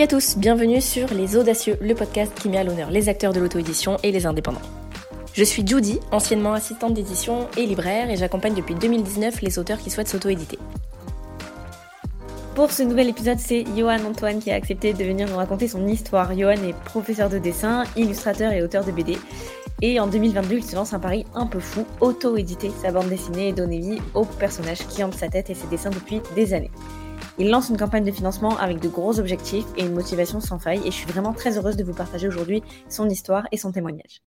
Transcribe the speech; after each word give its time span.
Salut 0.00 0.14
à 0.14 0.16
tous, 0.16 0.38
bienvenue 0.38 0.80
sur 0.80 1.12
Les 1.12 1.36
Audacieux, 1.36 1.76
le 1.82 1.94
podcast 1.94 2.32
qui 2.34 2.48
met 2.48 2.56
à 2.56 2.64
l'honneur 2.64 2.90
les 2.90 3.10
acteurs 3.10 3.34
de 3.34 3.38
l'auto-édition 3.38 3.98
et 4.02 4.10
les 4.10 4.24
indépendants. 4.24 4.62
Je 5.34 5.44
suis 5.44 5.62
Judy, 5.66 6.00
anciennement 6.10 6.54
assistante 6.54 6.94
d'édition 6.94 7.48
et 7.58 7.66
libraire, 7.66 8.08
et 8.08 8.16
j'accompagne 8.16 8.54
depuis 8.54 8.74
2019 8.74 9.42
les 9.42 9.58
auteurs 9.58 9.76
qui 9.76 9.90
souhaitent 9.90 10.08
s'auto-éditer. 10.08 10.58
Pour 12.54 12.72
ce 12.72 12.82
nouvel 12.82 13.10
épisode, 13.10 13.38
c'est 13.38 13.66
Johan 13.76 14.02
Antoine 14.08 14.38
qui 14.38 14.50
a 14.50 14.54
accepté 14.54 14.94
de 14.94 15.04
venir 15.04 15.28
nous 15.28 15.36
raconter 15.36 15.68
son 15.68 15.86
histoire. 15.86 16.34
Johan 16.34 16.52
est 16.52 16.74
professeur 16.86 17.28
de 17.28 17.36
dessin, 17.36 17.84
illustrateur 17.94 18.52
et 18.52 18.62
auteur 18.62 18.86
de 18.86 18.92
BD. 18.92 19.18
Et 19.82 20.00
en 20.00 20.06
2022, 20.06 20.54
il 20.54 20.64
se 20.64 20.76
lance 20.76 20.94
un 20.94 20.98
pari 20.98 21.26
un 21.34 21.46
peu 21.46 21.60
fou, 21.60 21.84
auto-éditer 22.00 22.70
sa 22.80 22.90
bande 22.90 23.10
dessinée 23.10 23.48
et 23.48 23.52
donner 23.52 23.80
vie 23.80 23.98
au 24.14 24.24
personnage 24.24 24.78
qui 24.86 25.04
hante 25.04 25.12
sa 25.12 25.28
tête 25.28 25.50
et 25.50 25.54
ses 25.54 25.66
dessins 25.66 25.90
depuis 25.90 26.22
des 26.34 26.54
années. 26.54 26.70
Il 27.40 27.48
lance 27.48 27.70
une 27.70 27.78
campagne 27.78 28.04
de 28.04 28.10
financement 28.10 28.58
avec 28.58 28.80
de 28.80 28.88
gros 28.88 29.18
objectifs 29.18 29.64
et 29.78 29.80
une 29.80 29.94
motivation 29.94 30.40
sans 30.40 30.58
faille 30.58 30.86
et 30.86 30.90
je 30.90 30.96
suis 30.96 31.06
vraiment 31.06 31.32
très 31.32 31.56
heureuse 31.56 31.74
de 31.74 31.82
vous 31.82 31.94
partager 31.94 32.28
aujourd'hui 32.28 32.62
son 32.90 33.08
histoire 33.08 33.46
et 33.50 33.56
son 33.56 33.72
témoignage. 33.72 34.20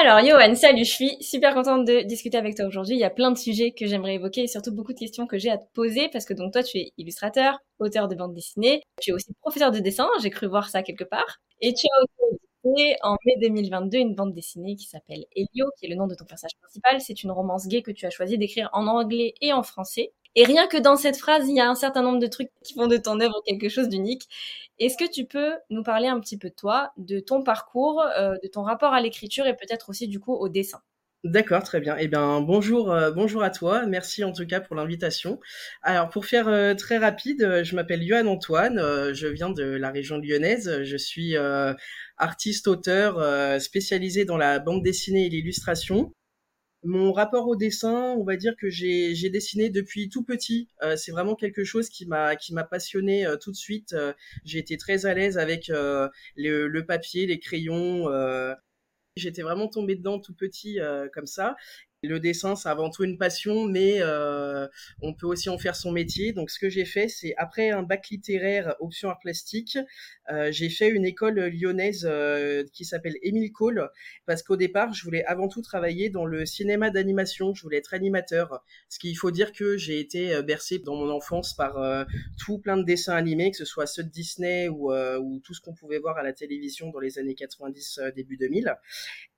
Alors, 0.00 0.24
Johan, 0.24 0.54
salut, 0.54 0.86
je 0.86 0.90
suis 0.90 1.22
super 1.22 1.52
contente 1.52 1.84
de 1.84 2.00
discuter 2.00 2.38
avec 2.38 2.56
toi 2.56 2.64
aujourd'hui. 2.64 2.94
Il 2.94 3.00
y 3.00 3.04
a 3.04 3.10
plein 3.10 3.30
de 3.30 3.36
sujets 3.36 3.72
que 3.72 3.84
j'aimerais 3.86 4.14
évoquer 4.14 4.44
et 4.44 4.46
surtout 4.46 4.74
beaucoup 4.74 4.94
de 4.94 4.98
questions 4.98 5.26
que 5.26 5.36
j'ai 5.36 5.50
à 5.50 5.58
te 5.58 5.70
poser 5.74 6.08
parce 6.08 6.24
que 6.24 6.32
donc 6.32 6.54
toi, 6.54 6.62
tu 6.62 6.78
es 6.78 6.92
illustrateur, 6.96 7.58
auteur 7.80 8.08
de 8.08 8.14
bande 8.14 8.32
dessinée, 8.32 8.82
tu 9.02 9.10
es 9.10 9.12
aussi 9.12 9.34
professeur 9.42 9.70
de 9.70 9.78
dessin, 9.78 10.08
j'ai 10.22 10.30
cru 10.30 10.46
voir 10.46 10.70
ça 10.70 10.82
quelque 10.82 11.04
part, 11.04 11.36
et 11.60 11.74
tu 11.74 11.86
as 11.86 12.64
édité 12.64 12.96
en 13.02 13.16
mai 13.26 13.34
2022 13.42 13.98
une 13.98 14.14
bande 14.14 14.32
dessinée 14.32 14.74
qui 14.76 14.86
s'appelle 14.86 15.26
Elio, 15.36 15.66
qui 15.78 15.84
est 15.84 15.90
le 15.90 15.96
nom 15.96 16.06
de 16.06 16.14
ton 16.14 16.24
personnage 16.24 16.56
principal. 16.62 16.98
C'est 17.02 17.22
une 17.22 17.30
romance 17.30 17.66
gay 17.68 17.82
que 17.82 17.90
tu 17.90 18.06
as 18.06 18.10
choisi 18.10 18.38
d'écrire 18.38 18.70
en 18.72 18.86
anglais 18.86 19.34
et 19.42 19.52
en 19.52 19.62
français. 19.62 20.14
Et 20.36 20.44
rien 20.44 20.66
que 20.68 20.76
dans 20.76 20.96
cette 20.96 21.16
phrase, 21.16 21.48
il 21.48 21.56
y 21.56 21.60
a 21.60 21.68
un 21.68 21.74
certain 21.74 22.02
nombre 22.02 22.20
de 22.20 22.26
trucs 22.26 22.50
qui 22.64 22.74
font 22.74 22.86
de 22.86 22.96
ton 22.96 23.20
œuvre 23.20 23.42
quelque 23.46 23.68
chose 23.68 23.88
d'unique. 23.88 24.28
Est-ce 24.78 24.96
que 24.96 25.10
tu 25.10 25.26
peux 25.26 25.52
nous 25.70 25.82
parler 25.82 26.08
un 26.08 26.20
petit 26.20 26.38
peu 26.38 26.48
de 26.48 26.54
toi, 26.54 26.92
de 26.96 27.20
ton 27.20 27.42
parcours, 27.42 28.00
euh, 28.16 28.36
de 28.42 28.48
ton 28.48 28.62
rapport 28.62 28.94
à 28.94 29.00
l'écriture 29.00 29.46
et 29.46 29.56
peut-être 29.56 29.90
aussi 29.90 30.08
du 30.08 30.20
coup 30.20 30.34
au 30.34 30.48
dessin? 30.48 30.80
D'accord, 31.22 31.62
très 31.62 31.80
bien. 31.80 31.96
Eh 31.98 32.08
bien, 32.08 32.40
bonjour, 32.40 32.90
euh, 32.90 33.10
bonjour 33.10 33.42
à 33.42 33.50
toi. 33.50 33.84
Merci 33.84 34.24
en 34.24 34.32
tout 34.32 34.46
cas 34.46 34.60
pour 34.60 34.74
l'invitation. 34.74 35.38
Alors, 35.82 36.08
pour 36.08 36.24
faire 36.24 36.48
euh, 36.48 36.74
très 36.74 36.96
rapide, 36.96 37.62
je 37.62 37.74
m'appelle 37.74 38.02
Johan 38.02 38.26
Antoine. 38.26 38.78
je 39.12 39.26
viens 39.26 39.50
de 39.50 39.64
la 39.64 39.90
région 39.90 40.16
lyonnaise. 40.16 40.82
Je 40.82 40.96
suis 40.96 41.34
artiste-auteur 42.16 43.60
spécialisé 43.60 44.24
dans 44.24 44.38
la 44.38 44.60
bande 44.60 44.82
dessinée 44.82 45.26
et 45.26 45.28
l'illustration. 45.28 46.12
Mon 46.82 47.12
rapport 47.12 47.46
au 47.46 47.56
dessin, 47.56 48.14
on 48.16 48.24
va 48.24 48.36
dire 48.36 48.54
que 48.58 48.70
j'ai 48.70 49.28
dessiné 49.28 49.68
depuis 49.68 50.08
tout 50.08 50.24
petit. 50.24 50.68
Euh, 50.82 50.96
c'est 50.96 51.12
vraiment 51.12 51.34
quelque 51.34 51.62
chose 51.62 51.90
qui 51.90 52.06
m'a 52.06 52.36
qui 52.36 52.54
m'a 52.54 52.64
passionné 52.64 53.26
euh, 53.26 53.36
tout 53.36 53.50
de 53.50 53.56
suite. 53.56 53.92
Euh, 53.92 54.14
j'ai 54.44 54.58
été 54.60 54.78
très 54.78 55.04
à 55.04 55.12
l'aise 55.12 55.36
avec 55.36 55.68
le, 55.68 56.10
le, 56.36 56.86
papier, 56.86 57.26
les 57.26 57.38
crayons. 57.38 58.06
J'étais 59.16 59.42
vraiment 59.42 59.68
tombé 59.68 59.96
dedans 59.96 60.18
tout 60.20 60.34
petit 60.34 60.78
comme 61.12 61.26
ça. 61.26 61.56
Le 62.02 62.18
dessin, 62.18 62.56
c'est 62.56 62.70
avant 62.70 62.88
tout 62.88 63.04
une 63.04 63.18
passion, 63.18 63.66
mais 63.66 63.96
euh, 64.00 64.66
on 65.02 65.12
peut 65.12 65.26
aussi 65.26 65.50
en 65.50 65.58
faire 65.58 65.76
son 65.76 65.92
métier. 65.92 66.32
Donc, 66.32 66.50
ce 66.50 66.58
que 66.58 66.70
j'ai 66.70 66.86
fait, 66.86 67.08
c'est 67.08 67.34
après 67.36 67.68
un 67.70 67.82
bac 67.82 68.08
littéraire 68.08 68.74
option 68.80 69.10
art 69.10 69.18
plastique, 69.18 69.76
euh, 70.32 70.50
j'ai 70.50 70.70
fait 70.70 70.88
une 70.88 71.04
école 71.04 71.38
lyonnaise 71.48 72.08
euh, 72.10 72.64
qui 72.72 72.86
s'appelle 72.86 73.16
Émile 73.22 73.52
Cole, 73.52 73.90
parce 74.24 74.42
qu'au 74.42 74.56
départ, 74.56 74.94
je 74.94 75.04
voulais 75.04 75.26
avant 75.26 75.48
tout 75.48 75.60
travailler 75.60 76.08
dans 76.08 76.24
le 76.24 76.46
cinéma 76.46 76.88
d'animation. 76.88 77.52
Je 77.52 77.62
voulais 77.62 77.76
être 77.76 77.92
animateur. 77.92 78.64
Ce 78.88 78.98
qu'il 78.98 79.16
faut 79.18 79.30
dire 79.30 79.52
que 79.52 79.76
j'ai 79.76 80.00
été 80.00 80.42
bercé 80.42 80.78
dans 80.78 80.96
mon 80.96 81.10
enfance 81.10 81.54
par 81.54 82.06
tout 82.38 82.58
plein 82.58 82.78
de 82.78 82.84
dessins 82.84 83.14
animés, 83.14 83.50
que 83.50 83.58
ce 83.58 83.66
soit 83.66 83.86
ceux 83.86 84.04
de 84.04 84.08
Disney 84.08 84.68
ou, 84.68 84.90
ou 84.92 85.40
tout 85.40 85.52
ce 85.52 85.60
qu'on 85.60 85.74
pouvait 85.74 85.98
voir 85.98 86.16
à 86.16 86.22
la 86.22 86.32
télévision 86.32 86.90
dans 86.90 87.00
les 87.00 87.18
années 87.18 87.34
90, 87.34 88.00
début 88.16 88.38
2000. 88.38 88.74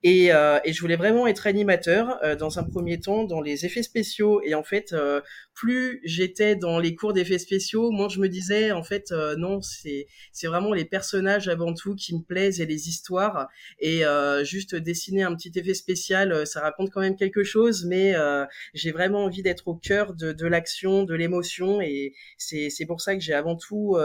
Et, 0.04 0.26
et 0.26 0.72
je 0.72 0.81
voulais 0.81 0.97
vraiment 0.97 1.26
être 1.26 1.47
animateur 1.47 2.20
dans 2.38 2.51
un 2.58 2.64
premier 2.64 3.00
temps 3.00 3.24
dans 3.24 3.40
les 3.40 3.66
effets 3.66 3.82
spéciaux. 3.82 4.40
Et 4.44 4.54
en 4.54 4.62
fait 4.62 4.92
euh, 4.92 5.20
plus 5.54 6.00
j'étais 6.04 6.56
dans 6.56 6.78
les 6.78 6.94
cours 6.94 7.12
d'effets 7.12 7.38
spéciaux 7.38 7.90
moins 7.90 8.08
je 8.08 8.20
me 8.20 8.28
disais 8.28 8.72
en 8.72 8.82
fait 8.82 9.12
euh, 9.12 9.36
non 9.36 9.60
c'est 9.62 10.06
vraiment 10.44 10.72
les 10.72 10.84
personnages 10.84 11.48
avant 11.48 11.74
tout 11.74 11.94
qui 11.94 12.14
me 12.16 12.22
plaisent 12.22 12.60
et 12.60 12.66
les 12.66 12.88
histoires. 12.88 13.48
Et 13.78 14.04
euh, 14.04 14.44
juste 14.44 14.74
dessiner 14.74 15.22
un 15.22 15.34
petit 15.34 15.52
effet 15.54 15.74
spécial 15.74 16.46
ça 16.46 16.60
raconte 16.60 16.91
quand 16.91 17.00
même 17.00 17.16
quelque 17.16 17.44
chose 17.44 17.84
mais 17.86 18.14
j'ai 18.74 18.92
vraiment 18.92 19.24
envie 19.24 19.42
d'être 19.42 19.68
au 19.68 19.74
cœur 19.74 20.14
de, 20.14 20.32
de 20.32 20.46
l'action 20.46 21.04
de 21.04 21.14
l'émotion. 21.14 21.80
Et 21.80 22.14
c'est 22.38 22.86
pour 22.86 23.00
ça 23.00 23.14
que 23.14 23.20
j'ai 23.20 23.34
avant 23.34 23.56
tout 23.56 23.96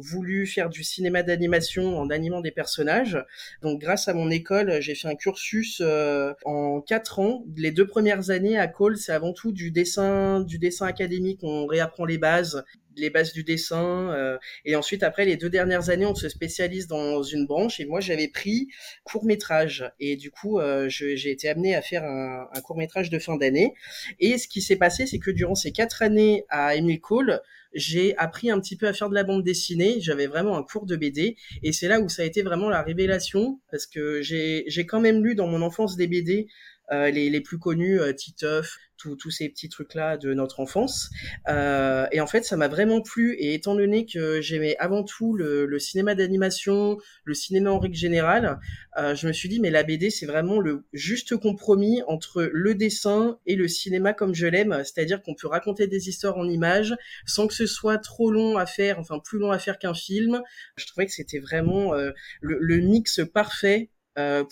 voulu 0.00 0.46
faire 0.46 0.68
du 0.68 0.84
cinéma 0.84 1.22
d'animation 1.22 1.98
en 1.98 2.10
animant 2.10 2.40
des 2.40 2.50
personnages. 2.50 3.18
Donc 3.62 3.80
grâce 3.80 4.08
à 4.08 4.14
mon 4.14 4.30
école, 4.30 4.80
j'ai 4.80 4.94
fait 4.94 5.08
un 5.08 5.14
cursus 5.14 5.80
euh, 5.80 6.32
en 6.44 6.80
quatre 6.80 7.18
ans. 7.18 7.44
Les 7.56 7.70
deux 7.70 7.86
premières 7.86 8.30
années 8.30 8.58
à 8.58 8.66
Cole, 8.66 8.96
c'est 8.96 9.12
avant 9.12 9.32
tout 9.32 9.52
du 9.52 9.70
dessin, 9.70 10.40
du 10.40 10.58
dessin 10.58 10.86
académique. 10.86 11.40
On 11.42 11.66
réapprend 11.66 12.04
les 12.04 12.18
bases, 12.18 12.64
les 12.96 13.10
bases 13.10 13.32
du 13.32 13.44
dessin. 13.44 14.12
Euh, 14.12 14.38
et 14.64 14.76
ensuite, 14.76 15.02
après 15.02 15.24
les 15.24 15.36
deux 15.36 15.50
dernières 15.50 15.90
années, 15.90 16.06
on 16.06 16.14
se 16.14 16.28
spécialise 16.28 16.86
dans 16.86 17.22
une 17.22 17.46
branche. 17.46 17.80
Et 17.80 17.84
moi, 17.84 18.00
j'avais 18.00 18.28
pris 18.28 18.68
court 19.04 19.24
métrage. 19.24 19.90
Et 20.00 20.16
du 20.16 20.30
coup, 20.30 20.58
euh, 20.58 20.88
j'ai 20.88 21.30
été 21.30 21.48
amené 21.48 21.74
à 21.74 21.82
faire 21.82 22.04
un, 22.04 22.48
un 22.52 22.60
court 22.60 22.76
métrage 22.76 23.10
de 23.10 23.18
fin 23.18 23.36
d'année. 23.36 23.74
Et 24.18 24.38
ce 24.38 24.48
qui 24.48 24.62
s'est 24.62 24.76
passé, 24.76 25.06
c'est 25.06 25.18
que 25.18 25.30
durant 25.30 25.54
ces 25.54 25.72
quatre 25.72 26.02
années 26.02 26.44
à 26.48 26.74
Emile 26.76 27.00
Cole, 27.00 27.40
j'ai 27.72 28.16
appris 28.16 28.50
un 28.50 28.60
petit 28.60 28.76
peu 28.76 28.86
à 28.86 28.92
faire 28.92 29.08
de 29.08 29.14
la 29.14 29.24
bande 29.24 29.42
dessinée. 29.42 30.00
J'avais 30.00 30.26
vraiment 30.26 30.56
un 30.56 30.62
cours 30.62 30.86
de 30.86 30.96
BD 30.96 31.36
et 31.62 31.72
c'est 31.72 31.88
là 31.88 32.00
où 32.00 32.08
ça 32.08 32.22
a 32.22 32.24
été 32.24 32.42
vraiment 32.42 32.68
la 32.68 32.82
révélation 32.82 33.60
parce 33.70 33.86
que 33.86 34.20
j'ai 34.22 34.86
quand 34.86 35.00
même 35.00 35.22
lu 35.24 35.34
dans 35.34 35.46
mon 35.46 35.62
enfance 35.62 35.96
des 35.96 36.06
BD 36.06 36.48
les, 36.90 37.30
les, 37.30 37.40
plus 37.40 37.58
connus, 37.58 38.00
euh, 38.00 38.12
Titeuf, 38.12 38.78
tous 39.18 39.30
ces 39.30 39.48
petits 39.48 39.68
trucs-là 39.68 40.16
de 40.16 40.34
notre 40.34 40.60
enfance. 40.60 41.10
Euh, 41.48 42.06
et 42.12 42.20
en 42.20 42.26
fait, 42.26 42.44
ça 42.44 42.56
m'a 42.56 42.68
vraiment 42.68 43.00
plu. 43.00 43.34
Et 43.34 43.54
étant 43.54 43.74
donné 43.74 44.06
que 44.06 44.40
j'aimais 44.40 44.76
avant 44.78 45.04
tout 45.04 45.34
le, 45.34 45.66
le 45.66 45.78
cinéma 45.78 46.14
d'animation, 46.14 46.98
le 47.24 47.34
cinéma 47.34 47.70
en 47.70 47.78
règle 47.78 47.96
générale, 47.96 48.58
euh, 48.98 49.14
je 49.14 49.26
me 49.26 49.32
suis 49.32 49.48
dit, 49.48 49.60
mais 49.60 49.70
la 49.70 49.82
BD, 49.82 50.10
c'est 50.10 50.26
vraiment 50.26 50.60
le 50.60 50.84
juste 50.92 51.36
compromis 51.36 52.02
entre 52.06 52.48
le 52.52 52.74
dessin 52.74 53.38
et 53.46 53.56
le 53.56 53.68
cinéma 53.68 54.12
comme 54.12 54.34
je 54.34 54.46
l'aime. 54.46 54.82
C'est-à-dire 54.84 55.22
qu'on 55.22 55.34
peut 55.34 55.48
raconter 55.48 55.86
des 55.86 56.08
histoires 56.08 56.36
en 56.36 56.48
images 56.48 56.94
sans 57.26 57.46
que 57.46 57.54
ce 57.54 57.66
soit 57.66 57.98
trop 57.98 58.30
long 58.30 58.58
à 58.58 58.66
faire, 58.66 58.98
enfin 58.98 59.18
plus 59.18 59.38
long 59.38 59.50
à 59.50 59.58
faire 59.58 59.78
qu'un 59.78 59.94
film. 59.94 60.42
Je 60.76 60.86
trouvais 60.86 61.06
que 61.06 61.12
c'était 61.12 61.38
vraiment 61.38 61.94
euh, 61.94 62.10
le, 62.40 62.58
le, 62.60 62.78
mix 62.80 63.20
parfait 63.32 63.90
euh, 63.90 63.99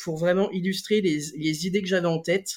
pour 0.02 0.18
vraiment 0.18 0.50
illustrer 0.50 1.00
les, 1.00 1.18
les 1.36 1.66
idées 1.66 1.82
que 1.82 1.88
j'avais 1.88 2.06
en 2.06 2.20
tête. 2.20 2.48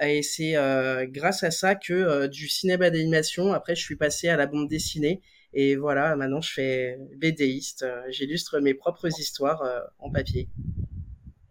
Et 0.00 0.22
c'est 0.22 0.56
euh, 0.56 1.06
grâce 1.08 1.42
à 1.42 1.50
ça 1.50 1.74
que 1.74 1.92
euh, 1.92 2.28
du 2.28 2.48
cinéma 2.48 2.90
d'animation, 2.90 3.52
après, 3.52 3.74
je 3.74 3.82
suis 3.82 3.96
passé 3.96 4.28
à 4.28 4.36
la 4.36 4.46
bande 4.46 4.68
dessinée. 4.68 5.22
Et 5.54 5.76
voilà, 5.76 6.16
maintenant, 6.16 6.40
je 6.40 6.52
fais 6.52 6.98
BDiste. 7.16 7.84
J'illustre 8.08 8.58
mes 8.60 8.74
propres 8.74 9.08
histoires 9.20 9.62
en 9.98 10.10
papier. 10.10 10.48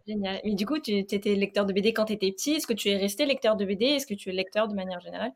Génial. 0.08 0.40
Mais 0.44 0.54
du 0.54 0.66
coup, 0.66 0.80
tu 0.80 0.98
étais 0.98 1.36
lecteur 1.36 1.66
de 1.66 1.72
BD 1.72 1.92
quand 1.92 2.06
tu 2.06 2.14
étais 2.14 2.32
petit. 2.32 2.54
Est-ce 2.54 2.66
que 2.66 2.72
tu 2.72 2.88
es 2.88 2.96
resté 2.96 3.26
lecteur 3.26 3.54
de 3.54 3.64
BD 3.64 3.84
Est-ce 3.84 4.06
que 4.08 4.14
tu 4.14 4.30
es 4.30 4.32
lecteur 4.32 4.66
de 4.66 4.74
manière 4.74 5.00
générale? 5.00 5.30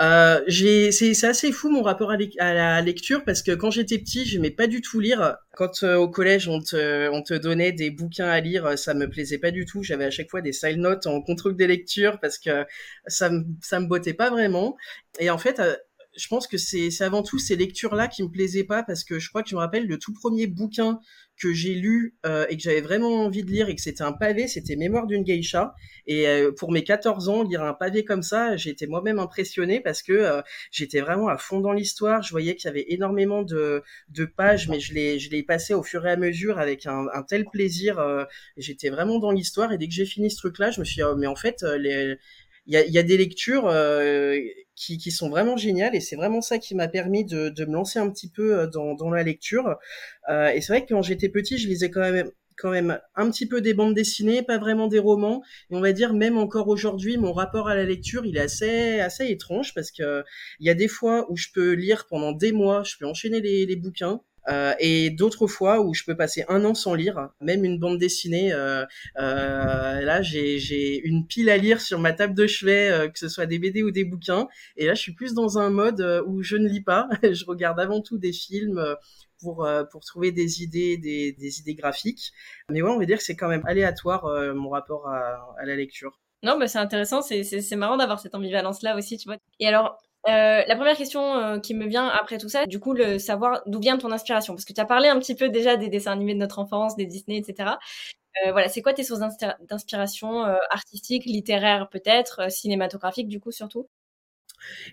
Euh, 0.00 0.40
c'est 0.48 1.24
assez 1.24 1.52
fou 1.52 1.70
mon 1.70 1.82
rapport 1.82 2.10
à, 2.10 2.16
la 2.54 2.80
lecture 2.82 3.24
parce 3.24 3.42
que 3.42 3.52
quand 3.52 3.70
j'étais 3.70 3.98
petit, 3.98 4.24
j'aimais 4.24 4.50
pas 4.50 4.66
du 4.66 4.80
tout 4.80 5.00
lire. 5.00 5.36
Quand 5.54 5.82
euh, 5.82 5.96
au 5.96 6.08
collège 6.08 6.48
on 6.48 6.60
te, 6.60 7.08
on 7.10 7.22
te 7.22 7.34
donnait 7.34 7.72
des 7.72 7.90
bouquins 7.90 8.28
à 8.28 8.40
lire, 8.40 8.78
ça 8.78 8.94
me 8.94 9.08
plaisait 9.08 9.38
pas 9.38 9.50
du 9.50 9.66
tout. 9.66 9.82
J'avais 9.82 10.04
à 10.04 10.10
chaque 10.10 10.30
fois 10.30 10.40
des 10.40 10.52
side 10.52 10.78
notes 10.78 11.06
en 11.06 11.20
contrôle 11.20 11.56
des 11.56 11.66
lectures 11.66 12.18
parce 12.20 12.38
que 12.38 12.64
ça 13.06 13.30
me 13.30 13.44
ça 13.60 13.80
me 13.80 13.86
bottait 13.86 14.14
pas 14.14 14.30
vraiment. 14.30 14.76
Et 15.18 15.30
en 15.30 15.38
fait, 15.38 15.58
euh, 15.60 15.76
je 16.16 16.28
pense 16.28 16.46
que 16.46 16.58
c'est 16.58 16.90
avant 17.00 17.22
tout 17.22 17.38
ces 17.38 17.56
lectures-là 17.56 18.08
qui 18.08 18.22
me 18.22 18.28
plaisaient 18.28 18.64
pas 18.64 18.82
parce 18.82 19.04
que 19.04 19.18
je 19.18 19.28
crois 19.28 19.42
que 19.42 19.48
je 19.48 19.54
me 19.54 19.60
rappelle 19.60 19.86
le 19.86 19.98
tout 19.98 20.12
premier 20.12 20.46
bouquin 20.46 21.00
que 21.40 21.52
j'ai 21.52 21.74
lu 21.74 22.14
euh, 22.26 22.46
et 22.50 22.56
que 22.56 22.62
j'avais 22.62 22.82
vraiment 22.82 23.24
envie 23.24 23.42
de 23.42 23.50
lire 23.50 23.68
et 23.68 23.74
que 23.74 23.80
c'était 23.80 24.02
un 24.02 24.12
pavé, 24.12 24.46
c'était 24.46 24.76
Mémoire 24.76 25.06
d'une 25.06 25.24
geisha. 25.24 25.74
Et 26.06 26.28
euh, 26.28 26.52
pour 26.52 26.70
mes 26.70 26.84
14 26.84 27.28
ans, 27.28 27.42
lire 27.42 27.62
un 27.62 27.72
pavé 27.72 28.04
comme 28.04 28.22
ça, 28.22 28.56
j'étais 28.56 28.86
moi-même 28.86 29.18
impressionné 29.18 29.80
parce 29.80 30.02
que 30.02 30.12
euh, 30.12 30.42
j'étais 30.70 31.00
vraiment 31.00 31.28
à 31.28 31.38
fond 31.38 31.60
dans 31.60 31.72
l'histoire. 31.72 32.22
Je 32.22 32.30
voyais 32.30 32.54
qu'il 32.56 32.66
y 32.66 32.70
avait 32.70 32.84
énormément 32.88 33.42
de, 33.42 33.82
de 34.10 34.24
pages, 34.24 34.68
mais 34.68 34.80
je 34.80 34.92
les, 34.94 35.18
je 35.18 35.30
les 35.30 35.42
passais 35.42 35.74
au 35.74 35.82
fur 35.82 36.06
et 36.06 36.10
à 36.10 36.16
mesure 36.16 36.58
avec 36.58 36.86
un, 36.86 37.06
un 37.12 37.22
tel 37.22 37.46
plaisir. 37.46 37.98
j'étais 38.56 38.90
vraiment 38.90 39.18
dans 39.18 39.32
l'histoire 39.32 39.72
et 39.72 39.78
dès 39.78 39.88
que 39.88 39.94
j'ai 39.94 40.06
fini 40.06 40.30
ce 40.30 40.36
truc-là, 40.36 40.70
je 40.70 40.80
me 40.80 40.84
suis 40.84 40.96
dit, 40.96 41.02
oh, 41.02 41.16
mais 41.16 41.26
en 41.26 41.36
fait, 41.36 41.62
les 41.62 42.16
il 42.66 42.74
y 42.74 42.76
a, 42.76 42.86
y 42.86 42.98
a, 42.98 43.02
des 43.02 43.16
lectures 43.16 43.66
euh, 43.66 44.38
qui, 44.74 44.98
qui, 44.98 45.10
sont 45.10 45.28
vraiment 45.28 45.56
géniales 45.56 45.94
et 45.94 46.00
c'est 46.00 46.16
vraiment 46.16 46.40
ça 46.40 46.58
qui 46.58 46.74
m'a 46.74 46.88
permis 46.88 47.24
de, 47.24 47.48
de, 47.50 47.64
me 47.64 47.72
lancer 47.72 47.98
un 47.98 48.10
petit 48.10 48.28
peu 48.28 48.58
euh, 48.58 48.66
dans, 48.66 48.94
dans 48.94 49.10
la 49.10 49.22
lecture. 49.22 49.76
Euh, 50.28 50.48
et 50.48 50.60
c'est 50.60 50.72
vrai 50.72 50.84
que 50.84 50.94
quand 50.94 51.02
j'étais 51.02 51.28
petit, 51.28 51.58
je 51.58 51.68
lisais 51.68 51.90
quand 51.90 52.00
même 52.00 52.30
quand 52.58 52.70
même 52.70 53.00
un 53.16 53.30
petit 53.30 53.46
peu 53.46 53.60
des 53.60 53.74
bandes 53.74 53.94
dessinées, 53.94 54.42
pas 54.42 54.58
vraiment 54.58 54.86
des 54.86 54.98
romans. 54.98 55.42
Et 55.70 55.74
on 55.74 55.80
va 55.80 55.92
dire 55.92 56.14
même 56.14 56.38
encore 56.38 56.68
aujourd'hui, 56.68 57.16
mon 57.16 57.32
rapport 57.32 57.68
à 57.68 57.74
la 57.74 57.84
lecture, 57.84 58.24
il 58.26 58.36
est 58.36 58.40
assez 58.40 59.00
assez 59.00 59.26
étrange 59.28 59.74
parce 59.74 59.90
que 59.90 60.22
il 60.60 60.66
y 60.66 60.70
a 60.70 60.74
des 60.74 60.88
fois 60.88 61.30
où 61.30 61.36
je 61.36 61.48
peux 61.52 61.72
lire 61.72 62.06
pendant 62.08 62.32
des 62.32 62.52
mois, 62.52 62.82
je 62.84 62.96
peux 62.98 63.06
enchaîner 63.06 63.40
les, 63.40 63.66
les 63.66 63.76
bouquins 63.76 64.20
Euh, 64.48 64.74
et 64.80 65.10
d'autres 65.10 65.46
fois 65.46 65.80
où 65.80 65.94
je 65.94 66.04
peux 66.04 66.16
passer 66.16 66.44
un 66.48 66.64
an 66.64 66.74
sans 66.74 66.94
lire, 66.94 67.30
même 67.40 67.64
une 67.64 67.78
bande 67.78 67.98
dessinée. 67.98 68.52
Euh, 68.52 68.84
euh, 69.18 70.00
là, 70.00 70.22
j'ai 70.22 70.98
une 71.06 71.26
pile 71.26 71.50
à 71.50 71.56
lire 71.56 71.80
sur 71.80 71.98
ma 71.98 72.12
table 72.12 72.34
de 72.34 72.46
chevet, 72.46 72.90
euh, 72.90 73.08
que 73.08 73.18
ce 73.18 73.28
soit 73.28 73.46
des 73.46 73.58
BD 73.58 73.82
ou 73.82 73.90
des 73.90 74.04
bouquins. 74.04 74.48
Et 74.76 74.86
là, 74.86 74.94
je 74.94 75.00
suis 75.00 75.14
plus 75.14 75.34
dans 75.34 75.58
un 75.58 75.70
mode 75.70 76.00
euh, 76.00 76.22
où 76.26 76.42
je 76.42 76.56
ne 76.56 76.68
lis 76.68 76.82
pas. 76.82 77.08
je 77.22 77.44
regarde 77.44 77.78
avant 77.80 78.00
tout 78.00 78.18
des 78.18 78.32
films 78.32 78.82
pour 79.40 79.68
pour 79.90 80.04
trouver 80.04 80.30
des 80.30 80.62
idées, 80.62 80.96
des, 80.96 81.32
des 81.32 81.58
idées 81.58 81.74
graphiques. 81.74 82.32
Mais 82.68 82.80
ouais, 82.80 82.90
on 82.90 82.98
va 82.98 83.04
dire 83.06 83.18
que 83.18 83.24
c'est 83.24 83.36
quand 83.36 83.48
même 83.48 83.64
aléatoire 83.66 84.24
mon 84.54 84.70
rapport 84.70 85.08
à, 85.08 85.54
à 85.58 85.64
la 85.64 85.74
lecture. 85.74 86.20
Non, 86.44 86.58
mais 86.58 86.66
c'est 86.66 86.78
intéressant, 86.78 87.22
c'est 87.22 87.76
marrant 87.76 87.96
d'avoir 87.96 88.18
cette 88.18 88.34
ambivalence-là 88.34 88.96
aussi, 88.96 89.16
tu 89.16 89.28
vois. 89.28 89.36
Et 89.60 89.66
alors, 89.66 89.98
euh, 90.28 90.62
la 90.66 90.76
première 90.76 90.96
question 90.96 91.36
euh, 91.36 91.58
qui 91.58 91.74
me 91.74 91.86
vient 91.86 92.06
après 92.08 92.38
tout 92.38 92.48
ça, 92.48 92.66
du 92.66 92.78
coup, 92.80 92.92
le 92.92 93.18
savoir 93.18 93.62
d'où 93.66 93.80
vient 93.80 93.98
ton 93.98 94.12
inspiration, 94.12 94.54
parce 94.54 94.64
que 94.64 94.72
tu 94.72 94.80
as 94.80 94.84
parlé 94.84 95.08
un 95.08 95.18
petit 95.18 95.34
peu 95.34 95.48
déjà 95.48 95.76
des 95.76 95.88
dessins 95.88 96.12
animés 96.12 96.34
de 96.34 96.38
notre 96.38 96.58
enfance, 96.60 96.96
des 96.96 97.06
Disney, 97.06 97.38
etc. 97.38 97.78
Euh, 98.46 98.52
voilà, 98.52 98.68
c'est 98.68 98.82
quoi 98.82 98.94
tes 98.94 99.04
sources 99.04 99.20
d'inspiration 99.60 100.44
euh, 100.46 100.56
artistique, 100.70 101.24
littéraire 101.26 101.88
peut-être, 101.90 102.42
euh, 102.42 102.48
cinématographique 102.48 103.28
du 103.28 103.40
coup 103.40 103.52
surtout? 103.52 103.88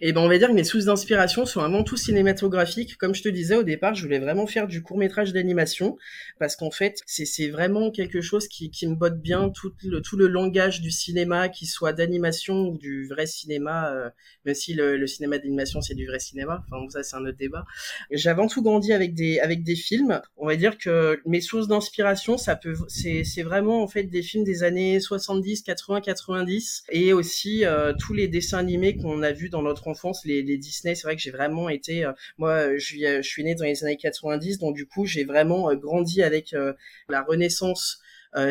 Et 0.01 0.13
ben 0.13 0.21
on 0.21 0.27
va 0.27 0.37
dire 0.37 0.49
que 0.49 0.53
mes 0.53 0.63
sources 0.63 0.85
d'inspiration 0.85 1.45
sont 1.45 1.61
avant 1.61 1.83
tout 1.83 1.97
cinématographiques. 1.97 2.97
Comme 2.97 3.15
je 3.15 3.23
te 3.23 3.29
disais 3.29 3.55
au 3.55 3.63
départ, 3.63 3.95
je 3.95 4.03
voulais 4.03 4.19
vraiment 4.19 4.47
faire 4.47 4.67
du 4.67 4.81
court 4.81 4.97
métrage 4.97 5.33
d'animation 5.33 5.97
parce 6.39 6.55
qu'en 6.55 6.71
fait 6.71 6.99
c'est 7.05 7.49
vraiment 7.49 7.91
quelque 7.91 8.21
chose 8.21 8.47
qui, 8.47 8.71
me 8.87 8.95
botte 8.95 9.21
bien 9.21 9.49
tout 9.49 9.73
le 9.83 10.01
tout 10.01 10.17
le 10.17 10.27
langage 10.27 10.81
du 10.81 10.91
cinéma, 10.91 11.49
qui 11.49 11.65
soit 11.65 11.93
d'animation 11.93 12.69
ou 12.69 12.77
du 12.77 13.07
vrai 13.07 13.25
cinéma, 13.25 13.91
euh, 13.91 14.09
même 14.45 14.55
si 14.55 14.73
le, 14.73 14.97
le 14.97 15.07
cinéma 15.07 15.37
d'animation 15.37 15.81
c'est 15.81 15.95
du 15.95 16.07
vrai 16.07 16.19
cinéma. 16.19 16.63
Enfin 16.71 16.87
ça 16.89 17.03
c'est 17.03 17.15
un 17.15 17.25
autre 17.25 17.37
débat. 17.37 17.65
J'ai 18.11 18.29
avant 18.29 18.47
tout 18.47 18.61
grandi 18.61 18.93
avec 18.93 19.13
des 19.13 19.39
avec 19.39 19.63
des 19.63 19.75
films. 19.75 20.21
On 20.37 20.47
va 20.47 20.55
dire 20.55 20.77
que 20.77 21.21
mes 21.25 21.41
sources 21.41 21.67
d'inspiration 21.67 22.37
ça 22.37 22.55
peut 22.55 22.75
c'est 22.87 23.23
c'est 23.23 23.43
vraiment 23.43 23.83
en 23.83 23.87
fait 23.87 24.03
des 24.03 24.21
films 24.21 24.43
des 24.43 24.63
années 24.63 24.99
70, 24.99 25.63
80, 25.63 26.01
90 26.01 26.83
et 26.89 27.13
aussi 27.13 27.65
euh, 27.65 27.93
tous 27.97 28.13
les 28.13 28.27
dessins 28.27 28.57
animés 28.57 28.97
qu'on 28.97 29.21
a 29.21 29.31
vus 29.31 29.49
dans 29.49 29.58
notre 29.61 29.87
enfance, 29.87 30.25
les, 30.25 30.41
les 30.41 30.57
Disney, 30.57 30.95
c'est 30.95 31.03
vrai 31.03 31.15
que 31.15 31.21
j'ai 31.21 31.31
vraiment 31.31 31.69
été, 31.69 32.05
euh, 32.05 32.11
moi, 32.37 32.77
je 32.77 32.83
suis, 32.85 33.05
je 33.05 33.21
suis 33.21 33.43
né 33.43 33.55
dans 33.55 33.65
les 33.65 33.83
années 33.83 33.97
90, 33.97 34.59
donc 34.59 34.75
du 34.75 34.85
coup, 34.85 35.05
j'ai 35.05 35.23
vraiment 35.23 35.69
euh, 35.69 35.75
grandi 35.75 36.21
avec 36.23 36.53
euh, 36.53 36.73
la 37.09 37.21
renaissance 37.21 38.01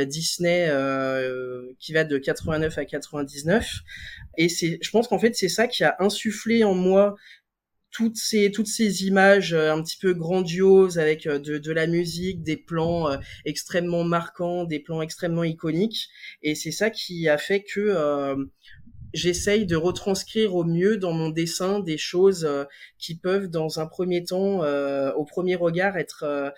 Disney 0.09 0.69
qui 1.79 1.93
va 1.93 2.03
de 2.03 2.19
89 2.19 2.79
à 2.79 2.85
99 2.85 3.75
et 4.37 4.49
c'est 4.49 4.81
je 4.83 4.91
pense 4.91 5.07
qu'en 5.07 5.21
fait 5.21 5.37
c'est 5.37 5.49
ça 5.49 5.69
qui 5.69 5.85
a 5.85 5.95
insufflé 6.01 6.65
en 6.65 6.75
moi 6.75 7.15
toutes 7.93 8.17
ces 8.17 8.51
toutes 8.51 8.67
ces 8.67 9.05
images 9.07 9.55
un 9.55 9.81
petit 9.81 9.97
peu 9.97 10.15
grandioses 10.15 10.99
avec 10.99 11.29
de 11.29 11.73
la 11.73 11.87
musique, 11.87 12.43
des 12.43 12.57
plans 12.57 13.07
extrêmement 13.45 14.03
marquants, 14.03 14.65
des 14.65 14.81
plans 14.81 15.01
extrêmement 15.01 15.45
iconiques. 15.45 16.09
Et 16.43 16.57
c'est 16.57 16.73
ça 16.73 16.91
qui 16.91 17.29
a 17.29 17.39
fait 17.39 17.63
que 17.63 18.49
j'essaye 19.15 19.67
de 19.67 19.77
retranscrire 19.77 20.55
au 20.55 20.65
mieux 20.65 20.97
dans 20.97 21.13
mon 21.13 21.31
dessin 21.31 21.81
des 21.81 21.99
choses 21.99 22.45
euh, 22.45 22.65
qui 22.99 23.17
peuvent, 23.17 23.49
dans 23.49 23.81
un 23.81 23.87
premier 23.87 24.25
temps, 24.25 24.63
euh, 24.63 25.13
au 25.13 25.25
premier 25.25 25.57
regard, 25.57 25.97
être 25.97 26.25
euh, 26.25 26.51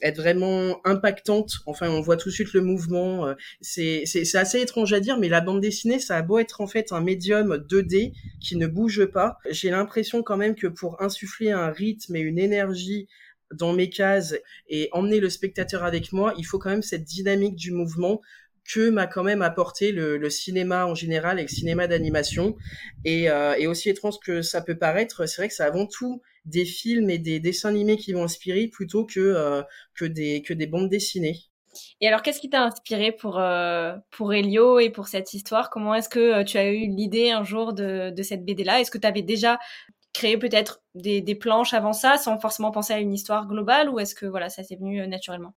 être 0.00 0.16
vraiment 0.16 0.80
impactantes. 0.86 1.54
Enfin, 1.66 1.90
on 1.90 2.00
voit 2.00 2.16
tout 2.16 2.28
de 2.28 2.34
suite 2.34 2.52
le 2.52 2.60
mouvement. 2.60 3.34
c'est 3.60 4.04
c'est 4.06 4.36
assez 4.36 4.60
étrange 4.60 4.92
à 4.92 5.00
dire, 5.00 5.18
mais 5.18 5.28
la 5.28 5.40
bande 5.40 5.60
dessinée, 5.60 5.98
ça 5.98 6.16
a 6.16 6.22
beau 6.22 6.38
être 6.38 6.60
en 6.60 6.68
fait 6.68 6.92
un 6.92 7.00
médium 7.00 7.56
2D 7.68 8.12
qui 8.40 8.54
ne 8.56 8.68
bouge 8.68 9.06
pas. 9.06 9.38
J'ai 9.50 9.70
l'impression 9.70 10.22
quand 10.22 10.36
même 10.36 10.54
que 10.54 10.68
pour 10.68 11.02
insuffler 11.02 11.50
un 11.50 11.70
rythme 11.70 12.14
et 12.14 12.20
une 12.20 12.38
énergie 12.38 13.08
dans 13.52 13.72
mes 13.72 13.90
cases 13.90 14.36
et 14.68 14.88
emmener 14.92 15.20
le 15.20 15.30
spectateur 15.30 15.82
avec 15.84 16.12
moi, 16.12 16.34
il 16.38 16.44
faut 16.44 16.58
quand 16.58 16.70
même 16.70 16.82
cette 16.82 17.04
dynamique 17.04 17.56
du 17.56 17.72
mouvement 17.72 18.20
que 18.72 18.90
m'a 18.90 19.06
quand 19.06 19.24
même 19.24 19.42
apporté 19.42 19.92
le, 19.92 20.30
cinéma 20.30 20.86
en 20.86 20.94
général 20.94 21.38
et 21.38 21.42
le 21.42 21.48
cinéma 21.48 21.86
d'animation. 21.86 22.56
Et, 23.04 23.30
euh, 23.30 23.54
et, 23.58 23.66
aussi 23.66 23.88
étrange 23.88 24.18
que 24.22 24.42
ça 24.42 24.60
peut 24.60 24.76
paraître, 24.76 25.26
c'est 25.26 25.40
vrai 25.42 25.48
que 25.48 25.54
c'est 25.54 25.62
avant 25.62 25.86
tout 25.86 26.20
des 26.44 26.64
films 26.64 27.10
et 27.10 27.18
des 27.18 27.40
dessins 27.40 27.68
animés 27.68 27.96
qui 27.96 28.12
vont 28.12 28.24
inspirer 28.24 28.68
plutôt 28.68 29.04
que, 29.04 29.20
euh, 29.20 29.62
que, 29.94 30.04
des, 30.04 30.42
que 30.42 30.54
des 30.54 30.66
bandes 30.66 30.88
dessinées. 30.88 31.38
Et 32.00 32.08
alors, 32.08 32.22
qu'est-ce 32.22 32.40
qui 32.40 32.50
t'a 32.50 32.62
inspiré 32.64 33.12
pour, 33.12 33.38
euh, 33.38 33.94
pour 34.10 34.32
Elio 34.32 34.78
et 34.78 34.90
pour 34.90 35.08
cette 35.08 35.32
histoire? 35.34 35.70
Comment 35.70 35.94
est-ce 35.94 36.08
que 36.08 36.40
euh, 36.40 36.44
tu 36.44 36.58
as 36.58 36.70
eu 36.70 36.86
l'idée 36.86 37.30
un 37.30 37.44
jour 37.44 37.72
de, 37.72 38.10
de 38.10 38.22
cette 38.22 38.44
BD-là 38.44 38.80
Est-ce 38.80 38.90
que 38.90 38.98
tu 38.98 39.06
avais 39.06 39.22
déjà 39.22 39.58
créé 40.12 40.38
peut-être 40.38 40.82
des, 40.94 41.20
des 41.20 41.34
planches 41.34 41.74
avant 41.74 41.92
ça 41.92 42.16
sans 42.16 42.38
forcément 42.38 42.70
penser 42.70 42.92
à 42.92 42.98
une 42.98 43.12
histoire 43.12 43.46
globale 43.46 43.88
ou 43.90 44.00
est-ce 44.00 44.14
que 44.14 44.26
voilà, 44.26 44.48
ça 44.48 44.64
s'est 44.64 44.76
venu 44.76 45.06
naturellement? 45.06 45.54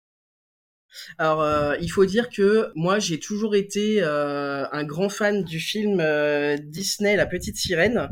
Alors, 1.17 1.41
euh, 1.41 1.75
il 1.81 1.89
faut 1.89 2.05
dire 2.05 2.29
que 2.29 2.71
moi, 2.75 2.99
j'ai 2.99 3.19
toujours 3.19 3.55
été 3.55 4.01
euh, 4.01 4.65
un 4.71 4.83
grand 4.83 5.09
fan 5.09 5.43
du 5.43 5.59
film 5.59 5.99
euh, 5.99 6.57
Disney 6.57 7.15
La 7.15 7.25
Petite 7.25 7.57
Sirène. 7.57 8.09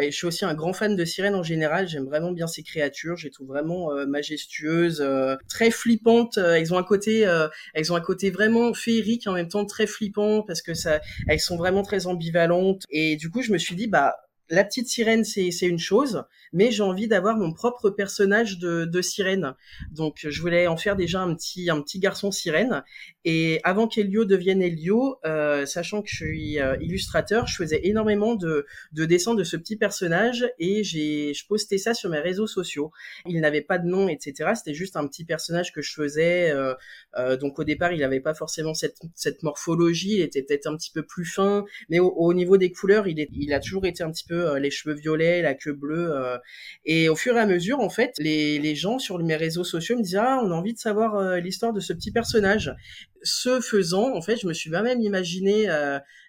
Et 0.00 0.10
je 0.10 0.16
suis 0.16 0.26
aussi 0.26 0.44
un 0.46 0.54
grand 0.54 0.72
fan 0.72 0.96
de 0.96 1.04
sirènes 1.04 1.34
en 1.34 1.42
général. 1.42 1.86
J'aime 1.86 2.06
vraiment 2.06 2.32
bien 2.32 2.46
ces 2.46 2.62
créatures. 2.62 3.16
Je 3.16 3.26
les 3.26 3.30
trouve 3.30 3.48
vraiment 3.48 3.92
euh, 3.92 4.06
majestueuses, 4.06 5.02
euh, 5.02 5.36
très 5.48 5.70
flippantes. 5.70 6.38
elles 6.38 6.72
ont 6.72 6.78
un 6.78 6.82
côté, 6.82 7.28
elles 7.74 7.92
ont 7.92 7.96
un 7.96 8.00
côté 8.00 8.30
vraiment 8.30 8.72
féerique 8.72 9.26
en 9.26 9.32
même 9.32 9.48
temps 9.48 9.66
très 9.66 9.86
flippant 9.86 10.42
parce 10.42 10.62
que 10.62 10.74
ça, 10.74 11.00
elles 11.28 11.40
sont 11.40 11.56
vraiment 11.56 11.82
très 11.82 12.06
ambivalentes. 12.06 12.84
Et 12.90 13.16
du 13.16 13.30
coup, 13.30 13.42
je 13.42 13.52
me 13.52 13.58
suis 13.58 13.74
dit, 13.74 13.86
bah 13.86 14.16
la 14.52 14.64
petite 14.64 14.86
sirène, 14.86 15.24
c'est 15.24 15.48
une 15.62 15.78
chose, 15.78 16.24
mais 16.52 16.70
j'ai 16.70 16.82
envie 16.82 17.08
d'avoir 17.08 17.38
mon 17.38 17.54
propre 17.54 17.88
personnage 17.88 18.58
de, 18.58 19.00
sirène. 19.00 19.54
Donc, 19.90 20.26
je 20.28 20.40
voulais 20.42 20.66
en 20.66 20.76
faire 20.76 20.94
déjà 20.94 21.22
un 21.22 21.34
petit, 21.34 21.98
garçon 21.98 22.30
sirène. 22.30 22.84
Et 23.24 23.60
avant 23.64 23.88
qu'Elio 23.88 24.26
devienne 24.26 24.60
Elio, 24.60 25.16
euh, 25.24 25.64
sachant 25.64 26.02
que 26.02 26.10
je 26.10 26.16
suis 26.16 26.60
euh, 26.60 26.76
illustrateur, 26.82 27.46
je 27.46 27.56
faisais 27.56 27.80
énormément 27.84 28.34
de, 28.34 28.66
de 28.92 29.04
dessins 29.06 29.34
de 29.34 29.42
ce 29.42 29.56
petit 29.56 29.76
personnage 29.76 30.46
et 30.58 30.84
j'ai, 30.84 31.32
je 31.32 31.46
postais 31.46 31.78
ça 31.78 31.94
sur 31.94 32.10
mes 32.10 32.18
réseaux 32.18 32.46
sociaux. 32.46 32.92
Il 33.24 33.40
n'avait 33.40 33.62
pas 33.62 33.78
de 33.78 33.88
nom, 33.88 34.08
etc. 34.08 34.50
C'était 34.54 34.74
juste 34.74 34.96
un 34.96 35.06
petit 35.06 35.24
personnage 35.24 35.72
que 35.72 35.80
je 35.80 35.94
faisais. 35.94 36.50
Euh, 36.50 37.36
donc, 37.38 37.58
au 37.58 37.64
départ, 37.64 37.92
il 37.92 38.00
n'avait 38.00 38.20
pas 38.20 38.34
forcément 38.34 38.74
cette, 38.74 39.42
morphologie. 39.42 40.16
Il 40.16 40.20
était 40.20 40.42
peut-être 40.42 40.66
un 40.66 40.76
petit 40.76 40.90
peu 40.90 41.02
plus 41.02 41.24
fin, 41.24 41.64
mais 41.88 42.00
au, 42.00 42.10
au 42.10 42.34
niveau 42.34 42.58
des 42.58 42.70
couleurs, 42.70 43.08
il, 43.08 43.26
il 43.32 43.54
a 43.54 43.60
toujours 43.60 43.86
été 43.86 44.02
un 44.02 44.10
petit 44.10 44.26
peu 44.26 44.41
euh, 44.42 44.58
les 44.58 44.70
cheveux 44.70 44.94
violets, 44.94 45.42
la 45.42 45.54
queue 45.54 45.72
bleue. 45.72 46.12
Euh. 46.12 46.38
et 46.84 47.08
au 47.08 47.16
fur 47.16 47.36
et 47.36 47.40
à 47.40 47.46
mesure, 47.46 47.80
en 47.80 47.88
fait, 47.88 48.12
les, 48.18 48.74
gens 48.74 48.98
sur 48.98 49.18
mes 49.18 49.36
réseaux 49.36 49.64
sociaux 49.64 49.96
me 49.96 50.02
disaient 50.02 50.18
ah 50.18 50.40
on 50.42 50.50
a 50.50 50.54
envie 50.54 50.72
de 50.72 50.78
savoir 50.78 51.16
euh, 51.16 51.38
l'histoire 51.38 51.72
de 51.72 51.80
ce 51.80 51.92
petit 51.92 52.10
personnage. 52.10 52.74
Ce 53.22 53.60
faisant, 53.60 54.14
en 54.14 54.22
fait, 54.22 54.36
je 54.36 54.46
me 54.46 54.52
suis 54.52 54.70
même 54.70 55.00
imaginé 55.00 55.68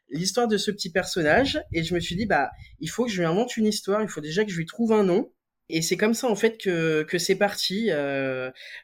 l'histoire 0.09 0.47
de 0.47 0.57
ce 0.57 0.69
petit 0.69 0.91
personnage 0.91 1.61
et 1.73 1.83
je 1.83 1.95
me 1.95 1.99
suis 1.99 2.15
dit 2.15 2.25
bah 2.27 2.51
il 2.79 2.89
faut 2.89 3.05
que 3.05 3.11
je 3.11 3.17
lui 3.19 3.25
invente 3.25 3.57
une 3.57 3.65
histoire, 3.65 4.01
il 4.01 4.09
faut 4.09 4.21
déjà 4.21 4.43
que 4.43 4.51
je 4.51 4.57
lui 4.57 4.65
trouve 4.65 4.93
un 4.93 5.03
nom. 5.03 5.31
Et 5.69 5.81
c'est 5.81 5.97
comme 5.97 6.13
ça 6.13 6.27
en 6.27 6.35
fait 6.35 6.57
que, 6.57 7.17
c'est 7.17 7.35
parti. 7.35 7.89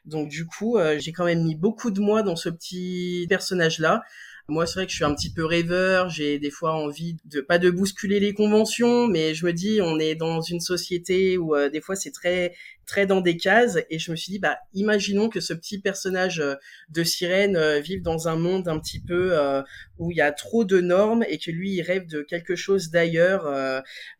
donc 0.06 0.28
du 0.28 0.46
coup, 0.46 0.78
j'ai 0.98 1.12
quand 1.12 1.24
même 1.24 1.44
mis 1.44 1.54
beaucoup 1.54 1.90
de 1.90 2.00
mois 2.00 2.22
dans 2.22 2.36
ce 2.36 2.48
petit 2.48 3.26
personnage 3.28 3.78
là. 3.78 4.02
Moi, 4.50 4.66
c'est 4.66 4.74
vrai 4.74 4.86
que 4.86 4.90
je 4.92 4.96
suis 4.96 5.04
un 5.04 5.14
petit 5.14 5.32
peu 5.32 5.44
rêveur. 5.44 6.08
J'ai 6.10 6.38
des 6.38 6.50
fois 6.50 6.72
envie 6.72 7.16
de 7.24 7.40
pas 7.40 7.58
de 7.58 7.70
bousculer 7.70 8.20
les 8.20 8.34
conventions, 8.34 9.06
mais 9.06 9.34
je 9.34 9.46
me 9.46 9.52
dis, 9.52 9.80
on 9.82 9.98
est 9.98 10.14
dans 10.14 10.40
une 10.40 10.60
société 10.60 11.38
où 11.38 11.54
euh, 11.54 11.70
des 11.70 11.80
fois 11.80 11.96
c'est 11.96 12.10
très 12.10 12.54
très 12.90 13.06
dans 13.06 13.20
des 13.20 13.36
cases 13.36 13.78
et 13.88 14.00
je 14.00 14.10
me 14.10 14.16
suis 14.16 14.32
dit 14.32 14.40
bah 14.40 14.58
imaginons 14.74 15.28
que 15.28 15.38
ce 15.38 15.54
petit 15.54 15.78
personnage 15.78 16.40
euh, 16.40 16.56
de 16.88 17.04
sirène 17.04 17.56
euh, 17.56 17.78
vive 17.78 18.02
dans 18.02 18.26
un 18.26 18.34
monde 18.34 18.66
un 18.66 18.80
petit 18.80 18.98
peu 18.98 19.38
euh, 19.38 19.62
où 19.98 20.10
il 20.10 20.16
y 20.16 20.20
a 20.20 20.32
trop 20.32 20.64
de 20.64 20.80
normes 20.80 21.24
et 21.28 21.38
que 21.38 21.52
lui 21.52 21.74
il 21.74 21.82
rêve 21.82 22.08
de 22.08 22.22
quelque 22.22 22.56
chose 22.56 22.90
d'ailleurs 22.90 23.44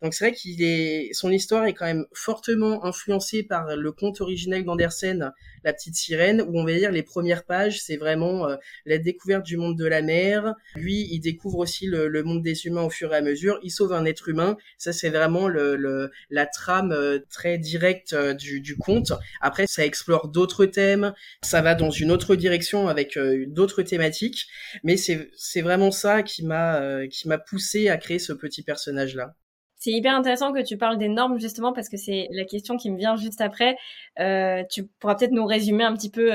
donc 0.01 0.13
c'est 0.13 0.25
vrai 0.25 0.33
qu'il 0.33 0.63
est 0.63 1.09
son 1.11 1.31
histoire 1.31 1.65
est 1.65 1.73
quand 1.73 1.85
même 1.85 2.05
fortement 2.13 2.85
influencée 2.85 3.43
par 3.43 3.75
le 3.75 3.91
conte 3.91 4.21
originel 4.21 4.63
d'Andersen 4.63 5.33
la 5.65 5.73
petite 5.73 5.95
sirène 5.95 6.41
où 6.41 6.57
on 6.57 6.63
va 6.63 6.73
dire 6.73 6.91
les 6.91 7.03
premières 7.03 7.43
pages 7.43 7.81
c'est 7.81 7.97
vraiment 7.97 8.47
la 8.85 8.97
découverte 8.99 9.43
du 9.43 9.57
monde 9.57 9.77
de 9.77 9.85
la 9.85 10.01
mer. 10.01 10.53
Lui 10.75 11.07
il 11.11 11.19
découvre 11.19 11.57
aussi 11.57 11.87
le, 11.87 12.07
le, 12.07 12.23
monde 12.23 12.43
des 12.43 12.67
humains 12.67 12.83
au 12.83 12.89
fur 12.89 13.13
et 13.13 13.17
à 13.17 13.21
mesure. 13.21 13.59
Il 13.63 13.71
sauve 13.71 13.93
un 13.93 14.05
être 14.05 14.29
humain. 14.29 14.57
Ça 14.77 14.93
c'est 14.93 15.09
vraiment 15.09 15.47
le, 15.47 15.75
le, 15.75 16.11
la 16.29 16.45
trame 16.45 16.95
très 17.29 17.57
directe 17.57 18.15
du, 18.15 18.60
du 18.61 18.77
conte. 18.77 19.13
Après, 19.41 19.67
ça 19.67 19.85
explore 19.85 20.27
d'autres 20.27 20.65
thèmes, 20.65 21.13
ça 21.41 21.61
va 21.61 21.75
dans 21.75 21.89
une 21.89 22.11
autre 22.11 22.35
direction 22.35 22.87
avec 22.87 23.17
euh, 23.17 23.45
d'autres 23.47 23.83
thématiques, 23.83 24.47
mais 24.83 24.97
c'est 24.97 25.61
vraiment 25.61 25.91
ça 25.91 26.23
qui 26.23 26.45
m'a 26.45 26.77
euh, 26.81 27.07
qui 27.07 27.27
m'a 27.27 27.37
poussé 27.37 27.89
à 27.89 27.97
créer 27.97 28.19
ce 28.19 28.33
petit 28.33 28.63
personnage 28.63 29.15
là. 29.15 29.33
C'est 29.77 29.91
hyper 29.91 30.15
intéressant 30.15 30.53
que 30.53 30.61
tu 30.61 30.77
parles 30.77 30.99
des 30.99 31.07
normes 31.07 31.39
justement 31.39 31.73
parce 31.73 31.89
que 31.89 31.97
c'est 31.97 32.27
la 32.31 32.45
question 32.45 32.77
qui 32.77 32.91
me 32.91 32.97
vient 32.97 33.15
juste 33.15 33.41
après. 33.41 33.75
Euh, 34.19 34.63
tu 34.69 34.85
pourras 34.99 35.15
peut-être 35.15 35.31
nous 35.31 35.45
résumer 35.45 35.83
un 35.83 35.95
petit 35.95 36.11
peu 36.11 36.29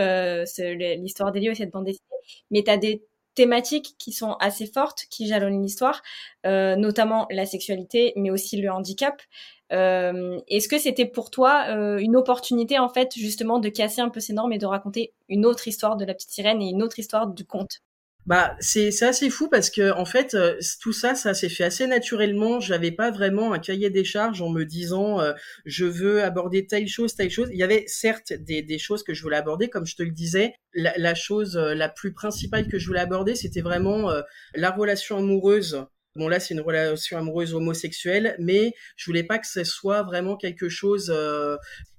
l'histoire 0.96 1.30
d'Elio 1.30 1.52
et 1.52 1.54
cette 1.54 1.70
bande 1.70 1.84
dessinée, 1.84 2.02
mais 2.50 2.64
tu 2.64 2.70
as 2.70 2.76
des 2.76 3.04
thématiques 3.36 3.94
qui 3.98 4.10
sont 4.10 4.32
assez 4.40 4.66
fortes, 4.66 5.04
qui 5.10 5.28
jalonnent 5.28 5.62
l'histoire, 5.62 6.02
notamment 6.44 7.28
la 7.30 7.46
sexualité, 7.46 8.14
mais 8.16 8.30
aussi 8.30 8.60
le 8.60 8.68
handicap. 8.68 9.22
Est-ce 9.70 10.68
que 10.68 10.78
c'était 10.78 11.06
pour 11.06 11.30
toi 11.30 11.66
une 11.98 12.16
opportunité 12.16 12.78
en 12.78 12.88
fait 12.88 13.12
justement 13.14 13.58
de 13.58 13.68
casser 13.68 14.00
un 14.00 14.08
peu 14.08 14.20
ces 14.20 14.32
normes 14.32 14.52
et 14.52 14.58
de 14.58 14.66
raconter 14.66 15.14
une 15.28 15.44
autre 15.46 15.68
histoire 15.68 15.96
de 15.96 16.04
la 16.04 16.14
petite 16.14 16.30
sirène 16.30 16.62
et 16.62 16.70
une 16.70 16.82
autre 16.82 16.98
histoire 16.98 17.26
du 17.26 17.44
conte? 17.44 17.82
Bah 18.26 18.56
c'est 18.58 18.90
c'est 18.90 19.06
assez 19.06 19.30
fou 19.30 19.48
parce 19.48 19.70
que 19.70 19.92
en 19.92 20.04
fait 20.04 20.34
euh, 20.34 20.58
tout 20.80 20.92
ça 20.92 21.14
ça 21.14 21.32
s'est 21.32 21.48
fait 21.48 21.62
assez 21.62 21.86
naturellement. 21.86 22.58
J'avais 22.58 22.90
pas 22.90 23.12
vraiment 23.12 23.52
un 23.52 23.60
cahier 23.60 23.88
des 23.88 24.02
charges 24.02 24.42
en 24.42 24.50
me 24.50 24.64
disant 24.64 25.20
euh, 25.20 25.32
je 25.64 25.84
veux 25.84 26.24
aborder 26.24 26.66
telle 26.66 26.88
chose 26.88 27.14
telle 27.14 27.30
chose. 27.30 27.48
Il 27.52 27.58
y 27.58 27.62
avait 27.62 27.84
certes 27.86 28.32
des 28.32 28.62
des 28.62 28.78
choses 28.78 29.04
que 29.04 29.14
je 29.14 29.22
voulais 29.22 29.36
aborder 29.36 29.68
comme 29.68 29.86
je 29.86 29.94
te 29.94 30.02
le 30.02 30.10
disais. 30.10 30.54
La, 30.74 30.92
la 30.98 31.14
chose 31.14 31.56
euh, 31.56 31.74
la 31.74 31.88
plus 31.88 32.12
principale 32.12 32.66
que 32.66 32.80
je 32.80 32.88
voulais 32.88 32.98
aborder 33.00 33.36
c'était 33.36 33.60
vraiment 33.60 34.10
la 34.56 34.70
relation 34.72 35.18
amoureuse 35.18 35.86
Bon 36.16 36.28
là 36.28 36.40
c'est 36.40 36.54
une 36.54 36.60
relation 36.60 37.18
amoureuse 37.18 37.54
homosexuelle, 37.54 38.36
mais 38.38 38.74
je 38.96 39.06
voulais 39.06 39.24
pas 39.24 39.38
que 39.38 39.46
ce 39.46 39.64
soit 39.64 40.02
vraiment 40.02 40.36
quelque 40.36 40.68
chose. 40.68 41.12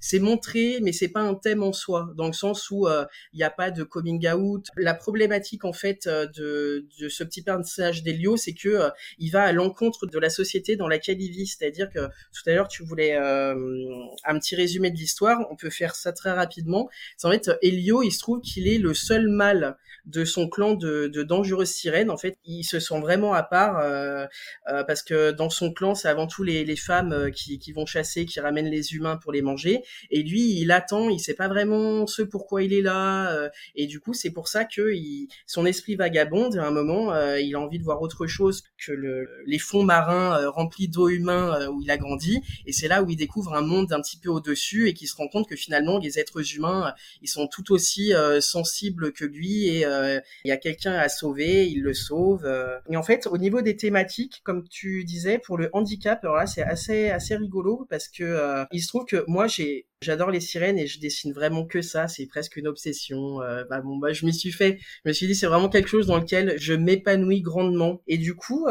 Euh, 0.07 0.17
c'est 0.17 0.19
montré, 0.19 0.79
mais 0.81 0.91
c'est 0.91 1.09
pas 1.09 1.21
un 1.21 1.35
thème 1.35 1.63
en 1.63 1.73
soi, 1.73 2.09
dans 2.15 2.27
le 2.27 2.33
sens 2.33 2.69
où 2.71 2.87
euh, 2.87 3.05
il 3.33 3.37
n'y 3.37 3.43
a 3.43 3.49
pas 3.49 3.71
de 3.71 3.83
coming 3.83 4.27
out. 4.29 4.65
La 4.77 4.93
problématique 4.93 5.65
en 5.65 5.73
fait 5.73 6.07
euh, 6.07 6.25
de, 6.27 6.87
de 6.99 7.09
ce 7.09 7.23
petit 7.23 7.41
personnage 7.41 8.03
d'Elio, 8.03 8.37
c'est 8.37 8.53
que 8.53 8.89
il 9.17 9.29
va 9.31 9.43
à 9.43 9.51
l'encontre 9.51 10.05
de 10.05 10.19
la 10.19 10.29
société 10.29 10.75
dans 10.75 10.87
laquelle 10.87 11.21
il 11.21 11.31
vit. 11.31 11.47
C'est-à-dire 11.47 11.89
que 11.89 11.99
tout 11.99 12.49
à 12.49 12.53
l'heure 12.53 12.67
tu 12.67 12.83
voulais 12.83 13.15
un 13.15 14.39
petit 14.39 14.55
résumé 14.55 14.91
de 14.91 14.97
l'histoire, 14.97 15.39
on 15.51 15.55
peut 15.55 15.69
faire 15.69 15.95
ça 15.95 16.11
très 16.13 16.31
rapidement. 16.31 16.89
C'est 17.17 17.27
en 17.27 17.31
fait 17.31 17.51
Elio, 17.61 18.03
il 18.03 18.11
se 18.11 18.19
trouve 18.19 18.41
qu'il 18.41 18.67
est 18.67 18.77
le 18.77 18.93
seul 18.93 19.27
mâle 19.27 19.77
de 20.07 20.23
son 20.23 20.47
clan 20.47 20.73
de, 20.73 21.07
de 21.07 21.23
dangereuses 21.23 21.69
sirènes. 21.69 22.09
En 22.09 22.17
fait, 22.17 22.37
il 22.45 22.63
se 22.63 22.79
sent 22.79 22.99
vraiment 22.99 23.33
à 23.33 23.43
part 23.43 23.79
euh, 23.79 24.25
euh, 24.69 24.83
parce 24.85 25.03
que 25.03 25.31
dans 25.31 25.49
son 25.49 25.73
clan, 25.73 25.95
c'est 25.95 26.07
avant 26.07 26.27
tout 26.27 26.43
les, 26.43 26.63
les 26.63 26.75
femmes 26.77 27.11
euh, 27.11 27.29
qui, 27.29 27.59
qui, 27.59 27.73
vont 27.73 27.85
chasser, 27.85 28.25
qui 28.25 28.39
ramènent 28.39 28.69
les 28.69 28.93
humains 28.93 29.17
pour 29.17 29.33
les 29.33 29.41
manger. 29.41 29.83
Et 30.11 30.23
lui, 30.23 30.59
il 30.59 30.71
attend, 30.71 31.09
il 31.09 31.19
sait 31.19 31.33
pas 31.33 31.47
vraiment 31.47 32.07
ce 32.07 32.21
pourquoi 32.21 32.63
il 32.63 32.73
est 32.73 32.81
là. 32.81 33.49
et 33.75 33.87
du 33.87 33.99
coup, 33.99 34.13
c'est 34.13 34.31
pour 34.31 34.47
ça 34.47 34.65
que 34.65 34.93
il, 34.93 35.27
son 35.45 35.65
esprit 35.65 35.95
vagabonde. 35.95 36.57
À 36.57 36.67
un 36.67 36.71
moment, 36.71 37.15
il 37.35 37.55
a 37.55 37.59
envie 37.59 37.79
de 37.79 37.83
voir 37.83 38.01
autre 38.01 38.27
chose 38.27 38.63
que 38.83 38.91
le, 38.91 39.27
les 39.45 39.59
fonds 39.59 39.83
marins 39.83 40.47
remplis 40.49 40.87
d'eau 40.87 41.09
humain 41.09 41.67
où 41.69 41.81
il 41.81 41.91
a 41.91 41.97
grandi. 41.97 42.41
Et 42.65 42.73
c'est 42.73 42.87
là 42.87 43.03
où 43.03 43.09
il 43.09 43.15
découvre 43.15 43.53
un 43.53 43.61
monde 43.61 43.93
un 43.93 44.01
petit 44.01 44.17
peu 44.17 44.29
au-dessus 44.29 44.87
et 44.87 44.93
qu'il 44.93 45.07
se 45.07 45.15
rend 45.15 45.27
compte 45.27 45.47
que 45.47 45.55
finalement, 45.55 45.99
les 45.99 46.19
êtres 46.19 46.55
humains, 46.55 46.93
ils 47.21 47.29
sont 47.29 47.47
tout 47.47 47.71
aussi 47.71 48.13
sensibles 48.39 49.11
que 49.13 49.25
lui 49.25 49.67
et 49.67 49.85
euh, 49.85 50.19
il 50.43 50.49
y 50.49 50.51
a 50.51 50.57
quelqu'un 50.57 50.93
à 50.93 51.09
sauver, 51.09 51.67
il 51.67 51.81
le 51.81 51.93
sauve. 51.93 52.45
Euh. 52.45 52.79
Et 52.89 52.97
en 52.97 53.03
fait, 53.03 53.27
au 53.27 53.37
niveau 53.37 53.61
des 53.61 53.75
thématiques, 53.75 54.41
comme 54.43 54.67
tu 54.67 55.03
disais, 55.03 55.39
pour 55.39 55.57
le 55.57 55.69
handicap, 55.73 56.23
alors 56.23 56.37
là, 56.37 56.45
c'est 56.45 56.63
assez 56.63 57.09
assez 57.09 57.35
rigolo 57.35 57.85
parce 57.89 58.07
que 58.07 58.23
euh, 58.23 58.65
il 58.71 58.81
se 58.81 58.87
trouve 58.87 59.05
que 59.05 59.23
moi, 59.27 59.47
j'ai 59.47 59.76
J'adore 60.01 60.31
les 60.31 60.39
sirènes 60.39 60.77
et 60.79 60.87
je 60.87 60.99
dessine 60.99 61.33
vraiment 61.33 61.65
que 61.65 61.81
ça. 61.81 62.07
C'est 62.07 62.25
presque 62.27 62.55
une 62.55 62.67
obsession. 62.67 63.39
bah 63.69 63.81
bon, 63.81 63.97
bah 63.97 64.13
je 64.13 64.25
m'y 64.25 64.33
suis 64.33 64.51
fait. 64.51 64.79
Je 65.03 65.09
me 65.09 65.13
suis 65.13 65.27
dit 65.27 65.35
c'est 65.35 65.47
vraiment 65.47 65.69
quelque 65.69 65.89
chose 65.89 66.07
dans 66.07 66.17
lequel 66.17 66.55
je 66.57 66.73
m'épanouis 66.73 67.41
grandement. 67.41 68.01
Et 68.07 68.17
du 68.17 68.35
coup, 68.35 68.67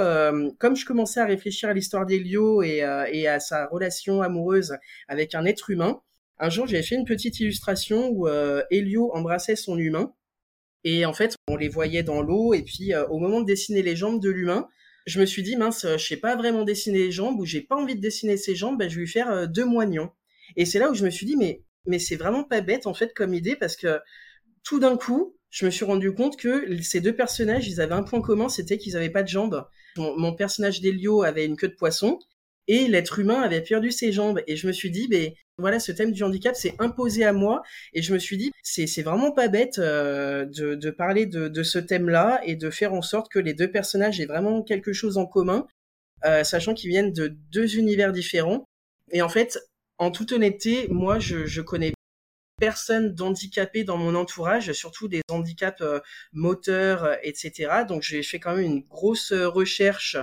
comme 0.58 0.76
je 0.76 0.84
commençais 0.84 1.20
à 1.20 1.26
réfléchir 1.26 1.68
à 1.68 1.72
l'histoire 1.72 2.06
d'Elio 2.06 2.62
et, 2.62 2.84
et 3.12 3.28
à 3.28 3.40
sa 3.40 3.66
relation 3.66 4.22
amoureuse 4.22 4.76
avec 5.08 5.34
un 5.34 5.44
être 5.44 5.70
humain, 5.70 6.00
un 6.38 6.50
jour 6.50 6.66
j'ai 6.66 6.82
fait 6.82 6.94
une 6.94 7.06
petite 7.06 7.40
illustration 7.40 8.08
où 8.10 8.28
Elio 8.70 9.10
embrassait 9.14 9.56
son 9.56 9.78
humain 9.78 10.12
et 10.86 11.04
en 11.04 11.12
fait, 11.12 11.34
on 11.48 11.56
les 11.56 11.68
voyait 11.68 12.04
dans 12.04 12.22
l'eau. 12.22 12.54
Et 12.54 12.62
puis, 12.62 12.94
euh, 12.94 13.04
au 13.08 13.18
moment 13.18 13.40
de 13.40 13.46
dessiner 13.46 13.82
les 13.82 13.96
jambes 13.96 14.22
de 14.22 14.30
l'humain, 14.30 14.68
je 15.04 15.18
me 15.18 15.26
suis 15.26 15.42
dit, 15.42 15.56
mince, 15.56 15.84
euh, 15.84 15.98
je 15.98 16.06
sais 16.06 16.16
pas 16.16 16.36
vraiment 16.36 16.62
dessiner 16.62 16.98
les 16.98 17.10
jambes 17.10 17.40
ou 17.40 17.44
j'ai 17.44 17.60
pas 17.60 17.74
envie 17.74 17.96
de 17.96 18.00
dessiner 18.00 18.36
ses 18.36 18.54
jambes, 18.54 18.78
ben, 18.78 18.88
je 18.88 18.94
vais 18.94 19.00
lui 19.00 19.08
faire 19.08 19.28
euh, 19.28 19.46
deux 19.46 19.64
moignons. 19.64 20.10
Et 20.56 20.64
c'est 20.64 20.78
là 20.78 20.90
où 20.90 20.94
je 20.94 21.04
me 21.04 21.10
suis 21.10 21.26
dit, 21.26 21.36
mais, 21.36 21.62
mais 21.86 21.98
c'est 21.98 22.16
vraiment 22.16 22.44
pas 22.44 22.60
bête, 22.60 22.86
en 22.86 22.94
fait, 22.94 23.14
comme 23.14 23.34
idée, 23.34 23.56
parce 23.56 23.76
que 23.76 24.00
tout 24.64 24.80
d'un 24.80 24.96
coup, 24.96 25.36
je 25.50 25.64
me 25.66 25.70
suis 25.70 25.84
rendu 25.84 26.12
compte 26.12 26.36
que 26.36 26.80
ces 26.82 27.00
deux 27.00 27.14
personnages, 27.14 27.68
ils 27.68 27.80
avaient 27.80 27.94
un 27.94 28.02
point 28.02 28.20
commun, 28.20 28.48
c'était 28.48 28.78
qu'ils 28.78 28.96
avaient 28.96 29.10
pas 29.10 29.22
de 29.22 29.28
jambes. 29.28 29.66
Mon, 29.96 30.16
mon 30.18 30.34
personnage 30.34 30.80
d'Elio 30.80 31.22
avait 31.22 31.46
une 31.46 31.56
queue 31.56 31.68
de 31.68 31.74
poisson 31.74 32.18
et 32.68 32.88
l'être 32.88 33.18
humain 33.18 33.40
avait 33.40 33.62
perdu 33.62 33.90
ses 33.90 34.12
jambes. 34.12 34.40
Et 34.46 34.56
je 34.56 34.66
me 34.66 34.72
suis 34.72 34.90
dit, 34.90 35.08
ben 35.08 35.32
voilà, 35.58 35.78
ce 35.80 35.92
thème 35.92 36.12
du 36.12 36.22
handicap 36.22 36.54
s'est 36.54 36.74
imposé 36.78 37.24
à 37.24 37.32
moi. 37.32 37.62
Et 37.92 38.02
je 38.02 38.12
me 38.12 38.18
suis 38.18 38.36
dit, 38.36 38.52
c'est 38.62 39.02
vraiment 39.02 39.32
pas 39.32 39.48
bête 39.48 39.78
euh, 39.78 40.44
de, 40.46 40.74
de, 40.74 40.90
parler 40.90 41.26
de, 41.26 41.48
de 41.48 41.62
ce 41.62 41.78
thème-là 41.78 42.40
et 42.44 42.56
de 42.56 42.70
faire 42.70 42.92
en 42.92 43.02
sorte 43.02 43.30
que 43.30 43.38
les 43.38 43.54
deux 43.54 43.70
personnages 43.70 44.20
aient 44.20 44.26
vraiment 44.26 44.62
quelque 44.62 44.92
chose 44.92 45.16
en 45.16 45.26
commun, 45.26 45.66
euh, 46.24 46.44
sachant 46.44 46.74
qu'ils 46.74 46.90
viennent 46.90 47.12
de 47.12 47.28
deux 47.28 47.76
univers 47.76 48.12
différents. 48.12 48.64
Et 49.12 49.22
en 49.22 49.28
fait, 49.28 49.58
en 49.98 50.10
toute 50.10 50.32
honnêteté, 50.32 50.88
moi, 50.88 51.18
je, 51.18 51.46
je 51.46 51.60
connais 51.62 51.92
personne 52.58 53.14
d'handicapé 53.14 53.84
dans 53.84 53.98
mon 53.98 54.14
entourage, 54.14 54.72
surtout 54.72 55.08
des 55.08 55.20
handicaps 55.30 55.82
euh, 55.82 56.00
moteurs, 56.32 57.16
etc. 57.22 57.84
Donc 57.86 58.02
j'ai 58.02 58.22
fait 58.22 58.38
quand 58.38 58.56
même 58.56 58.64
une 58.64 58.80
grosse 58.80 59.32
recherche 59.32 60.16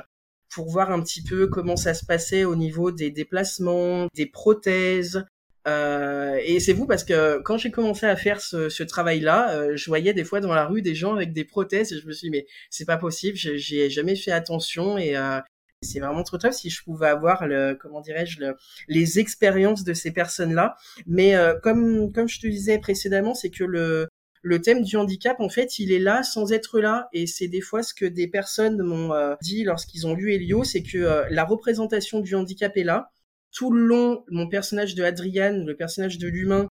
pour 0.54 0.70
voir 0.70 0.92
un 0.92 1.02
petit 1.02 1.24
peu 1.24 1.48
comment 1.48 1.76
ça 1.76 1.94
se 1.94 2.06
passait 2.06 2.44
au 2.44 2.56
niveau 2.56 2.92
des 2.92 3.12
déplacements, 3.12 4.08
des 4.16 4.26
prothèses. 4.26 5.26
Euh, 5.68 6.40
et 6.44 6.60
c'est 6.60 6.74
vous 6.74 6.86
parce 6.86 7.04
que 7.04 7.40
quand 7.42 7.58
j'ai 7.58 7.72
commencé 7.72 8.06
à 8.06 8.16
faire 8.16 8.42
ce, 8.42 8.70
ce 8.70 8.84
travail-là, 8.84 9.56
euh, 9.56 9.78
je 9.78 9.86
voyais 9.86 10.14
des 10.14 10.26
fois 10.26 10.42
dans 10.42 10.54
la 10.54 10.66
rue 10.66 10.82
des 10.82 10.94
gens 10.94 11.16
avec 11.16 11.32
des 11.34 11.46
prothèses 11.46 11.94
et 11.94 12.00
je 12.00 12.06
me 12.06 12.12
suis 12.12 12.30
dit 12.30 12.32
mais 12.32 12.46
c'est 12.70 12.86
pas 12.86 12.98
possible, 12.98 13.38
j'ai 13.38 13.90
jamais 13.90 14.16
fait 14.16 14.32
attention 14.32 14.98
et 14.98 15.16
euh, 15.16 15.40
c'est 15.84 16.00
vraiment 16.00 16.24
trop 16.24 16.38
top 16.38 16.54
si 16.54 16.70
je 16.70 16.84
pouvais 16.84 17.08
avoir 17.08 17.48
le 17.48 17.78
comment 17.80 18.02
dirais-je 18.02 18.40
le, 18.40 18.56
les 18.88 19.20
expériences 19.20 19.84
de 19.84 19.94
ces 19.94 20.12
personnes-là. 20.12 20.76
Mais 21.06 21.36
euh, 21.36 21.56
comme 21.62 22.12
comme 22.12 22.28
je 22.28 22.40
te 22.40 22.48
disais 22.48 22.80
précédemment, 22.80 23.34
c'est 23.34 23.50
que 23.50 23.64
le 23.64 24.08
le 24.44 24.62
thème 24.62 24.84
du 24.84 24.98
handicap, 24.98 25.40
en 25.40 25.50
fait, 25.50 25.80
il 25.80 25.92
est 25.92 26.00
là 26.00 26.22
sans 26.22 26.52
être 26.52 26.80
là. 26.80 27.08
Et 27.14 27.28
c'est 27.28 27.48
des 27.48 27.62
fois 27.62 27.82
ce 27.82 27.94
que 27.94 28.06
des 28.06 28.28
personnes 28.28 28.84
m'ont 28.84 29.14
euh, 29.14 29.36
dit 29.42 29.64
lorsqu'ils 29.64 30.06
ont 30.06 30.14
lu 30.14 30.34
Elio, 30.34 30.66
c'est 30.66 30.84
que 30.84 30.98
euh, 30.98 31.26
la 31.30 31.46
représentation 31.46 32.20
du 32.20 32.36
handicap 32.36 32.76
est 32.78 32.84
là. 32.84 33.10
Tout 33.54 33.72
le 33.72 33.82
long, 33.82 34.26
mon 34.30 34.50
personnage 34.50 34.96
de 34.96 35.04
Adrian, 35.04 35.64
le 35.66 35.76
personnage 35.78 36.18
de 36.18 36.28
l'humain, 36.28 36.68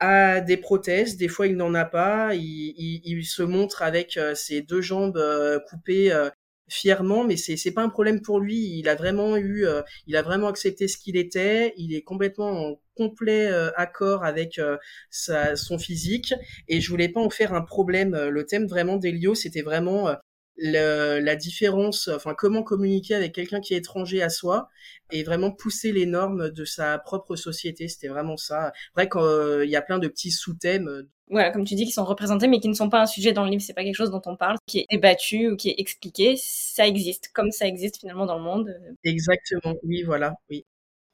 a 0.00 0.40
des 0.40 0.56
prothèses. 0.56 1.16
Des 1.18 1.28
fois, 1.28 1.46
il 1.46 1.56
n'en 1.56 1.74
a 1.74 1.84
pas. 1.84 2.34
Il, 2.34 3.00
il, 3.04 3.24
se 3.26 3.42
montre 3.42 3.82
avec 3.82 4.16
euh, 4.16 4.34
ses 4.34 4.62
deux 4.62 4.80
jambes 4.80 5.20
coupées 5.68 6.10
fièrement, 6.68 7.24
mais 7.24 7.36
c'est 7.36 7.56
c'est 7.56 7.72
pas 7.72 7.82
un 7.82 7.88
problème 7.88 8.20
pour 8.20 8.40
lui. 8.40 8.78
Il 8.78 8.88
a 8.88 8.94
vraiment 8.94 9.36
eu, 9.36 9.66
il 10.06 10.16
a 10.16 10.22
vraiment 10.22 10.48
accepté 10.48 10.88
ce 10.88 10.98
qu'il 10.98 11.16
était. 11.16 11.74
Il 11.76 11.94
est 11.94 12.02
complètement 12.02 12.50
en 12.50 12.80
complet 12.98 13.48
euh, 13.50 13.70
accord 13.76 14.24
avec 14.24 14.58
euh, 14.58 14.76
sa, 15.10 15.56
son 15.56 15.78
physique 15.78 16.34
et 16.66 16.80
je 16.80 16.90
voulais 16.90 17.08
pas 17.08 17.20
en 17.20 17.30
faire 17.30 17.54
un 17.54 17.62
problème. 17.62 18.14
Euh, 18.14 18.28
le 18.28 18.44
thème 18.44 18.66
vraiment 18.66 18.96
d'Elio, 18.96 19.34
c'était 19.34 19.62
vraiment 19.62 20.08
le, 20.58 21.20
la 21.20 21.36
différence, 21.36 22.08
enfin 22.08 22.34
comment 22.34 22.62
communiquer 22.62 23.14
avec 23.14 23.32
quelqu'un 23.32 23.60
qui 23.60 23.74
est 23.74 23.78
étranger 23.78 24.22
à 24.22 24.28
soi 24.28 24.68
et 25.10 25.22
vraiment 25.22 25.50
pousser 25.50 25.92
les 25.92 26.04
normes 26.04 26.50
de 26.50 26.64
sa 26.64 26.98
propre 26.98 27.36
société. 27.36 27.88
C'était 27.88 28.08
vraiment 28.08 28.36
ça. 28.36 28.72
Vrai 28.94 29.08
qu'il 29.08 29.70
y 29.70 29.76
a 29.76 29.82
plein 29.82 29.98
de 29.98 30.08
petits 30.08 30.32
sous-thèmes. 30.32 31.06
Voilà, 31.30 31.50
comme 31.50 31.64
tu 31.64 31.74
dis, 31.74 31.84
qui 31.84 31.92
sont 31.92 32.04
représentés 32.04 32.48
mais 32.48 32.58
qui 32.58 32.68
ne 32.68 32.74
sont 32.74 32.88
pas 32.90 33.02
un 33.02 33.06
sujet 33.06 33.32
dans 33.32 33.44
le 33.44 33.50
livre. 33.50 33.62
C'est 33.62 33.74
pas 33.74 33.84
quelque 33.84 33.94
chose 33.94 34.10
dont 34.10 34.22
on 34.26 34.36
parle, 34.36 34.56
qui 34.66 34.80
est 34.80 34.86
débattu 34.90 35.50
ou 35.50 35.56
qui 35.56 35.70
est 35.70 35.76
expliqué. 35.78 36.36
Ça 36.36 36.86
existe, 36.86 37.30
comme 37.32 37.50
ça 37.50 37.66
existe 37.66 38.00
finalement 38.00 38.26
dans 38.26 38.38
le 38.38 38.44
monde. 38.44 38.74
Exactement. 39.04 39.74
Oui, 39.84 40.02
voilà. 40.02 40.34
Oui. 40.50 40.64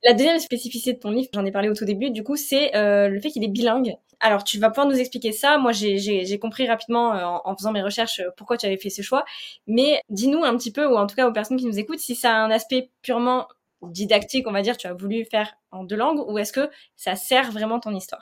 La 0.05 0.13
deuxième 0.13 0.39
spécificité 0.39 0.93
de 0.93 0.99
ton 0.99 1.11
livre, 1.11 1.31
j'en 1.33 1.47
ai 1.47 1.51
parlé 1.51 1.71
au 1.71 1.75
tout 1.75 1.87
début, 1.87 2.11
du 2.11 2.23
coup, 2.23 2.37
c'est 2.37 2.77
euh, 2.77 3.09
le 3.09 3.19
fait 3.21 3.31
qu'il 3.31 3.43
est 3.43 3.49
bilingue. 3.49 3.97
Alors, 4.21 4.45
tu 4.45 4.59
vas 4.59 4.69
pouvoir 4.69 4.87
nous 4.87 4.99
expliquer 4.99 5.33
ça. 5.33 5.57
Moi, 5.57 5.73
j'ai 5.73 6.39
compris 6.39 6.69
rapidement 6.69 7.15
euh, 7.15 7.39
en, 7.45 7.57
faisant 7.57 7.73
mes 7.73 7.83
recherches 7.83 8.21
euh, 8.21 8.29
pourquoi 8.37 8.59
tu 8.59 8.67
avais 8.67 8.77
fait 8.77 8.91
ce 8.91 9.01
choix. 9.01 9.25
Mais 9.67 10.03
dis-nous 10.11 10.45
un 10.45 10.55
petit 10.59 10.73
peu, 10.73 10.87
ou 10.87 10.97
en 10.97 11.07
tout 11.07 11.17
cas 11.17 11.27
aux 11.27 11.33
personnes 11.33 11.57
qui 11.57 11.65
nous 11.65 11.79
écoutent, 11.79 12.01
si 12.01 12.15
ça 12.15 12.35
a 12.35 12.39
un 12.39 12.51
aspect 12.51 12.91
purement 13.01 13.49
didactique, 13.81 14.47
on 14.47 14.53
va 14.53 14.61
dire, 14.61 14.77
tu 14.77 14.87
as 14.87 14.93
voulu 14.93 15.25
faire 15.25 15.55
en 15.71 15.85
deux 15.85 15.97
langues, 15.97 16.23
ou 16.29 16.39
est-ce 16.39 16.53
que 16.53 16.69
ça 16.97 17.17
sert 17.17 17.51
vraiment 17.51 17.81
ton 17.81 17.95
histoire? 17.95 18.21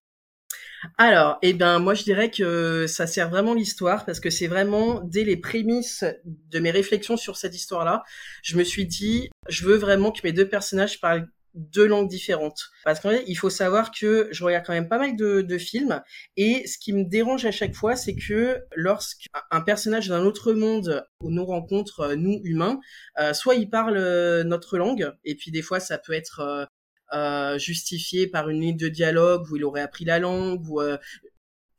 Alors, 0.98 1.38
eh 1.42 1.52
ben, 1.52 1.80
moi, 1.80 1.94
je 1.94 2.04
dirais 2.04 2.30
que 2.30 2.86
ça 2.86 3.08
sert 3.08 3.28
vraiment 3.28 3.54
l'histoire 3.54 4.04
parce 4.04 4.20
que 4.20 4.30
c'est 4.30 4.48
vraiment 4.48 5.00
dès 5.04 5.24
les 5.24 5.36
prémices 5.36 6.04
de 6.24 6.58
mes 6.60 6.70
réflexions 6.70 7.16
sur 7.16 7.36
cette 7.36 7.54
histoire-là, 7.54 8.02
je 8.42 8.56
me 8.56 8.64
suis 8.64 8.86
dit, 8.86 9.30
je 9.48 9.64
veux 9.64 9.76
vraiment 9.76 10.12
que 10.12 10.20
mes 10.24 10.32
deux 10.32 10.48
personnages 10.48 11.00
parlent 11.00 11.28
deux 11.54 11.86
langues 11.86 12.08
différentes. 12.08 12.70
Parce 12.84 13.00
qu'en 13.00 13.10
fait, 13.10 13.24
il 13.26 13.36
faut 13.36 13.50
savoir 13.50 13.90
que 13.90 14.28
je 14.30 14.44
regarde 14.44 14.64
quand 14.66 14.72
même 14.72 14.88
pas 14.88 14.98
mal 14.98 15.16
de, 15.16 15.42
de 15.42 15.58
films 15.58 16.02
et 16.36 16.66
ce 16.66 16.78
qui 16.78 16.92
me 16.92 17.04
dérange 17.04 17.44
à 17.44 17.50
chaque 17.50 17.74
fois, 17.74 17.96
c'est 17.96 18.16
que 18.16 18.60
lorsqu'un 18.74 19.60
personnage 19.60 20.08
d'un 20.08 20.24
autre 20.24 20.52
monde 20.52 21.06
nous 21.20 21.44
rencontre, 21.44 22.00
euh, 22.00 22.16
nous 22.16 22.40
humains, 22.44 22.80
euh, 23.18 23.32
soit 23.34 23.54
il 23.54 23.68
parle 23.70 23.96
euh, 23.96 24.44
notre 24.44 24.78
langue 24.78 25.12
et 25.24 25.34
puis 25.34 25.50
des 25.50 25.62
fois 25.62 25.80
ça 25.80 25.98
peut 25.98 26.12
être 26.12 26.68
euh, 27.12 27.58
justifié 27.58 28.26
par 28.26 28.48
une 28.48 28.60
ligne 28.60 28.76
de 28.76 28.88
dialogue 28.88 29.50
où 29.50 29.56
il 29.56 29.64
aurait 29.64 29.82
appris 29.82 30.04
la 30.04 30.18
langue 30.18 30.66
ou 30.68 30.80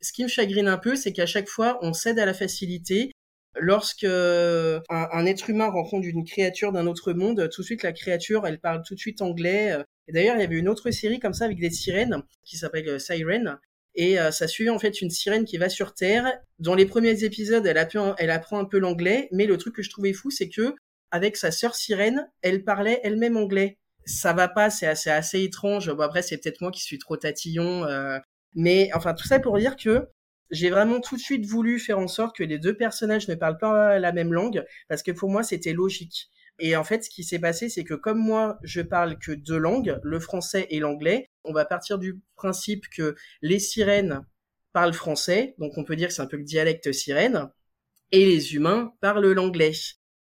ce 0.04 0.12
qui 0.12 0.22
me 0.22 0.28
chagrine 0.28 0.68
un 0.68 0.76
peu, 0.76 0.96
c'est 0.96 1.12
qu'à 1.12 1.24
chaque 1.26 1.48
fois, 1.48 1.78
on 1.80 1.94
cède 1.94 2.18
à 2.18 2.26
la 2.26 2.34
facilité 2.34 3.10
lorsque 3.56 4.04
un, 4.04 4.82
un, 4.88 5.26
être 5.26 5.50
humain 5.50 5.68
rencontre 5.68 6.06
une 6.06 6.24
créature 6.24 6.72
d'un 6.72 6.86
autre 6.86 7.12
monde, 7.12 7.48
tout 7.52 7.62
de 7.62 7.66
suite 7.66 7.82
la 7.82 7.92
créature, 7.92 8.46
elle 8.46 8.60
parle 8.60 8.82
tout 8.86 8.94
de 8.94 9.00
suite 9.00 9.22
anglais. 9.22 9.76
Et 10.08 10.12
d'ailleurs, 10.12 10.36
il 10.36 10.40
y 10.40 10.44
avait 10.44 10.58
une 10.58 10.68
autre 10.68 10.90
série 10.90 11.18
comme 11.18 11.34
ça 11.34 11.44
avec 11.44 11.58
des 11.58 11.70
sirènes 11.70 12.22
qui 12.44 12.56
s'appelle 12.56 13.00
Siren. 13.00 13.58
Et 13.94 14.16
ça 14.32 14.48
suit 14.48 14.70
en 14.70 14.78
fait 14.78 15.00
une 15.00 15.10
sirène 15.10 15.44
qui 15.44 15.56
va 15.56 15.68
sur 15.68 15.94
Terre. 15.94 16.32
Dans 16.58 16.74
les 16.74 16.86
premiers 16.86 17.24
épisodes, 17.24 17.64
elle, 17.64 17.78
apprend, 17.78 18.14
elle 18.18 18.30
apprend 18.30 18.58
un 18.58 18.64
peu 18.64 18.78
l'anglais, 18.78 19.28
mais 19.32 19.46
le 19.46 19.56
truc 19.56 19.76
que 19.76 19.82
je 19.82 19.90
trouvais 19.90 20.12
fou, 20.12 20.30
c'est 20.30 20.48
que 20.48 20.74
avec 21.14 21.36
sa 21.36 21.52
sœur 21.52 21.76
sirène, 21.76 22.28
elle 22.42 22.64
parlait 22.64 23.00
elle-même 23.04 23.36
anglais. 23.36 23.78
Ça 24.04 24.32
va 24.32 24.48
pas, 24.48 24.68
c'est 24.68 24.88
assez, 24.88 25.10
assez 25.10 25.42
étrange. 25.42 25.88
Bon 25.92 26.02
après, 26.02 26.22
c'est 26.22 26.38
peut-être 26.38 26.60
moi 26.60 26.72
qui 26.72 26.82
suis 26.82 26.98
trop 26.98 27.16
tatillon, 27.16 27.84
euh... 27.84 28.18
mais 28.56 28.90
enfin 28.94 29.14
tout 29.14 29.26
ça 29.26 29.38
pour 29.38 29.56
dire 29.58 29.76
que 29.76 30.08
j'ai 30.50 30.70
vraiment 30.70 31.00
tout 31.00 31.16
de 31.16 31.20
suite 31.20 31.46
voulu 31.46 31.78
faire 31.78 31.98
en 31.98 32.08
sorte 32.08 32.36
que 32.36 32.44
les 32.44 32.58
deux 32.58 32.76
personnages 32.76 33.28
ne 33.28 33.34
parlent 33.34 33.58
pas 33.58 33.98
la 33.98 34.12
même 34.12 34.32
langue, 34.32 34.64
parce 34.88 35.02
que 35.02 35.12
pour 35.12 35.30
moi 35.30 35.42
c'était 35.42 35.72
logique. 35.72 36.28
Et 36.60 36.76
en 36.76 36.84
fait, 36.84 37.02
ce 37.04 37.10
qui 37.10 37.24
s'est 37.24 37.40
passé, 37.40 37.68
c'est 37.68 37.84
que 37.84 37.94
comme 37.94 38.18
moi, 38.18 38.58
je 38.62 38.80
parle 38.80 39.18
que 39.18 39.32
deux 39.32 39.58
langues, 39.58 39.98
le 40.04 40.20
français 40.20 40.66
et 40.70 40.78
l'anglais, 40.78 41.30
on 41.42 41.52
va 41.52 41.64
partir 41.64 41.98
du 41.98 42.20
principe 42.36 42.84
que 42.88 43.16
les 43.42 43.58
sirènes 43.58 44.24
parlent 44.72 44.92
français, 44.92 45.54
donc 45.58 45.76
on 45.76 45.84
peut 45.84 45.96
dire 45.96 46.08
que 46.08 46.14
c'est 46.14 46.22
un 46.22 46.26
peu 46.26 46.36
le 46.36 46.44
dialecte 46.44 46.92
sirène, 46.92 47.50
et 48.12 48.24
les 48.24 48.54
humains 48.54 48.94
parlent 49.00 49.32
l'anglais. 49.32 49.72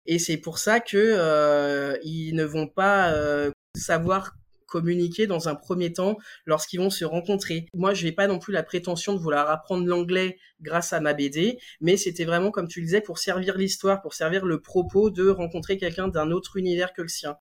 Et 0.06 0.20
c'est 0.20 0.38
pour 0.38 0.60
ça 0.60 0.80
que 0.80 0.98
euh, 0.98 1.98
ils 2.04 2.34
ne 2.34 2.44
vont 2.44 2.68
pas 2.68 3.12
euh, 3.14 3.52
savoir 3.76 4.36
communiquer 4.70 5.28
dans 5.28 5.50
un 5.50 5.56
premier 5.56 5.92
temps 5.94 6.18
lorsqu'ils 6.46 6.80
vont 6.80 6.90
se 6.90 7.06
rencontrer. 7.06 7.68
Moi, 7.74 7.94
je 7.94 8.06
n'ai 8.06 8.12
pas 8.12 8.28
non 8.28 8.40
plus 8.40 8.54
la 8.54 8.64
prétention 8.64 9.14
de 9.14 9.20
vouloir 9.20 9.50
apprendre 9.50 9.86
l'anglais 9.86 10.38
grâce 10.62 10.94
à 10.94 11.00
ma 11.00 11.14
BD, 11.14 11.58
mais 11.82 11.98
c'était 11.98 12.26
vraiment, 12.26 12.52
comme 12.52 12.68
tu 12.68 12.80
le 12.80 12.86
disais, 12.86 13.02
pour 13.02 13.18
servir 13.18 13.58
l'histoire, 13.58 14.02
pour 14.02 14.14
servir 14.14 14.46
le 14.46 14.62
propos 14.62 15.10
de 15.10 15.28
rencontrer 15.30 15.78
quelqu'un 15.78 16.08
d'un 16.08 16.32
autre 16.32 16.58
univers 16.58 16.94
que 16.94 17.02
le 17.02 17.08
sien. 17.08 17.38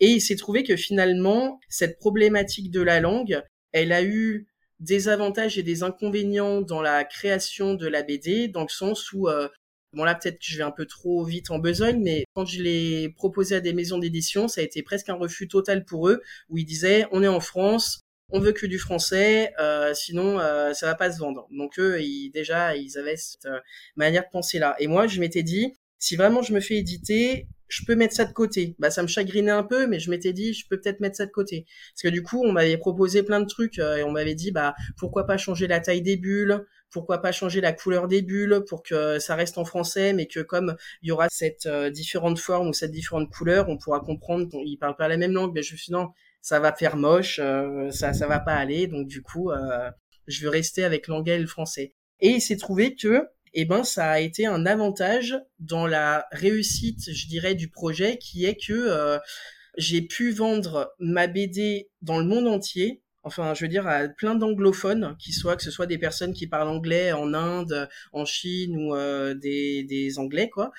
Et 0.00 0.08
il 0.08 0.20
s'est 0.20 0.36
trouvé 0.36 0.64
que 0.64 0.76
finalement, 0.76 1.60
cette 1.68 1.98
problématique 1.98 2.70
de 2.70 2.80
la 2.80 3.00
langue, 3.00 3.42
elle 3.72 3.92
a 3.92 4.02
eu 4.02 4.48
des 4.80 5.08
avantages 5.08 5.56
et 5.56 5.62
des 5.62 5.82
inconvénients 5.82 6.60
dans 6.60 6.82
la 6.82 7.04
création 7.04 7.74
de 7.74 7.86
la 7.86 8.02
BD, 8.02 8.48
dans 8.48 8.62
le 8.62 8.68
sens 8.68 9.12
où 9.12 9.28
euh, 9.28 9.48
Bon 9.94 10.04
là 10.04 10.14
peut-être 10.14 10.38
que 10.38 10.44
je 10.46 10.56
vais 10.56 10.64
un 10.64 10.70
peu 10.70 10.86
trop 10.86 11.24
vite 11.24 11.50
en 11.50 11.58
besogne, 11.58 12.00
mais 12.02 12.24
quand 12.34 12.44
je 12.44 12.62
l'ai 12.62 13.08
proposé 13.10 13.56
à 13.56 13.60
des 13.60 13.72
maisons 13.72 13.98
d'édition, 13.98 14.48
ça 14.48 14.60
a 14.60 14.64
été 14.64 14.82
presque 14.82 15.08
un 15.08 15.14
refus 15.14 15.48
total 15.48 15.84
pour 15.84 16.08
eux, 16.08 16.22
où 16.48 16.58
ils 16.58 16.64
disaient 16.64 17.06
on 17.12 17.22
est 17.22 17.28
en 17.28 17.40
France, 17.40 18.00
on 18.30 18.40
veut 18.40 18.52
que 18.52 18.66
du 18.66 18.78
français, 18.78 19.52
euh, 19.60 19.94
sinon 19.94 20.40
euh, 20.40 20.72
ça 20.72 20.86
va 20.86 20.94
pas 20.94 21.12
se 21.12 21.18
vendre. 21.18 21.46
Donc 21.50 21.78
eux, 21.78 21.98
déjà, 22.32 22.76
ils 22.76 22.98
avaient 22.98 23.16
cette 23.16 23.46
euh, 23.46 23.60
manière 23.96 24.24
de 24.24 24.30
penser 24.32 24.58
là. 24.58 24.74
Et 24.78 24.86
moi, 24.86 25.06
je 25.06 25.20
m'étais 25.20 25.42
dit, 25.42 25.74
si 25.98 26.16
vraiment 26.16 26.42
je 26.42 26.52
me 26.52 26.60
fais 26.60 26.76
éditer, 26.76 27.46
je 27.68 27.84
peux 27.84 27.96
mettre 27.96 28.14
ça 28.14 28.24
de 28.24 28.32
côté. 28.32 28.76
Bah 28.78 28.90
ça 28.90 29.02
me 29.02 29.08
chagrinait 29.08 29.50
un 29.50 29.62
peu, 29.62 29.86
mais 29.86 29.98
je 29.98 30.10
m'étais 30.10 30.32
dit, 30.32 30.52
je 30.52 30.66
peux 30.68 30.80
peut-être 30.80 31.00
mettre 31.00 31.16
ça 31.16 31.26
de 31.26 31.30
côté. 31.30 31.66
Parce 31.94 32.02
que 32.02 32.08
du 32.08 32.22
coup, 32.22 32.42
on 32.44 32.52
m'avait 32.52 32.76
proposé 32.76 33.22
plein 33.22 33.40
de 33.40 33.46
trucs 33.46 33.78
euh, 33.78 33.96
et 33.96 34.02
on 34.04 34.10
m'avait 34.10 34.34
dit, 34.34 34.52
bah 34.52 34.74
pourquoi 34.96 35.26
pas 35.26 35.36
changer 35.38 35.66
la 35.66 35.80
taille 35.80 36.02
des 36.02 36.16
bulles, 36.16 36.64
pourquoi 36.94 37.20
pas 37.20 37.32
changer 37.32 37.60
la 37.60 37.72
couleur 37.72 38.06
des 38.06 38.22
bulles 38.22 38.62
pour 38.68 38.84
que 38.84 39.18
ça 39.18 39.34
reste 39.34 39.58
en 39.58 39.64
français, 39.64 40.12
mais 40.12 40.26
que 40.26 40.38
comme 40.38 40.76
il 41.02 41.08
y 41.08 41.10
aura 41.10 41.26
cette 41.28 41.66
euh, 41.66 41.90
différente 41.90 42.38
forme 42.38 42.68
ou 42.68 42.72
cette 42.72 42.92
différente 42.92 43.28
couleur, 43.28 43.68
on 43.68 43.76
pourra 43.76 43.98
comprendre 43.98 44.48
qu'ils 44.48 44.78
parlent 44.78 44.94
pas 44.94 45.08
la 45.08 45.16
même 45.16 45.32
langue. 45.32 45.52
Mais 45.52 45.64
je 45.64 45.72
me 45.72 45.76
suis 45.76 45.86
dit, 45.86 45.92
non, 45.92 46.10
ça 46.40 46.60
va 46.60 46.72
faire 46.72 46.96
moche, 46.96 47.40
euh, 47.42 47.90
ça 47.90 48.12
ça 48.12 48.28
va 48.28 48.38
pas 48.38 48.54
aller, 48.54 48.86
donc 48.86 49.08
du 49.08 49.22
coup, 49.22 49.50
euh, 49.50 49.90
je 50.28 50.42
vais 50.42 50.50
rester 50.50 50.84
avec 50.84 51.08
l'anglais 51.08 51.34
et 51.34 51.40
le 51.40 51.48
français. 51.48 51.94
Et 52.20 52.28
il 52.28 52.40
s'est 52.40 52.56
trouvé 52.56 52.94
que 52.94 53.26
eh 53.54 53.64
ben 53.64 53.82
ça 53.82 54.08
a 54.08 54.20
été 54.20 54.46
un 54.46 54.64
avantage 54.64 55.36
dans 55.58 55.88
la 55.88 56.26
réussite, 56.30 57.12
je 57.12 57.26
dirais, 57.26 57.56
du 57.56 57.70
projet, 57.70 58.18
qui 58.18 58.44
est 58.44 58.56
que 58.56 59.18
j'ai 59.76 60.02
pu 60.02 60.30
vendre 60.30 60.94
ma 61.00 61.26
BD 61.26 61.88
dans 62.02 62.18
le 62.18 62.24
monde 62.24 62.46
entier 62.46 63.03
enfin, 63.24 63.54
je 63.54 63.64
veux 63.64 63.68
dire, 63.68 63.86
à 63.86 64.06
plein 64.08 64.34
d'anglophones, 64.34 65.16
qui 65.18 65.32
soient, 65.32 65.56
que 65.56 65.62
ce 65.62 65.70
soit 65.70 65.86
des 65.86 65.98
personnes 65.98 66.32
qui 66.32 66.46
parlent 66.46 66.68
anglais 66.68 67.12
en 67.12 67.34
Inde, 67.34 67.88
en 68.12 68.24
Chine 68.24 68.76
ou 68.76 68.94
euh, 68.94 69.34
des, 69.34 69.82
des 69.84 70.18
Anglais, 70.18 70.50
quoi, 70.50 70.70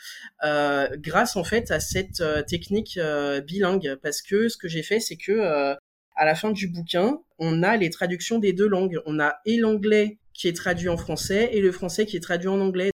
euh, 0.43 0.87
grâce 0.97 1.35
en 1.35 1.43
fait 1.43 1.71
à 1.71 1.79
cette 1.79 2.21
euh, 2.21 2.43
technique 2.43 2.97
euh, 2.97 3.41
bilingue. 3.41 3.97
Parce 4.01 4.21
que 4.21 4.47
ce 4.47 4.57
que 4.57 4.67
j'ai 4.67 4.83
fait, 4.83 4.99
c'est 4.99 5.17
que 5.17 5.75
à 6.17 6.23
la 6.23 6.35
fin 6.35 6.51
du 6.51 6.67
bouquin, 6.67 7.19
on 7.39 7.61
a 7.63 7.75
les 7.75 7.89
traductions 7.89 8.39
des 8.39 8.53
deux 8.53 8.67
langues. 8.67 9.01
On 9.05 9.19
a 9.19 9.35
et 9.45 9.57
l'anglais 9.57 10.19
qui 10.33 10.47
est 10.47 10.55
traduit 10.55 10.87
en 10.87 10.97
français 10.97 11.49
et 11.51 11.61
le 11.61 11.71
français 11.71 12.05
qui 12.05 12.15
est 12.15 12.21
traduit 12.21 12.47
en 12.47 12.61
anglais. 12.61 12.91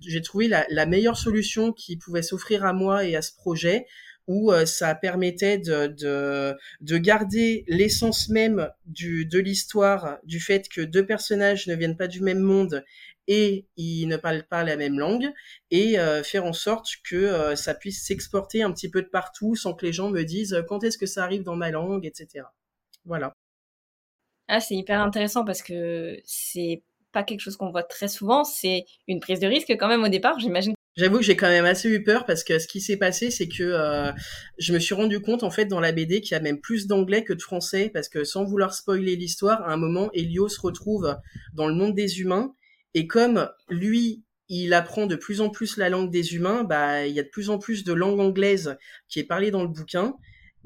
J'ai 0.00 0.22
trouvé 0.22 0.48
la, 0.48 0.64
la 0.70 0.86
meilleure 0.86 1.16
solution 1.16 1.72
qui 1.72 1.96
pouvait 1.96 2.22
s'offrir 2.22 2.64
à 2.64 2.72
moi 2.72 3.04
et 3.04 3.16
à 3.16 3.22
ce 3.22 3.32
projet 3.34 3.86
où 4.30 4.52
euh, 4.52 4.64
ça 4.64 4.94
permettait 4.94 5.58
de, 5.58 5.88
de, 5.88 6.56
de 6.80 6.98
garder 6.98 7.64
l'essence 7.66 8.28
même 8.28 8.70
du, 8.86 9.26
de 9.26 9.40
l'histoire, 9.40 10.18
du 10.22 10.38
fait 10.38 10.68
que 10.68 10.82
deux 10.82 11.04
personnages 11.04 11.66
ne 11.66 11.74
viennent 11.74 11.96
pas 11.96 12.06
du 12.06 12.20
même 12.20 12.38
monde 12.38 12.84
et 13.26 13.66
ils 13.76 14.06
ne 14.06 14.16
parlent 14.16 14.46
pas 14.48 14.62
la 14.62 14.76
même 14.76 15.00
langue, 15.00 15.32
et 15.72 15.98
euh, 15.98 16.22
faire 16.22 16.44
en 16.44 16.52
sorte 16.52 16.88
que 17.04 17.16
euh, 17.16 17.56
ça 17.56 17.74
puisse 17.74 18.06
s'exporter 18.06 18.62
un 18.62 18.72
petit 18.72 18.88
peu 18.88 19.02
de 19.02 19.08
partout 19.08 19.56
sans 19.56 19.74
que 19.74 19.84
les 19.84 19.92
gens 19.92 20.10
me 20.10 20.22
disent 20.22 20.64
quand 20.68 20.84
est-ce 20.84 20.96
que 20.96 21.06
ça 21.06 21.24
arrive 21.24 21.42
dans 21.42 21.56
ma 21.56 21.72
langue, 21.72 22.06
etc. 22.06 22.44
Voilà. 23.04 23.34
Ah, 24.46 24.60
c'est 24.60 24.76
hyper 24.76 25.00
intéressant 25.00 25.44
parce 25.44 25.62
que 25.62 26.20
c'est 26.24 26.84
pas 27.10 27.24
quelque 27.24 27.40
chose 27.40 27.56
qu'on 27.56 27.70
voit 27.70 27.82
très 27.82 28.08
souvent, 28.08 28.44
c'est 28.44 28.84
une 29.08 29.18
prise 29.18 29.40
de 29.40 29.48
risque 29.48 29.70
quand 29.70 29.88
même 29.88 30.04
au 30.04 30.08
départ. 30.08 30.38
J'imagine 30.38 30.74
J'avoue 30.96 31.18
que 31.18 31.24
j'ai 31.24 31.36
quand 31.36 31.48
même 31.48 31.64
assez 31.64 31.88
eu 31.88 32.02
peur 32.02 32.26
parce 32.26 32.42
que 32.42 32.58
ce 32.58 32.66
qui 32.66 32.80
s'est 32.80 32.96
passé, 32.96 33.30
c'est 33.30 33.48
que 33.48 33.62
euh, 33.62 34.10
je 34.58 34.72
me 34.72 34.78
suis 34.78 34.94
rendu 34.94 35.20
compte 35.20 35.44
en 35.44 35.50
fait 35.50 35.66
dans 35.66 35.80
la 35.80 35.92
BD 35.92 36.20
qu'il 36.20 36.32
y 36.32 36.34
a 36.34 36.40
même 36.40 36.60
plus 36.60 36.86
d'anglais 36.86 37.22
que 37.22 37.32
de 37.32 37.40
français 37.40 37.90
parce 37.94 38.08
que 38.08 38.24
sans 38.24 38.44
vouloir 38.44 38.74
spoiler 38.74 39.14
l'histoire, 39.14 39.62
à 39.62 39.72
un 39.72 39.76
moment, 39.76 40.10
Elio 40.14 40.48
se 40.48 40.60
retrouve 40.60 41.16
dans 41.54 41.68
le 41.68 41.74
monde 41.74 41.94
des 41.94 42.20
humains 42.20 42.54
et 42.94 43.06
comme 43.06 43.48
lui, 43.68 44.24
il 44.48 44.74
apprend 44.74 45.06
de 45.06 45.14
plus 45.14 45.40
en 45.40 45.48
plus 45.48 45.76
la 45.76 45.88
langue 45.88 46.10
des 46.10 46.34
humains, 46.34 46.64
bah 46.64 47.06
il 47.06 47.14
y 47.14 47.20
a 47.20 47.22
de 47.22 47.28
plus 47.28 47.50
en 47.50 47.58
plus 47.58 47.84
de 47.84 47.92
langue 47.92 48.18
anglaise 48.18 48.76
qui 49.08 49.20
est 49.20 49.24
parlée 49.24 49.52
dans 49.52 49.62
le 49.62 49.68
bouquin 49.68 50.16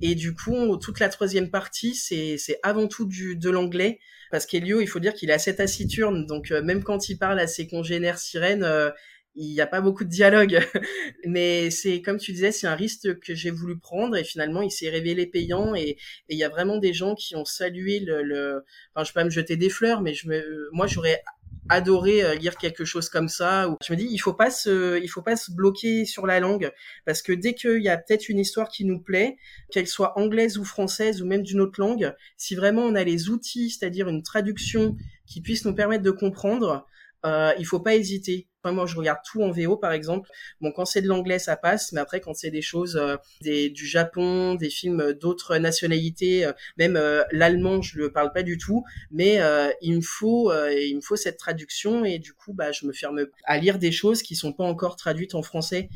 et 0.00 0.14
du 0.14 0.34
coup 0.34 0.76
toute 0.78 1.00
la 1.00 1.08
troisième 1.10 1.50
partie 1.50 1.94
c'est 1.94 2.36
c'est 2.38 2.58
avant 2.62 2.88
tout 2.88 3.04
du 3.04 3.36
de 3.36 3.50
l'anglais 3.50 4.00
parce 4.30 4.46
qu'Elio, 4.46 4.80
il 4.80 4.88
faut 4.88 4.98
dire 4.98 5.14
qu'il 5.14 5.30
a 5.30 5.38
cette 5.38 5.58
taciturne 5.58 6.26
donc 6.26 6.50
euh, 6.50 6.62
même 6.62 6.82
quand 6.82 7.10
il 7.10 7.18
parle 7.18 7.38
à 7.38 7.46
ses 7.46 7.68
congénères 7.68 8.18
sirènes 8.18 8.64
euh, 8.64 8.90
il 9.36 9.52
n'y 9.52 9.60
a 9.60 9.66
pas 9.66 9.80
beaucoup 9.80 10.04
de 10.04 10.08
dialogue, 10.08 10.60
mais 11.26 11.70
c'est 11.70 12.02
comme 12.02 12.18
tu 12.18 12.32
disais, 12.32 12.52
c'est 12.52 12.66
un 12.66 12.74
risque 12.76 13.18
que 13.20 13.34
j'ai 13.34 13.50
voulu 13.50 13.78
prendre 13.78 14.16
et 14.16 14.24
finalement 14.24 14.62
il 14.62 14.70
s'est 14.70 14.90
révélé 14.90 15.26
payant 15.26 15.74
et 15.74 15.96
il 16.28 16.38
y 16.38 16.44
a 16.44 16.48
vraiment 16.48 16.78
des 16.78 16.92
gens 16.92 17.14
qui 17.14 17.34
ont 17.36 17.44
salué 17.44 18.00
le, 18.00 18.22
le... 18.22 18.64
enfin 18.94 19.04
je 19.04 19.12
peux 19.12 19.20
pas 19.20 19.24
me 19.24 19.30
jeter 19.30 19.56
des 19.56 19.70
fleurs, 19.70 20.02
mais 20.02 20.14
je 20.14 20.28
me, 20.28 20.68
moi 20.72 20.86
j'aurais 20.86 21.22
adoré 21.68 22.22
euh, 22.22 22.34
lire 22.34 22.56
quelque 22.56 22.84
chose 22.84 23.08
comme 23.08 23.28
ça. 23.28 23.74
Je 23.84 23.92
me 23.92 23.98
dis, 23.98 24.06
il 24.10 24.18
faut 24.18 24.34
pas 24.34 24.50
se, 24.50 25.00
il 25.02 25.08
faut 25.08 25.22
pas 25.22 25.36
se 25.36 25.50
bloquer 25.52 26.04
sur 26.04 26.26
la 26.26 26.40
langue 26.40 26.70
parce 27.06 27.22
que 27.22 27.32
dès 27.32 27.54
qu'il 27.54 27.82
y 27.82 27.88
a 27.88 27.96
peut-être 27.96 28.28
une 28.28 28.38
histoire 28.38 28.68
qui 28.68 28.84
nous 28.84 29.00
plaît, 29.00 29.36
qu'elle 29.70 29.86
soit 29.86 30.18
anglaise 30.18 30.58
ou 30.58 30.64
française 30.64 31.22
ou 31.22 31.26
même 31.26 31.42
d'une 31.42 31.60
autre 31.60 31.80
langue, 31.80 32.14
si 32.36 32.54
vraiment 32.54 32.82
on 32.82 32.94
a 32.94 33.04
les 33.04 33.30
outils, 33.30 33.70
c'est-à-dire 33.70 34.08
une 34.08 34.22
traduction 34.22 34.96
qui 35.26 35.40
puisse 35.40 35.64
nous 35.64 35.74
permettre 35.74 36.02
de 36.02 36.10
comprendre, 36.10 36.86
euh, 37.24 37.52
il 37.58 37.66
faut 37.66 37.80
pas 37.80 37.94
hésiter. 37.94 38.48
Moi, 38.72 38.86
je 38.86 38.96
regarde 38.96 39.20
tout 39.24 39.42
en 39.42 39.50
VO, 39.50 39.76
par 39.76 39.92
exemple. 39.92 40.30
Bon, 40.60 40.72
quand 40.72 40.84
c'est 40.84 41.02
de 41.02 41.08
l'anglais, 41.08 41.38
ça 41.38 41.56
passe, 41.56 41.92
mais 41.92 42.00
après, 42.00 42.20
quand 42.20 42.34
c'est 42.34 42.50
des 42.50 42.62
choses 42.62 42.96
euh, 42.96 43.16
des, 43.42 43.70
du 43.70 43.86
Japon, 43.86 44.54
des 44.54 44.70
films 44.70 45.12
d'autres 45.12 45.58
nationalités, 45.58 46.44
euh, 46.44 46.52
même 46.78 46.96
euh, 46.96 47.22
l'allemand, 47.32 47.82
je 47.82 47.98
le 47.98 48.12
parle 48.12 48.32
pas 48.32 48.42
du 48.42 48.58
tout, 48.58 48.84
mais 49.10 49.40
il 49.80 49.96
me 49.96 50.00
faut, 50.00 50.52
il 50.52 50.96
me 50.96 51.00
faut 51.00 51.16
cette 51.16 51.36
traduction 51.38 52.04
et 52.04 52.18
du 52.18 52.32
coup, 52.32 52.52
bah, 52.52 52.72
je 52.72 52.86
me 52.86 52.92
ferme 52.92 53.26
à 53.44 53.58
lire 53.58 53.78
des 53.78 53.92
choses 53.92 54.22
qui 54.22 54.36
sont 54.36 54.52
pas 54.52 54.64
encore 54.64 54.96
traduites 54.96 55.34
en 55.34 55.42
français. 55.42 55.88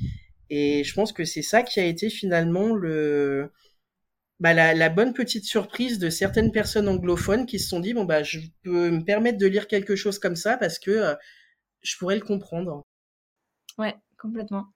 Et 0.51 0.85
je 0.85 0.95
pense 0.95 1.13
que 1.13 1.25
c'est 1.25 1.43
ça 1.43 1.63
qui 1.63 1.81
a 1.81 1.85
été 1.85 2.11
finalement 2.11 2.75
le 2.75 3.51
bah, 4.41 4.55
la, 4.55 4.73
la, 4.75 4.89
bonne 4.89 5.15
petite 5.15 5.45
surprise 5.45 5.99
de 5.99 6.11
certaines 6.11 6.53
personnes 6.53 6.89
anglophones 6.89 7.45
qui 7.45 7.59
se 7.59 7.69
sont 7.69 7.81
dit 7.81 7.93
bon 7.93 8.05
bah 8.05 8.23
je 8.23 8.39
peux 8.63 8.91
me 8.91 9.05
permettre 9.05 9.39
de 9.39 9.47
lire 9.47 9.67
quelque 9.67 9.97
chose 9.97 10.19
comme 10.19 10.37
ça 10.37 10.57
parce 10.57 10.79
que 10.79 11.17
je 11.83 11.97
pourrais 11.97 12.17
le 12.17 12.25
comprendre. 12.25 12.85
Ouais, 13.79 13.97
complètement. 14.19 14.67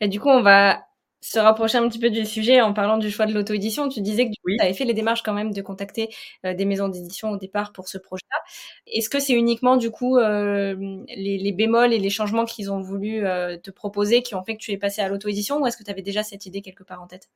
Et 0.00 0.08
du 0.08 0.20
coup, 0.20 0.28
on 0.28 0.42
va 0.42 0.84
se 1.20 1.38
rapprocher 1.38 1.78
un 1.78 1.88
petit 1.88 1.98
peu 1.98 2.10
du 2.10 2.26
sujet 2.26 2.60
en 2.60 2.74
parlant 2.74 2.98
du 2.98 3.10
choix 3.10 3.26
de 3.26 3.32
l'auto-édition. 3.32 3.88
Tu 3.88 4.02
disais 4.02 4.26
que 4.26 4.32
tu 4.32 4.60
avais 4.60 4.74
fait 4.74 4.84
les 4.84 4.94
démarches 4.94 5.22
quand 5.22 5.32
même 5.32 5.52
de 5.52 5.62
contacter 5.62 6.10
euh, 6.44 6.54
des 6.54 6.66
maisons 6.66 6.88
d'édition 6.88 7.30
au 7.30 7.38
départ 7.38 7.72
pour 7.72 7.88
ce 7.88 7.98
projet-là. 7.98 8.38
Est-ce 8.86 9.08
que 9.08 9.20
c'est 9.20 9.32
uniquement 9.32 9.76
du 9.76 9.90
coup 9.90 10.18
euh, 10.18 10.74
les, 11.16 11.38
les, 11.38 11.52
bémols 11.52 11.94
et 11.94 11.98
les 11.98 12.10
changements 12.10 12.44
qu'ils 12.44 12.70
ont 12.70 12.80
voulu 12.80 13.22
te 13.62 13.70
proposer 13.70 14.22
qui 14.22 14.34
ont 14.34 14.44
fait 14.44 14.56
que 14.56 14.62
tu 14.62 14.72
es 14.72 14.78
passé 14.78 15.00
à 15.02 15.08
l'auto-édition 15.08 15.60
ou 15.60 15.66
est-ce 15.66 15.78
que 15.78 15.84
tu 15.84 15.90
avais 15.90 16.02
déjà 16.02 16.22
cette 16.22 16.46
idée 16.46 16.62
quelque 16.62 16.84
part 16.84 17.02
en 17.02 17.06
tête? 17.06 17.30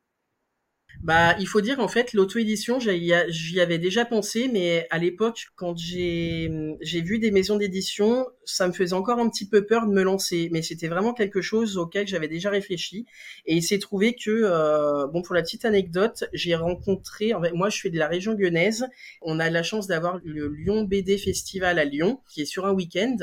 Bah, 1.03 1.37
il 1.39 1.47
faut 1.47 1.61
dire 1.61 1.79
en 1.79 1.87
fait 1.87 2.13
l'auto-édition, 2.13 2.81
j'y 2.81 3.61
avais 3.61 3.79
déjà 3.79 4.05
pensé, 4.05 4.51
mais 4.53 4.87
à 4.91 4.99
l'époque, 4.99 5.47
quand 5.55 5.77
j'ai 5.77 6.51
vu 6.81 7.21
des 7.21 7.31
maisons 7.31 7.57
d'édition, 7.57 8.27
ça 8.45 8.67
me 8.67 8.73
faisait 8.73 8.95
encore 8.95 9.21
un 9.21 9.29
petit 9.29 9.49
peu 9.49 9.65
peur 9.65 9.87
de 9.87 9.93
me 9.93 10.03
lancer, 10.03 10.49
mais 10.53 10.61
c'était 10.61 10.89
vraiment 10.89 11.15
quelque 11.15 11.41
chose 11.41 11.79
auquel 11.79 12.09
j'avais 12.09 12.27
déjà 12.27 12.51
réfléchi. 12.51 13.07
Et 13.47 13.55
il 13.55 13.63
s'est 13.63 13.79
trouvé 13.79 14.15
que, 14.15 14.31
euh, 14.31 15.07
bon, 15.07 15.23
pour 15.23 15.37
la 15.37 15.43
petite 15.43 15.65
anecdote, 15.65 16.25
j'ai 16.33 16.57
rencontré, 16.57 17.33
en 17.33 17.41
fait, 17.43 17.53
moi 17.53 17.71
je 17.71 17.77
suis 17.77 17.91
de 17.91 17.99
la 17.99 18.09
région 18.09 18.35
lyonnaise, 18.35 18.87
on 19.23 19.39
a 19.39 19.51
la 19.51 19.63
chance 19.63 19.87
d'avoir 19.87 20.19
le 20.25 20.49
Lyon 20.49 20.83
BD 20.83 21.17
Festival 21.17 21.79
à 21.79 21.85
Lyon, 21.85 22.21
qui 22.29 22.43
est 22.43 22.47
sur 22.47 22.67
un 22.67 22.73
week-end. 22.73 23.17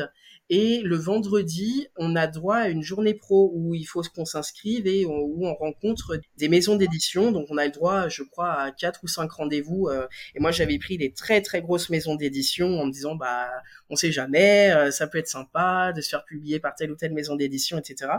Et 0.52 0.82
le 0.84 0.96
vendredi, 0.96 1.88
on 1.96 2.16
a 2.16 2.28
droit 2.28 2.58
à 2.58 2.70
une 2.70 2.84
journée 2.84 3.16
pro 3.16 3.52
où 3.56 3.74
il 3.74 3.86
faut 3.86 4.04
qu'on 4.14 4.26
s'inscrive 4.26 4.86
et 4.86 5.04
où 5.04 5.44
on 5.44 5.56
rencontre 5.56 6.20
des 6.38 6.50
maisons 6.50 6.76
d'édition. 6.76 7.32
Donc 7.32 7.48
on 7.50 7.58
a 7.58 7.66
le 7.66 7.72
droit, 7.72 8.10
je 8.10 8.22
crois, 8.22 8.54
à 8.54 8.72
quatre 8.72 9.04
ou 9.04 9.08
cinq 9.08 9.32
rendez-vous. 9.32 9.88
Euh, 9.88 10.08
et 10.36 10.40
moi, 10.40 10.52
j'avais 10.52 10.78
pris 10.78 11.00
des 11.00 11.12
très 11.12 11.42
très 11.42 11.62
grosses 11.64 11.90
maisons 11.90 12.14
d'édition 12.16 12.80
en 12.80 12.86
me 12.86 12.92
disant, 12.92 13.16
bah, 13.16 13.50
on 13.90 13.96
sait 13.96 14.12
jamais, 14.12 14.72
euh, 14.72 14.92
ça 14.92 15.08
peut 15.08 15.18
être 15.18 15.28
sympa 15.28 15.92
de 15.94 16.02
se 16.02 16.10
faire 16.10 16.24
publier 16.26 16.60
par 16.60 16.76
telle 16.76 16.92
ou 16.92 16.96
telle 16.96 17.14
maison 17.14 17.36
d'édition, 17.36 17.80
etc. 17.80 18.12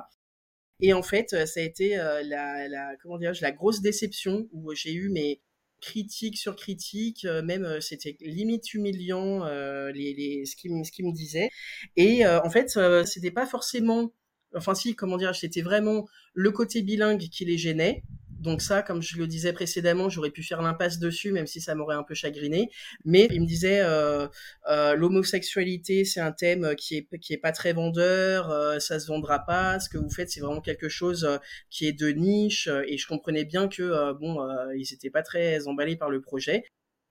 Et 0.80 0.92
en 0.92 1.02
fait, 1.02 1.46
ça 1.46 1.60
a 1.60 1.62
été 1.62 1.98
euh, 1.98 2.22
la, 2.24 2.66
la, 2.68 2.96
comment 3.02 3.18
la 3.18 3.52
grosse 3.52 3.80
déception 3.80 4.48
où 4.52 4.74
j'ai 4.74 4.92
eu 4.92 5.10
mes 5.10 5.40
critique 5.80 6.36
sur 6.36 6.56
critique, 6.56 7.24
euh, 7.24 7.42
même 7.42 7.64
euh, 7.64 7.80
c'était 7.80 8.16
limite 8.20 8.72
humiliant 8.74 9.44
euh, 9.44 9.92
les, 9.92 10.14
les, 10.14 10.46
ce 10.46 10.56
qu'il 10.56 10.70
ce 10.84 11.02
me 11.02 11.12
disait. 11.12 11.50
Et 11.96 12.26
en 12.26 12.50
fait, 12.50 12.78
c'était 13.04 13.30
pas 13.30 13.46
forcément, 13.46 14.12
enfin 14.54 14.74
si, 14.74 14.94
comment 14.94 15.16
dire, 15.16 15.34
c'était 15.34 15.62
vraiment 15.62 16.06
le 16.34 16.50
côté 16.50 16.82
bilingue 16.82 17.28
qui 17.28 17.44
les 17.44 17.58
gênait. 17.58 18.02
Donc 18.40 18.60
ça, 18.62 18.82
comme 18.82 19.02
je 19.02 19.16
le 19.18 19.26
disais 19.26 19.52
précédemment, 19.52 20.08
j'aurais 20.08 20.30
pu 20.30 20.42
faire 20.42 20.60
l'impasse 20.62 20.98
dessus, 20.98 21.32
même 21.32 21.46
si 21.46 21.60
ça 21.60 21.74
m'aurait 21.74 21.96
un 21.96 22.02
peu 22.02 22.14
chagriné. 22.14 22.70
Mais 23.04 23.28
il 23.30 23.40
me 23.40 23.46
disait 23.46 23.80
euh, 23.80 24.28
euh, 24.68 24.94
l'homosexualité, 24.94 26.04
c'est 26.04 26.20
un 26.20 26.32
thème 26.32 26.74
qui 26.76 26.96
est 26.96 27.18
qui 27.18 27.32
est 27.32 27.38
pas 27.38 27.52
très 27.52 27.72
vendeur, 27.72 28.50
euh, 28.50 28.78
ça 28.78 29.00
se 29.00 29.06
vendra 29.06 29.40
pas. 29.46 29.80
Ce 29.80 29.88
que 29.88 29.98
vous 29.98 30.10
faites, 30.10 30.30
c'est 30.30 30.40
vraiment 30.40 30.60
quelque 30.60 30.88
chose 30.88 31.24
euh, 31.24 31.38
qui 31.70 31.86
est 31.86 31.92
de 31.92 32.08
niche. 32.08 32.68
Et 32.86 32.98
je 32.98 33.06
comprenais 33.06 33.44
bien 33.44 33.68
que 33.68 33.82
euh, 33.82 34.12
bon, 34.14 34.38
ils 34.76 34.92
étaient 34.92 35.10
pas 35.10 35.22
très 35.22 35.66
emballés 35.66 35.96
par 35.96 36.10
le 36.10 36.20
projet. 36.20 36.64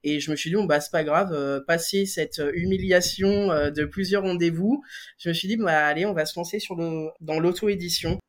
Et 0.03 0.19
je 0.19 0.29
me 0.29 0.35
suis 0.35 0.51
dit, 0.51 0.55
bon, 0.55 0.65
bah, 0.65 0.79
c'est 0.81 0.91
pas 0.91 1.03
grave, 1.03 1.63
passer 1.65 2.05
cette 2.05 2.39
humiliation 2.53 3.47
de 3.71 3.85
plusieurs 3.85 4.21
rendez-vous, 4.21 4.83
je 5.17 5.29
me 5.29 5.33
suis 5.33 5.47
dit, 5.47 5.57
bah, 5.57 5.87
allez, 5.87 6.05
on 6.05 6.13
va 6.13 6.27
se 6.27 6.37
lancer 6.37 6.59
sur 6.59 6.75
le, 6.75 7.09
dans 7.21 7.39
l'auto-édition. 7.39 8.19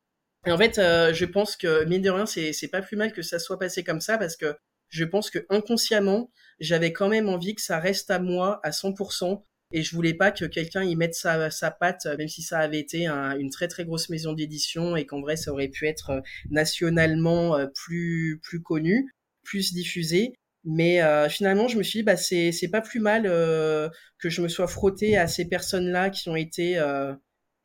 En 0.51 0.57
fait, 0.57 0.77
euh, 0.77 1.13
je 1.13 1.25
pense 1.25 1.55
que 1.55 1.85
mine 1.85 2.01
de 2.01 2.09
rien, 2.09 2.25
c'est 2.25 2.67
pas 2.71 2.81
plus 2.81 2.97
mal 2.97 3.11
que 3.11 3.21
ça 3.21 3.39
soit 3.39 3.59
passé 3.59 3.83
comme 3.83 4.01
ça 4.01 4.17
parce 4.17 4.35
que 4.35 4.55
je 4.89 5.03
pense 5.03 5.29
que 5.29 5.45
inconsciemment, 5.49 6.31
j'avais 6.59 6.93
quand 6.93 7.09
même 7.09 7.27
envie 7.27 7.55
que 7.55 7.61
ça 7.61 7.79
reste 7.79 8.09
à 8.09 8.19
moi 8.19 8.59
à 8.63 8.71
100% 8.71 9.43
et 9.73 9.83
je 9.83 9.93
voulais 9.93 10.13
pas 10.13 10.31
que 10.31 10.45
quelqu'un 10.45 10.83
y 10.83 10.95
mette 10.95 11.13
sa, 11.13 11.51
sa 11.51 11.71
patte, 11.71 12.07
même 12.17 12.29
si 12.29 12.41
ça 12.41 12.59
avait 12.59 12.79
été 12.79 13.07
une 13.07 13.49
très 13.49 13.67
très 13.67 13.83
grosse 13.83 14.09
maison 14.09 14.31
d'édition 14.31 14.95
et 14.95 15.05
qu'en 15.05 15.19
vrai 15.19 15.35
ça 15.35 15.51
aurait 15.51 15.67
pu 15.67 15.87
être 15.87 16.11
euh, 16.11 16.21
nationalement 16.49 17.57
euh, 17.57 17.67
plus 17.73 18.39
plus 18.43 18.61
connu, 18.61 19.13
plus 19.43 19.73
diffusé. 19.73 20.33
Mais 20.69 20.99
finalement, 21.29 21.69
je 21.69 21.77
me 21.77 21.83
suis 21.83 21.99
dit, 21.99 22.03
bah 22.03 22.17
c'est 22.17 22.69
pas 22.69 22.81
plus 22.81 22.99
mal 22.99 23.23
que 23.23 24.29
je 24.29 24.41
me 24.41 24.49
sois 24.49 24.67
frotté 24.67 25.17
à 25.17 25.25
ces 25.25 25.47
personnes-là 25.47 26.09
qui 26.09 26.27
ont 26.27 26.35
été 26.35 26.77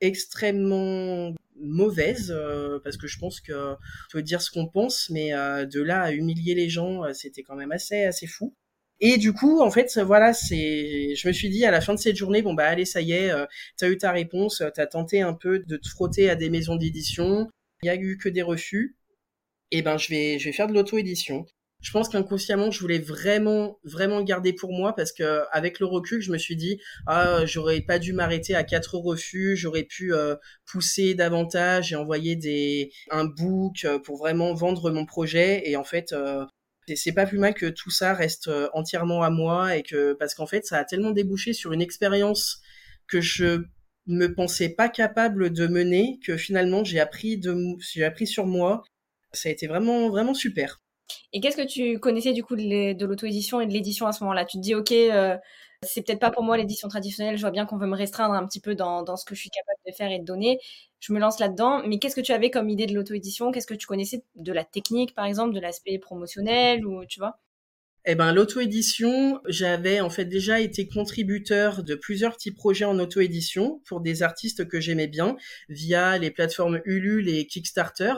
extrêmement 0.02 1.32
mauvaise 1.56 2.34
euh, 2.36 2.80
parce 2.82 2.96
que 2.96 3.06
je 3.06 3.18
pense 3.18 3.40
que 3.40 3.72
on 3.72 3.76
peut 4.10 4.22
dire 4.22 4.42
ce 4.42 4.50
qu'on 4.50 4.66
pense 4.66 5.08
mais 5.10 5.32
euh, 5.32 5.64
de 5.64 5.80
là 5.80 6.02
à 6.02 6.12
humilier 6.12 6.54
les 6.54 6.68
gens 6.68 7.04
euh, 7.04 7.12
c'était 7.14 7.42
quand 7.42 7.54
même 7.54 7.72
assez 7.72 8.04
assez 8.04 8.26
fou. 8.26 8.54
Et 9.00 9.16
du 9.16 9.32
coup 9.32 9.60
en 9.60 9.70
fait 9.70 9.98
voilà 9.98 10.34
c'est 10.34 11.14
je 11.14 11.28
me 11.28 11.32
suis 11.32 11.48
dit 11.48 11.64
à 11.64 11.70
la 11.70 11.80
fin 11.80 11.94
de 11.94 11.98
cette 11.98 12.16
journée 12.16 12.42
bon 12.42 12.54
bah 12.54 12.66
allez 12.66 12.84
ça 12.84 13.00
y 13.00 13.12
est 13.12 13.30
t'as 13.76 13.88
eu 13.88 13.96
ta 13.96 14.12
réponse 14.12 14.62
t'as 14.74 14.86
tenté 14.86 15.22
un 15.22 15.34
peu 15.34 15.60
de 15.60 15.76
te 15.76 15.88
frotter 15.88 16.30
à 16.30 16.36
des 16.36 16.50
maisons 16.50 16.76
d'édition 16.76 17.48
il 17.82 17.86
y 17.86 17.90
a 17.90 17.96
eu 17.96 18.16
que 18.16 18.28
des 18.28 18.42
refus. 18.42 18.96
Et 19.70 19.82
ben 19.82 19.98
je 19.98 20.08
vais 20.08 20.38
je 20.38 20.46
vais 20.46 20.52
faire 20.52 20.68
de 20.68 20.74
l'auto 20.74 20.98
édition 20.98 21.46
je 21.82 21.90
pense 21.90 22.08
qu'inconsciemment 22.08 22.70
je 22.70 22.80
voulais 22.80 22.98
vraiment 22.98 23.78
vraiment 23.84 24.18
le 24.18 24.24
garder 24.24 24.52
pour 24.52 24.72
moi 24.72 24.94
parce 24.94 25.12
que 25.12 25.42
avec 25.52 25.80
le 25.80 25.86
recul 25.86 26.22
je 26.22 26.32
me 26.32 26.38
suis 26.38 26.56
dit 26.56 26.80
ah 27.06 27.44
j'aurais 27.44 27.80
pas 27.80 27.98
dû 27.98 28.12
m'arrêter 28.12 28.54
à 28.54 28.64
quatre 28.64 28.96
refus 28.96 29.56
j'aurais 29.56 29.82
pu 29.82 30.14
euh, 30.14 30.36
pousser 30.64 31.14
davantage 31.14 31.92
et 31.92 31.96
envoyer 31.96 32.36
des 32.36 32.90
un 33.10 33.24
book 33.24 33.84
euh, 33.84 33.98
pour 33.98 34.18
vraiment 34.18 34.54
vendre 34.54 34.90
mon 34.90 35.06
projet. 35.06 35.68
Et 35.68 35.76
en 35.76 35.84
fait 35.84 36.12
euh, 36.12 36.44
c'est 36.94 37.12
pas 37.12 37.26
plus 37.26 37.38
mal 37.38 37.54
que 37.54 37.66
tout 37.66 37.90
ça 37.90 38.14
reste 38.14 38.48
euh, 38.48 38.68
entièrement 38.74 39.22
à 39.22 39.30
moi 39.30 39.76
et 39.76 39.82
que 39.82 40.14
parce 40.14 40.34
qu'en 40.34 40.46
fait 40.46 40.66
ça 40.66 40.78
a 40.78 40.84
tellement 40.84 41.12
débouché 41.12 41.52
sur 41.52 41.72
une 41.72 41.82
expérience 41.82 42.60
que 43.08 43.20
je 43.20 43.64
me 44.06 44.34
pensais 44.34 44.70
pas 44.70 44.88
capable 44.88 45.52
de 45.52 45.66
mener 45.66 46.18
que 46.24 46.36
finalement 46.36 46.84
j'ai 46.84 47.00
appris 47.00 47.38
de 47.38 47.56
j'ai 47.80 48.04
appris 48.04 48.26
sur 48.26 48.46
moi. 48.46 48.82
Ça 49.32 49.48
a 49.48 49.52
été 49.52 49.66
vraiment 49.66 50.10
vraiment 50.10 50.34
super 50.34 50.81
et 51.32 51.40
qu'est-ce 51.40 51.56
que 51.56 51.66
tu 51.66 51.98
connaissais 51.98 52.32
du 52.32 52.42
coup 52.44 52.56
de 52.56 53.04
l'auto-édition 53.04 53.60
et 53.60 53.66
de 53.66 53.72
l'édition 53.72 54.06
à 54.06 54.12
ce 54.12 54.22
moment-là? 54.24 54.44
Tu 54.44 54.58
te 54.58 54.62
dis, 54.62 54.74
ok, 54.74 54.92
euh, 54.92 55.36
c'est 55.82 56.02
peut-être 56.02 56.20
pas 56.20 56.30
pour 56.30 56.42
moi 56.42 56.56
l'édition 56.56 56.88
traditionnelle, 56.88 57.36
je 57.36 57.40
vois 57.40 57.50
bien 57.50 57.66
qu'on 57.66 57.76
veut 57.76 57.86
me 57.86 57.96
restreindre 57.96 58.34
un 58.34 58.46
petit 58.46 58.60
peu 58.60 58.74
dans, 58.74 59.04
ce 59.16 59.24
que 59.24 59.34
je 59.34 59.40
suis 59.40 59.50
capable 59.50 59.78
de 59.86 59.92
faire 59.92 60.10
et 60.10 60.18
de 60.18 60.24
donner. 60.24 60.60
Je 61.00 61.12
me 61.12 61.18
lance 61.18 61.40
là-dedans. 61.40 61.82
Mais 61.86 61.98
qu'est-ce 61.98 62.14
que 62.14 62.20
tu 62.20 62.32
avais 62.32 62.50
comme 62.50 62.68
idée 62.68 62.86
de 62.86 62.94
l'auto-édition? 62.94 63.50
Qu'est-ce 63.50 63.66
que 63.66 63.74
tu 63.74 63.86
connaissais 63.86 64.22
de 64.36 64.52
la 64.52 64.64
technique, 64.64 65.14
par 65.14 65.24
exemple, 65.24 65.54
de 65.54 65.60
l'aspect 65.60 65.98
promotionnel 65.98 66.86
ou 66.86 67.04
tu 67.06 67.18
vois? 67.18 67.38
Eh 68.04 68.16
ben, 68.16 68.32
l'auto-édition, 68.32 69.40
j'avais 69.46 70.00
en 70.00 70.10
fait 70.10 70.24
déjà 70.24 70.60
été 70.60 70.88
contributeur 70.88 71.84
de 71.84 71.94
plusieurs 71.94 72.34
petits 72.34 72.50
projets 72.50 72.84
en 72.84 72.98
auto-édition 72.98 73.80
pour 73.86 74.00
des 74.00 74.24
artistes 74.24 74.66
que 74.66 74.80
j'aimais 74.80 75.06
bien 75.06 75.36
via 75.68 76.18
les 76.18 76.32
plateformes 76.32 76.80
Ulule 76.84 77.28
et 77.28 77.46
Kickstarter. 77.46 78.14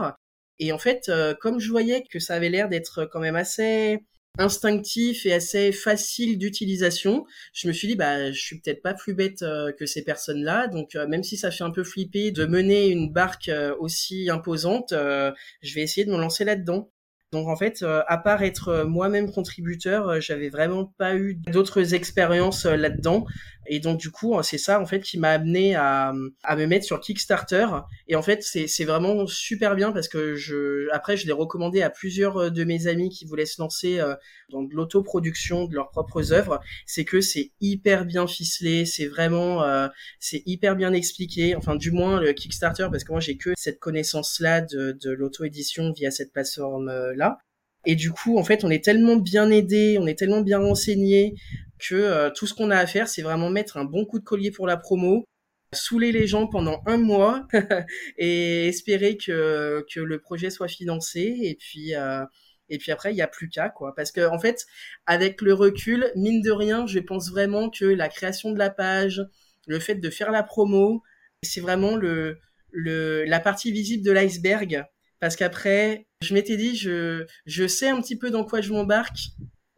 Et 0.59 0.73
en 0.73 0.79
fait, 0.79 1.09
euh, 1.09 1.35
comme 1.35 1.59
je 1.61 1.71
voyais 1.71 2.05
que 2.11 2.19
ça 2.19 2.35
avait 2.35 2.49
l'air 2.49 2.69
d'être 2.69 3.07
quand 3.07 3.21
même 3.21 3.37
assez 3.37 4.05
instinctif 4.38 5.27
et 5.27 5.33
assez 5.33 5.71
facile 5.71 6.38
d'utilisation, 6.38 7.25
je 7.53 7.69
me 7.69 7.73
suis 7.73 7.87
dit 7.87 7.95
bah 7.97 8.33
je 8.33 8.40
suis 8.40 8.61
peut-être 8.61 8.83
pas 8.83 8.95
plus 8.95 9.14
bête 9.14 9.43
euh, 9.43 9.73
que 9.73 9.87
ces 9.87 10.03
personnes-là, 10.03 10.67
donc 10.69 10.97
euh, 10.97 11.07
même 11.07 11.23
si 11.23 11.37
ça 11.37 11.53
fait 11.53 11.62
un 11.62 11.71
peu 11.71 11.85
flipper 11.85 12.33
de 12.33 12.45
mener 12.45 12.88
une 12.88 13.12
barque 13.12 13.51
aussi 13.79 14.31
imposante, 14.31 14.93
je 14.93 15.75
vais 15.75 15.83
essayer 15.83 16.05
de 16.05 16.11
me 16.11 16.19
lancer 16.19 16.45
là-dedans. 16.45 16.90
Donc 17.33 17.49
en 17.49 17.57
fait, 17.57 17.83
à 17.83 18.17
part 18.19 18.43
être 18.45 18.85
moi-même 18.85 19.33
contributeur, 19.33 20.21
j'avais 20.21 20.51
vraiment 20.51 20.95
pas 20.99 21.17
eu 21.17 21.35
d'autres 21.35 21.95
expériences 21.95 22.64
là-dedans. 22.64 23.27
Et 23.66 23.81
donc 23.81 23.98
du 23.98 24.11
coup, 24.11 24.35
c'est 24.42 24.59
ça 24.59 24.81
en 24.81 24.87
fait 24.87 25.00
qui 25.00 25.18
m'a 25.18 25.31
amené 25.31 25.74
à, 25.74 26.12
à 26.42 26.57
me 26.57 26.66
mettre 26.66 26.85
sur 26.85 27.00
Kickstarter. 27.00 27.66
Et 28.09 28.16
en 28.16 28.22
fait, 28.22 28.42
c'est 28.42 28.85
vraiment 28.85 29.27
super 29.27 29.74
bien 29.77 29.92
parce 29.92 30.09
que 30.09 30.35
je 30.35 30.88
après 30.92 31.16
je 31.16 31.27
l'ai 31.27 31.33
recommandé 31.33 31.83
à 31.83 31.90
plusieurs 31.90 32.37
euh, 32.37 32.50
de 32.50 32.64
mes 32.64 32.87
amis 32.87 33.11
qui 33.11 33.24
voulaient 33.24 33.46
se 33.46 33.61
lancer 33.61 34.00
euh, 34.00 34.14
dans 34.50 34.62
de 34.62 34.74
l'autoproduction 34.74 35.66
de 35.66 35.74
leurs 35.74 35.90
propres 35.90 36.33
œuvres. 36.33 36.61
C'est 36.87 37.05
que 37.05 37.20
c'est 37.20 37.53
hyper 37.61 38.05
bien 38.05 38.27
ficelé, 38.27 38.87
c'est 38.87 39.07
vraiment 39.07 39.62
euh, 39.62 39.88
c'est 40.20 40.42
hyper 40.46 40.77
bien 40.77 40.92
expliqué. 40.92 41.57
Enfin, 41.57 41.77
du 41.77 41.90
moins 41.90 42.20
le 42.20 42.33
Kickstarter 42.33 42.88
parce 42.90 43.05
que 43.05 43.12
moi 43.12 43.20
j'ai 43.20 43.37
que 43.37 43.50
cette 43.57 43.79
connaissance 43.79 44.40
là 44.40 44.61
de, 44.61 44.92
de 44.92 45.11
l'auto-édition 45.11 45.92
via 45.92 46.11
cette 46.11 46.33
plateforme 46.33 46.90
là. 47.16 47.38
Et 47.87 47.97
du 47.97 48.11
coup, 48.11 48.38
en 48.38 48.44
fait, 48.44 48.64
on 48.64 48.70
est 48.70 48.85
tellement 48.85 49.16
bien 49.16 49.51
aidé, 49.51 49.99
on 50.01 50.07
est 50.07 50.18
tellement 50.18 50.40
bien 50.40 50.59
renseigné 50.59 51.35
que 51.79 51.94
euh, 51.94 52.31
tout 52.31 52.47
ce 52.47 52.55
qu'on 52.55 52.70
a 52.70 52.79
à 52.79 52.87
faire, 52.87 53.09
c'est 53.09 53.23
vraiment 53.23 53.51
mettre 53.51 53.77
un 53.77 53.85
bon 53.85 54.05
coup 54.05 54.18
de 54.18 54.25
collier 54.25 54.51
pour 54.51 54.66
la 54.66 54.77
promo, 54.77 55.25
saouler 55.73 56.12
les 56.12 56.27
gens 56.27 56.47
pendant 56.47 56.83
un 56.87 56.97
mois 56.97 57.47
et 58.18 58.68
espérer 58.68 59.16
que, 59.16 59.85
que 59.92 60.01
le 60.01 60.18
projet 60.18 60.51
soit 60.51 60.68
financé. 60.68 61.37
Et 61.42 61.57
puis, 61.57 61.94
euh, 61.94 62.25
et 62.68 62.79
puis 62.79 62.92
après, 62.92 63.12
il 63.12 63.16
n'y 63.16 63.23
a 63.23 63.29
plus 63.29 63.49
qu'à, 63.49 63.68
quoi. 63.68 63.94
Parce 63.94 64.12
que, 64.12 64.27
en 64.27 64.38
fait, 64.38 64.64
avec 65.07 65.42
le 65.42 65.53
recul, 65.53 66.11
mine 66.16 66.40
de 66.42 66.51
rien, 66.51 66.87
je 66.87 66.99
pense 66.99 67.31
vraiment 67.31 67.70
que 67.70 67.85
la 67.85 68.09
création 68.09 68.53
de 68.53 68.59
la 68.59 68.70
page, 68.70 69.23
le 69.66 69.79
fait 69.79 69.97
de 69.97 70.11
faire 70.11 70.31
la 70.31 70.42
promo, 70.42 71.03
c'est 71.42 71.61
vraiment 71.61 71.97
le, 71.97 72.38
le, 72.70 73.25
la 73.25 73.40
partie 73.40 73.73
visible 73.73 74.05
de 74.05 74.12
l'iceberg. 74.12 74.85
Parce 75.20 75.37
qu'après, 75.37 76.07
je 76.25 76.35
m'étais 76.35 76.57
dit, 76.57 76.77
je, 76.77 77.67
sais 77.69 77.89
un 77.89 78.01
petit 78.01 78.17
peu 78.17 78.31
dans 78.31 78.45
quoi 78.45 78.61
je 78.61 78.73
m'embarque, 78.73 79.19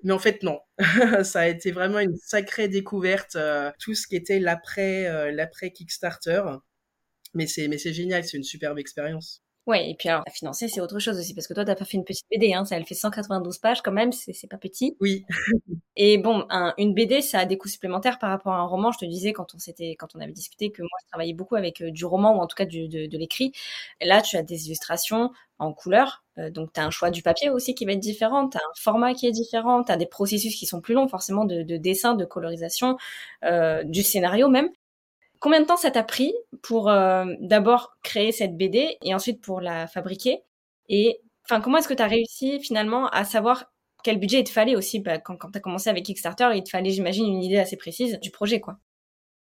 mais 0.02 0.12
en 0.12 0.18
fait, 0.18 0.42
non. 0.42 0.60
ça 1.24 1.40
a 1.40 1.48
été 1.48 1.72
vraiment 1.72 1.98
une 1.98 2.16
sacrée 2.16 2.68
découverte, 2.68 3.36
euh, 3.36 3.70
tout 3.78 3.94
ce 3.94 4.06
qui 4.06 4.16
était 4.16 4.38
l'après, 4.38 5.06
euh, 5.06 5.32
l'après 5.32 5.70
Kickstarter. 5.72 6.42
Mais 7.34 7.46
c'est, 7.46 7.68
mais 7.68 7.78
c'est 7.78 7.92
génial, 7.92 8.24
c'est 8.24 8.36
une 8.36 8.44
superbe 8.44 8.78
expérience. 8.78 9.42
Ouais, 9.66 9.90
et 9.90 9.94
puis 9.96 10.08
alors, 10.08 10.22
financer, 10.32 10.68
c'est 10.68 10.80
autre 10.80 11.00
chose 11.00 11.18
aussi, 11.18 11.34
parce 11.34 11.48
que 11.48 11.54
toi, 11.54 11.64
t'as 11.64 11.74
pas 11.74 11.84
fait 11.84 11.96
une 11.96 12.04
petite 12.04 12.24
BD, 12.30 12.52
hein, 12.54 12.64
ça, 12.64 12.76
elle 12.76 12.86
fait 12.86 12.94
192 12.94 13.58
pages 13.58 13.82
quand 13.82 13.90
même, 13.90 14.12
c'est 14.12 14.48
pas 14.48 14.58
petit. 14.58 14.96
Oui. 15.00 15.24
et 15.96 16.18
bon, 16.18 16.46
une 16.78 16.94
BD, 16.94 17.20
ça 17.20 17.40
a 17.40 17.46
des 17.46 17.58
coûts 17.58 17.68
supplémentaires 17.68 18.20
par 18.20 18.30
rapport 18.30 18.52
à 18.52 18.58
un 18.58 18.66
roman. 18.66 18.92
Je 18.92 18.98
te 18.98 19.04
disais 19.04 19.32
quand 19.32 19.56
on 19.56 19.58
s'était, 19.58 19.96
quand 19.96 20.14
on 20.14 20.20
avait 20.20 20.30
discuté 20.32 20.70
que 20.70 20.82
moi, 20.82 20.90
je 21.02 21.08
travaillais 21.08 21.34
beaucoup 21.34 21.56
avec 21.56 21.80
euh, 21.82 21.90
du 21.90 22.04
roman 22.04 22.36
ou 22.36 22.40
en 22.40 22.46
tout 22.46 22.54
cas 22.54 22.64
du, 22.64 22.86
de, 22.88 23.06
de 23.06 23.18
l'écrit. 23.18 23.52
Là, 24.00 24.22
tu 24.22 24.36
as 24.36 24.42
des 24.44 24.66
illustrations 24.66 25.32
en 25.58 25.72
couleur, 25.72 26.22
euh, 26.38 26.50
donc 26.50 26.72
tu 26.72 26.80
as 26.80 26.84
un 26.86 26.90
choix 26.90 27.10
du 27.10 27.22
papier 27.22 27.50
aussi 27.50 27.74
qui 27.74 27.86
va 27.86 27.92
être 27.92 27.98
différent, 28.00 28.48
tu 28.48 28.58
as 28.58 28.60
un 28.60 28.74
format 28.76 29.14
qui 29.14 29.26
est 29.26 29.32
différent, 29.32 29.82
tu 29.82 29.90
as 29.90 29.96
des 29.96 30.06
processus 30.06 30.54
qui 30.54 30.66
sont 30.66 30.80
plus 30.80 30.94
longs 30.94 31.08
forcément 31.08 31.44
de, 31.44 31.62
de 31.62 31.76
dessin, 31.76 32.14
de 32.14 32.24
colorisation, 32.24 32.98
euh, 33.44 33.82
du 33.84 34.02
scénario 34.04 34.48
même. 34.48 34.68
Combien 35.40 35.60
de 35.60 35.66
temps 35.66 35.76
ça 35.76 35.90
t'a 35.90 36.02
pris 36.02 36.34
pour 36.62 36.88
euh, 36.88 37.26
d'abord 37.40 37.96
créer 38.02 38.32
cette 38.32 38.56
BD 38.56 38.96
et 39.02 39.14
ensuite 39.14 39.40
pour 39.40 39.60
la 39.60 39.86
fabriquer? 39.86 40.42
Et 40.88 41.20
enfin, 41.44 41.60
comment 41.60 41.78
est-ce 41.78 41.88
que 41.88 41.94
tu 41.94 42.02
as 42.02 42.06
réussi 42.06 42.60
finalement 42.60 43.08
à 43.08 43.24
savoir 43.24 43.72
quel 44.02 44.18
budget 44.18 44.40
il 44.40 44.44
te 44.44 44.50
fallait 44.50 44.76
aussi? 44.76 45.00
Bah, 45.00 45.18
Quand, 45.18 45.36
quand 45.36 45.50
tu 45.50 45.58
as 45.58 45.60
commencé 45.60 45.90
avec 45.90 46.04
Kickstarter, 46.04 46.50
il 46.54 46.62
te 46.62 46.70
fallait, 46.70 46.90
j'imagine, 46.90 47.26
une 47.26 47.42
idée 47.42 47.58
assez 47.58 47.76
précise 47.76 48.18
du 48.20 48.30
projet, 48.30 48.60
quoi. 48.60 48.78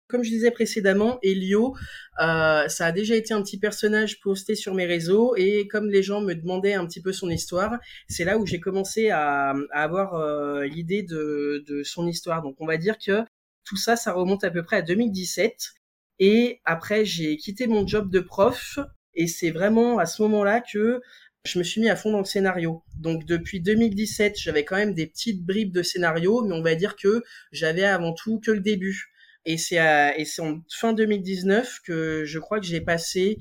Comme 0.08 0.24
je 0.24 0.30
disais 0.30 0.50
précédemment, 0.50 1.20
Elio, 1.22 1.76
euh, 2.20 2.68
ça 2.68 2.88
a 2.88 2.92
déjà 2.92 3.16
été 3.16 3.32
un 3.36 3.44
petit 3.44 3.60
personnage 3.60 4.20
posté 4.22 4.56
sur 4.56 4.74
mes 4.74 4.88
réseaux 4.88 5.36
et 5.36 5.68
comme 5.68 5.88
les 5.88 6.02
gens 6.02 6.20
me 6.22 6.34
demandaient 6.34 6.74
un 6.74 6.88
petit 6.88 7.00
peu 7.00 7.14
son 7.14 7.30
histoire, 7.30 7.78
c'est 8.08 8.26
là 8.26 8.40
où 8.40 8.46
j'ai 8.48 8.60
commencé 8.60 9.12
à, 9.12 9.54
avoir 9.72 10.16
euh, 10.16 10.66
l'idée 10.66 11.04
de, 11.04 11.64
de 11.68 11.84
son 11.84 12.08
histoire. 12.08 12.42
Donc 12.42 12.56
on 12.58 12.66
va 12.66 12.78
dire 12.78 12.98
que 12.98 13.24
tout 13.70 13.78
ça, 13.78 13.96
ça 13.96 14.14
remonte 14.14 14.44
à 14.44 14.50
peu 14.50 14.64
près 14.64 14.78
à 14.78 14.82
2017. 14.82 15.74
Et 16.18 16.60
après, 16.66 17.06
j'ai 17.06 17.38
quitté 17.38 17.68
mon 17.68 17.86
job 17.86 18.10
de 18.10 18.20
prof. 18.20 18.80
Et 19.14 19.28
c'est 19.28 19.52
vraiment 19.52 20.00
à 20.00 20.08
ce 20.08 20.24
moment-là 20.24 20.62
que 20.62 21.02
je 21.46 21.60
me 21.60 21.64
suis 21.64 21.80
mis 21.80 21.90
à 21.90 21.96
fond 21.96 22.12
dans 22.12 22.20
le 22.20 22.26
scénario. 22.26 22.84
Donc 22.98 23.26
depuis 23.26 23.62
2017, 23.62 24.40
j'avais 24.40 24.66
quand 24.66 24.76
même 24.76 24.96
des 24.96 25.06
petites 25.06 25.46
bribes 25.46 25.72
de 25.72 25.84
scénario, 25.84 26.44
mais 26.44 26.56
on 26.56 26.64
va 26.64 26.74
dire 26.74 26.96
que 26.96 27.24
j'avais 27.52 27.84
avant 27.84 28.14
tout 28.14 28.40
que 28.40 28.52
le 28.52 28.60
début. 28.60 29.12
Et 29.46 29.58
c'est 29.58 29.80
en 30.40 30.62
fin 30.70 30.94
2019 30.94 31.80
que 31.86 32.24
je 32.26 32.40
crois 32.40 32.60
que 32.60 32.66
j'ai 32.66 32.82
passé 32.82 33.38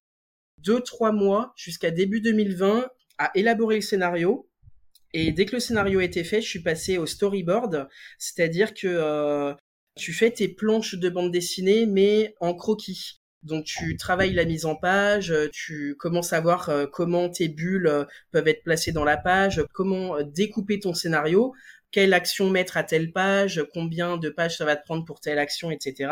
deux 0.59 0.81
trois 0.81 1.13
mois 1.13 1.55
jusqu'à 1.57 1.91
début 1.91 2.21
2020 2.21 2.89
à 3.17 3.31
élaborer 3.35 3.77
le 3.77 3.83
scénario. 3.83 4.47
Et 5.15 5.33
dès 5.33 5.47
que 5.47 5.57
le 5.57 5.61
scénario 5.61 6.01
était 6.01 6.25
fait, 6.25 6.43
je 6.43 6.49
suis 6.49 6.63
passé 6.63 6.99
au 6.99 7.07
storyboard, 7.07 7.89
c'est-à-dire 8.19 8.75
que 8.75 8.87
euh, 8.87 9.55
tu 9.99 10.13
fais 10.13 10.31
tes 10.31 10.49
planches 10.49 10.95
de 10.95 11.09
bande 11.09 11.31
dessinée, 11.31 11.87
mais 11.87 12.35
en 12.41 12.55
croquis. 12.55 13.21
Donc 13.43 13.65
tu 13.65 13.97
travailles 13.97 14.33
la 14.35 14.45
mise 14.45 14.65
en 14.67 14.75
page, 14.75 15.33
tu 15.53 15.95
commences 15.97 16.33
à 16.33 16.41
voir 16.41 16.69
euh, 16.71 16.87
comment 16.87 17.29
tes 17.29 17.49
bulles 17.49 17.87
euh, 17.87 18.05
peuvent 18.33 18.49
être 18.49 18.65
placées 18.65 18.91
dans 18.91 19.05
la 19.05 19.17
page, 19.17 19.65
comment 19.73 20.17
euh, 20.17 20.23
découper 20.25 20.81
ton 20.81 20.93
scénario, 20.93 21.55
quelle 21.93 22.15
action 22.15 22.51
mettre 22.51 22.77
à 22.77 22.83
telle 22.83 23.13
page, 23.13 23.65
combien 23.73 24.17
de 24.17 24.29
pages 24.29 24.57
ça 24.57 24.65
va 24.65 24.75
te 24.75 24.85
prendre 24.85 25.05
pour 25.05 25.21
telle 25.21 25.39
action, 25.39 25.71
etc. 25.71 26.11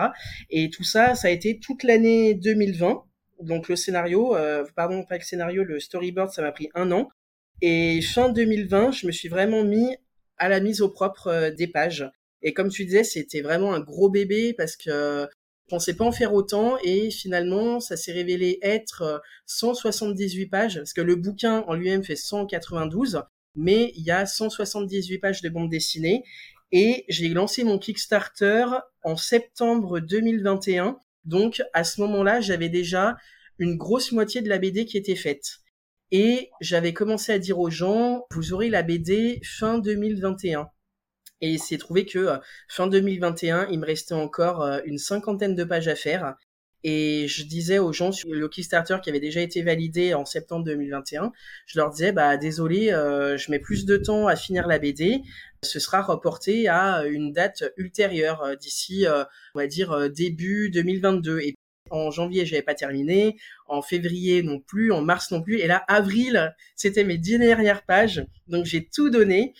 Et 0.51 0.71
tout 0.71 0.85
ça, 0.85 1.15
ça 1.17 1.29
a 1.29 1.31
été 1.31 1.59
toute 1.59 1.83
l'année 1.83 2.35
2020. 2.35 3.03
Donc 3.43 3.69
le 3.69 3.77
scénario, 3.77 4.35
pardon, 4.75 5.05
pas 5.05 5.19
le 5.19 5.23
scénario, 5.23 5.63
le 5.63 5.79
storyboard, 5.79 6.31
ça 6.31 6.41
m'a 6.41 6.53
pris 6.53 6.71
un 6.75 6.91
an. 6.93 7.11
Et 7.61 8.01
fin 8.01 8.31
2020, 8.31 8.93
je 8.93 9.07
me 9.07 9.13
suis 9.13 9.29
vraiment 9.29 9.65
mis 9.65 9.95
à 10.39 10.49
la 10.49 10.61
mise 10.61 10.81
au 10.81 10.89
propre 10.89 11.51
des 11.51 11.67
pages. 11.67 12.09
Et 12.47 12.55
comme 12.55 12.69
tu 12.69 12.85
disais, 12.85 13.03
c'était 13.03 13.41
vraiment 13.41 13.75
un 13.75 13.81
gros 13.81 14.09
bébé 14.09 14.55
parce 14.57 14.77
que 14.77 15.27
je 15.65 15.69
pensais 15.69 15.95
pas 15.95 16.05
en 16.05 16.13
faire 16.13 16.33
autant 16.33 16.79
et 16.85 17.11
finalement 17.11 17.81
ça 17.81 17.97
s'est 17.97 18.13
révélé 18.13 18.61
être 18.63 19.21
178 19.47 20.45
euh, 20.45 20.49
pages 20.49 20.77
parce 20.77 20.93
que 20.93 21.01
le 21.01 21.17
bouquin 21.17 21.65
en 21.67 21.75
lui-même 21.75 22.05
fait 22.05 22.15
192 22.15 23.21
mais 23.57 23.93
il 23.97 24.05
y 24.05 24.13
a 24.13 24.27
178 24.27 25.19
pages 25.19 25.43
de 25.43 25.49
bande 25.49 25.69
dessinée. 25.69 26.23
Et 26.71 27.05
j'ai 27.09 27.29
lancé 27.31 27.65
mon 27.65 27.81
Kickstarter 27.81 28.67
en 29.03 29.17
septembre 29.17 29.99
2021 29.99 31.01
donc 31.25 31.61
à 31.73 31.83
ce 31.83 32.01
moment-là 32.03 32.41
j'avais 32.41 32.69
déjà 32.69 33.17
une 33.59 33.77
grosse 33.77 34.13
moitié 34.13 34.41
de 34.41 34.49
la 34.49 34.59
BD 34.59 34.85
qui 34.85 34.97
était 34.97 35.17
faite. 35.17 35.57
Et 36.13 36.51
j'avais 36.61 36.93
commencé 36.93 37.33
à 37.33 37.41
dire 37.41 37.59
aux 37.59 37.71
gens 37.71 38.25
vous 38.31 38.53
aurez 38.53 38.71
la 38.71 38.85
BD 38.85 39.41
fin 39.43 39.79
2021 39.79 40.71
et 41.41 41.51
il 41.51 41.59
s'est 41.59 41.79
trouvé 41.79 42.07
que 42.07 42.19
euh, 42.19 42.37
fin 42.69 42.87
2021, 42.87 43.69
il 43.71 43.79
me 43.79 43.87
restait 43.87 44.15
encore 44.15 44.63
euh, 44.63 44.81
une 44.85 44.99
cinquantaine 44.99 45.55
de 45.55 45.65
pages 45.65 45.89
à 45.89 45.95
faire. 45.95 46.35
Et 46.85 47.27
je 47.27 47.45
disais 47.45 47.79
aux 47.79 47.93
gens 47.93 48.13
sur 48.13 48.33
le 48.33 48.49
Kickstarter 48.49 48.99
qui 49.03 49.11
avait 49.11 49.21
déjà 49.21 49.41
été 49.41 49.63
validé 49.63 50.15
en 50.15 50.25
septembre 50.25 50.65
2021, 50.67 51.33
je 51.67 51.79
leur 51.79 51.91
disais 51.91 52.13
bah 52.13 52.37
désolé, 52.37 52.93
euh, 52.93 53.37
je 53.37 53.51
mets 53.51 53.59
plus 53.59 53.87
de 53.87 53.97
temps 53.97 54.29
à 54.29 54.37
finir 54.37 54.69
la 54.69 54.79
BD, 54.79 55.23
ce 55.63 55.81
sera 55.81 56.01
reporté 56.03 56.69
à 56.69 57.05
une 57.07 57.33
date 57.33 57.65
ultérieure 57.77 58.57
d'ici 58.61 59.05
on 59.55 59.59
va 59.59 59.67
dire 59.67 60.11
début 60.11 60.71
2022 60.71 61.41
et 61.41 61.57
en 61.91 62.11
janvier, 62.11 62.47
j'avais 62.47 62.63
pas 62.63 62.75
terminé, 62.75 63.37
en 63.67 63.83
février 63.83 64.43
non 64.43 64.61
plus, 64.61 64.93
en 64.93 65.03
mars 65.03 65.31
non 65.31 65.43
plus. 65.43 65.59
Et 65.61 65.67
là 65.67 65.85
avril, 65.89 66.55
c'était 66.75 67.05
mes 67.05 67.19
dix 67.19 67.39
dernières 67.39 67.85
pages. 67.85 68.25
Donc 68.49 68.65
j'ai 68.65 68.87
tout 68.87 69.11
donné 69.11 69.55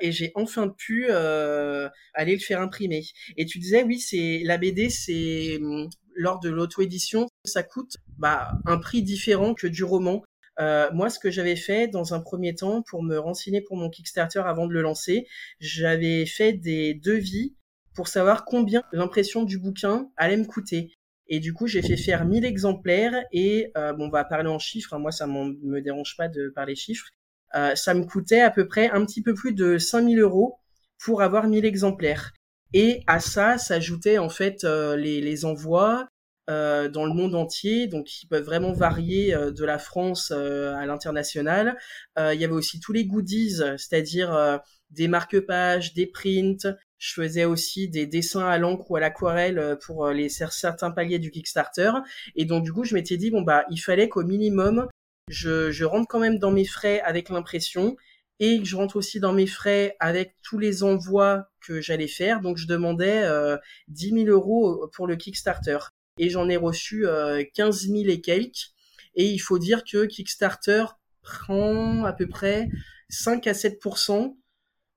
et 0.00 0.12
j'ai 0.12 0.32
enfin 0.34 0.68
pu 0.68 1.06
euh, 1.10 1.88
aller 2.14 2.34
le 2.34 2.40
faire 2.40 2.60
imprimer. 2.60 3.04
Et 3.36 3.46
tu 3.46 3.58
disais 3.58 3.82
oui, 3.82 3.98
c'est 4.00 4.42
la 4.44 4.58
BD, 4.58 4.90
c'est 4.90 5.58
hum, 5.60 5.88
lors 6.14 6.40
de 6.40 6.48
l'auto-édition, 6.48 7.28
ça 7.44 7.62
coûte 7.62 7.96
bah, 8.18 8.52
un 8.66 8.78
prix 8.78 9.02
différent 9.02 9.54
que 9.54 9.66
du 9.66 9.84
roman. 9.84 10.22
Euh, 10.58 10.88
moi, 10.92 11.10
ce 11.10 11.18
que 11.18 11.30
j'avais 11.30 11.56
fait 11.56 11.88
dans 11.88 12.14
un 12.14 12.20
premier 12.20 12.54
temps 12.54 12.82
pour 12.82 13.02
me 13.02 13.18
renseigner 13.18 13.60
pour 13.60 13.76
mon 13.76 13.90
Kickstarter 13.90 14.40
avant 14.40 14.66
de 14.66 14.72
le 14.72 14.80
lancer, 14.80 15.26
j'avais 15.60 16.24
fait 16.24 16.54
des 16.54 16.94
devis 16.94 17.54
pour 17.94 18.08
savoir 18.08 18.44
combien 18.44 18.82
l'impression 18.92 19.42
du 19.42 19.58
bouquin 19.58 20.10
allait 20.16 20.36
me 20.36 20.44
coûter. 20.44 20.92
Et 21.28 21.40
du 21.40 21.52
coup, 21.52 21.66
j'ai 21.66 21.82
fait 21.82 21.96
faire 21.96 22.24
1000 22.24 22.44
exemplaires 22.44 23.24
et 23.32 23.70
euh, 23.76 23.92
bon, 23.92 24.06
on 24.06 24.10
va 24.10 24.24
parler 24.24 24.48
en 24.48 24.58
chiffres. 24.58 24.94
Hein. 24.94 24.98
moi, 24.98 25.10
ça 25.10 25.26
me 25.26 25.80
dérange 25.80 26.16
pas 26.16 26.28
de 26.28 26.48
parler 26.54 26.76
chiffres. 26.76 27.08
Euh, 27.54 27.74
ça 27.74 27.94
me 27.94 28.04
coûtait 28.04 28.40
à 28.40 28.50
peu 28.50 28.66
près 28.66 28.90
un 28.90 29.04
petit 29.04 29.22
peu 29.22 29.34
plus 29.34 29.52
de 29.52 29.78
5000 29.78 30.20
euros 30.20 30.58
pour 30.98 31.22
avoir 31.22 31.46
1000 31.46 31.64
exemplaires. 31.64 32.32
Et 32.72 33.02
à 33.06 33.20
ça 33.20 33.58
s'ajoutaient 33.58 34.18
en 34.18 34.28
fait 34.28 34.64
euh, 34.64 34.96
les, 34.96 35.20
les, 35.20 35.44
envois 35.44 36.08
euh, 36.50 36.88
dans 36.88 37.06
le 37.06 37.12
monde 37.12 37.34
entier, 37.34 37.86
donc 37.86 38.06
qui 38.06 38.26
peuvent 38.26 38.44
vraiment 38.44 38.72
varier 38.72 39.34
de 39.34 39.64
la 39.64 39.78
France 39.78 40.30
à 40.30 40.84
l'international. 40.86 41.76
il 42.18 42.40
y 42.40 42.44
avait 42.44 42.52
aussi 42.52 42.80
tous 42.80 42.92
les 42.92 43.04
goodies, 43.06 43.56
c'est-à-dire 43.78 44.60
des 44.90 45.08
marque-pages, 45.08 45.94
des 45.94 46.06
prints. 46.06 46.76
Je 46.98 47.12
faisais 47.12 47.44
aussi 47.44 47.88
des 47.88 48.06
dessins 48.06 48.46
à 48.46 48.58
l'encre 48.58 48.90
ou 48.90 48.96
à 48.96 49.00
l'aquarelle 49.00 49.78
pour 49.84 50.08
les 50.08 50.28
certains 50.28 50.90
paliers 50.90 51.18
du 51.18 51.30
Kickstarter. 51.30 51.92
Et 52.36 52.44
donc 52.44 52.64
du 52.64 52.72
coup, 52.72 52.84
je 52.84 52.94
m'étais 52.94 53.16
dit 53.16 53.30
bon 53.30 53.42
bah 53.42 53.64
il 53.70 53.78
fallait 53.78 54.08
qu'au 54.08 54.24
minimum 54.24 54.88
je, 55.28 55.84
rentre 55.84 56.08
quand 56.08 56.20
même 56.20 56.38
dans 56.38 56.50
mes 56.50 56.64
frais 56.64 57.00
avec 57.00 57.28
l'impression 57.28 57.96
et 58.38 58.60
je 58.64 58.76
rentre 58.76 58.96
aussi 58.96 59.18
dans 59.18 59.32
mes 59.32 59.46
frais 59.46 59.96
avec 59.98 60.36
tous 60.42 60.58
les 60.58 60.82
envois 60.82 61.48
que 61.60 61.80
j'allais 61.80 62.08
faire. 62.08 62.40
Donc 62.40 62.58
je 62.58 62.66
demandais 62.66 63.22
euh, 63.24 63.56
10 63.88 64.24
000 64.24 64.26
euros 64.26 64.88
pour 64.92 65.06
le 65.06 65.16
Kickstarter 65.16 65.78
et 66.18 66.28
j'en 66.28 66.48
ai 66.48 66.56
reçu 66.56 67.06
euh, 67.06 67.42
15 67.54 67.88
000 67.88 67.96
et 68.08 68.20
quelques. 68.20 68.72
Et 69.14 69.26
il 69.26 69.38
faut 69.38 69.58
dire 69.58 69.84
que 69.84 70.04
Kickstarter 70.04 70.84
prend 71.22 72.04
à 72.04 72.12
peu 72.12 72.28
près 72.28 72.68
5 73.08 73.46
à 73.46 73.52
7% 73.52 74.36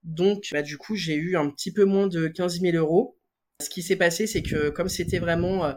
donc 0.04 0.48
bah, 0.52 0.62
du 0.62 0.78
coup 0.78 0.96
j'ai 0.96 1.14
eu 1.14 1.36
un 1.36 1.50
petit 1.50 1.72
peu 1.72 1.84
moins 1.84 2.06
de 2.06 2.28
15 2.28 2.60
000 2.60 2.76
euros. 2.76 3.16
Ce 3.60 3.68
qui 3.68 3.82
s'est 3.82 3.96
passé, 3.96 4.26
c'est 4.26 4.42
que 4.42 4.70
comme 4.70 4.88
c'était 4.88 5.18
vraiment 5.18 5.66
euh, 5.66 5.72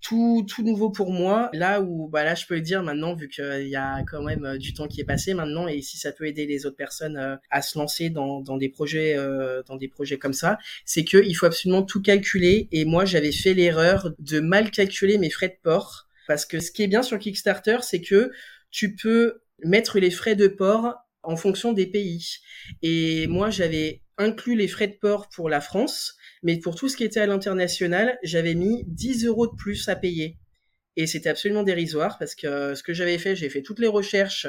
tout, 0.00 0.46
tout 0.48 0.62
nouveau 0.62 0.90
pour 0.90 1.12
moi. 1.12 1.50
Là 1.52 1.80
où, 1.80 2.08
bah 2.08 2.24
là, 2.24 2.34
je 2.34 2.46
peux 2.46 2.54
le 2.54 2.60
dire 2.60 2.82
maintenant, 2.82 3.14
vu 3.14 3.28
qu'il 3.28 3.68
y 3.68 3.76
a 3.76 4.02
quand 4.04 4.22
même 4.22 4.44
euh, 4.44 4.58
du 4.58 4.72
temps 4.72 4.88
qui 4.88 5.00
est 5.00 5.04
passé 5.04 5.34
maintenant, 5.34 5.68
et 5.68 5.82
si 5.82 5.98
ça 5.98 6.12
peut 6.12 6.26
aider 6.26 6.46
les 6.46 6.66
autres 6.66 6.76
personnes 6.76 7.16
euh, 7.16 7.36
à 7.50 7.62
se 7.62 7.78
lancer 7.78 8.10
dans, 8.10 8.40
dans 8.40 8.56
des 8.56 8.68
projets, 8.68 9.16
euh, 9.16 9.62
dans 9.66 9.76
des 9.76 9.88
projets 9.88 10.18
comme 10.18 10.32
ça, 10.32 10.58
c'est 10.84 11.04
que 11.04 11.24
il 11.24 11.34
faut 11.34 11.46
absolument 11.46 11.82
tout 11.82 12.02
calculer. 12.02 12.68
Et 12.72 12.84
moi, 12.84 13.04
j'avais 13.04 13.32
fait 13.32 13.54
l'erreur 13.54 14.10
de 14.18 14.40
mal 14.40 14.70
calculer 14.70 15.18
mes 15.18 15.30
frais 15.30 15.48
de 15.48 15.58
port, 15.62 16.08
parce 16.26 16.46
que 16.46 16.60
ce 16.60 16.70
qui 16.70 16.82
est 16.82 16.88
bien 16.88 17.02
sur 17.02 17.18
Kickstarter, 17.18 17.78
c'est 17.82 18.00
que 18.00 18.30
tu 18.70 18.94
peux 18.94 19.42
mettre 19.64 19.98
les 19.98 20.10
frais 20.10 20.36
de 20.36 20.48
port 20.48 20.94
en 21.22 21.36
fonction 21.36 21.72
des 21.72 21.86
pays. 21.86 22.38
Et 22.82 23.26
moi, 23.26 23.50
j'avais 23.50 24.00
inclus 24.16 24.56
les 24.56 24.68
frais 24.68 24.88
de 24.88 24.96
port 25.00 25.28
pour 25.28 25.48
la 25.48 25.60
France 25.60 26.16
mais 26.42 26.58
pour 26.58 26.74
tout 26.74 26.88
ce 26.88 26.96
qui 26.96 27.04
était 27.04 27.20
à 27.20 27.26
l'international, 27.26 28.18
j'avais 28.22 28.54
mis 28.54 28.84
10 28.86 29.26
euros 29.26 29.46
de 29.46 29.56
plus 29.56 29.88
à 29.88 29.96
payer. 29.96 30.38
Et 30.96 31.06
c'était 31.06 31.28
absolument 31.28 31.62
dérisoire 31.62 32.18
parce 32.18 32.34
que 32.34 32.74
ce 32.74 32.82
que 32.82 32.92
j'avais 32.92 33.18
fait, 33.18 33.36
j'ai 33.36 33.48
fait 33.48 33.62
toutes 33.62 33.78
les 33.78 33.86
recherches 33.86 34.48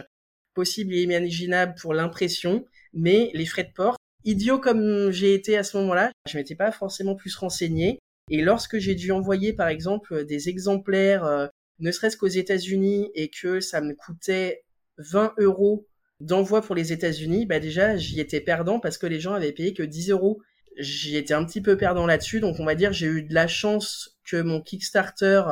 possibles 0.54 0.94
et 0.94 1.04
imaginables 1.04 1.76
pour 1.80 1.94
l'impression, 1.94 2.66
mais 2.94 3.32
les 3.34 3.46
frais 3.46 3.64
de 3.64 3.72
port, 3.74 3.96
idiot 4.26 4.60
comme 4.60 5.12
j'ai 5.12 5.34
été 5.34 5.58
à 5.58 5.64
ce 5.64 5.78
moment-là, 5.78 6.12
je 6.30 6.38
m'étais 6.38 6.56
pas 6.56 6.72
forcément 6.72 7.16
plus 7.16 7.36
renseigné. 7.36 8.00
Et 8.30 8.42
lorsque 8.42 8.78
j'ai 8.78 8.96
dû 8.96 9.12
envoyer, 9.12 9.54
par 9.54 9.68
exemple, 9.68 10.26
des 10.26 10.50
exemplaires 10.50 11.26
euh, 11.26 11.48
ne 11.80 11.92
serait-ce 11.92 12.18
qu'aux 12.18 12.28
États-Unis 12.28 13.10
et 13.16 13.30
que 13.30 13.60
ça 13.60 13.82
me 13.82 13.94
coûtait 13.94 14.64
20 14.98 15.34
euros 15.40 15.88
d'envoi 16.20 16.62
pour 16.62 16.76
les 16.76 16.94
États-Unis, 16.94 17.46
bah 17.48 17.60
déjà 17.60 17.98
j'y 17.98 18.20
étais 18.20 18.42
perdant 18.42 18.80
parce 18.80 18.98
que 18.98 19.08
les 19.08 19.20
gens 19.20 19.34
avaient 19.34 19.52
payé 19.52 19.74
que 19.74 19.84
10 19.84 20.12
euros. 20.12 20.42
J'y 20.82 21.16
étais 21.18 21.34
un 21.34 21.46
petit 21.46 21.62
peu 21.62 21.78
perdant 21.78 22.06
là-dessus, 22.06 22.40
donc 22.40 22.60
on 22.60 22.66
va 22.66 22.76
dire 22.76 22.94
j'ai 22.94 23.08
eu 23.08 23.24
de 23.24 23.34
la 23.34 23.48
chance 23.48 24.18
que 24.24 24.42
mon 24.42 24.62
Kickstarter 24.62 25.44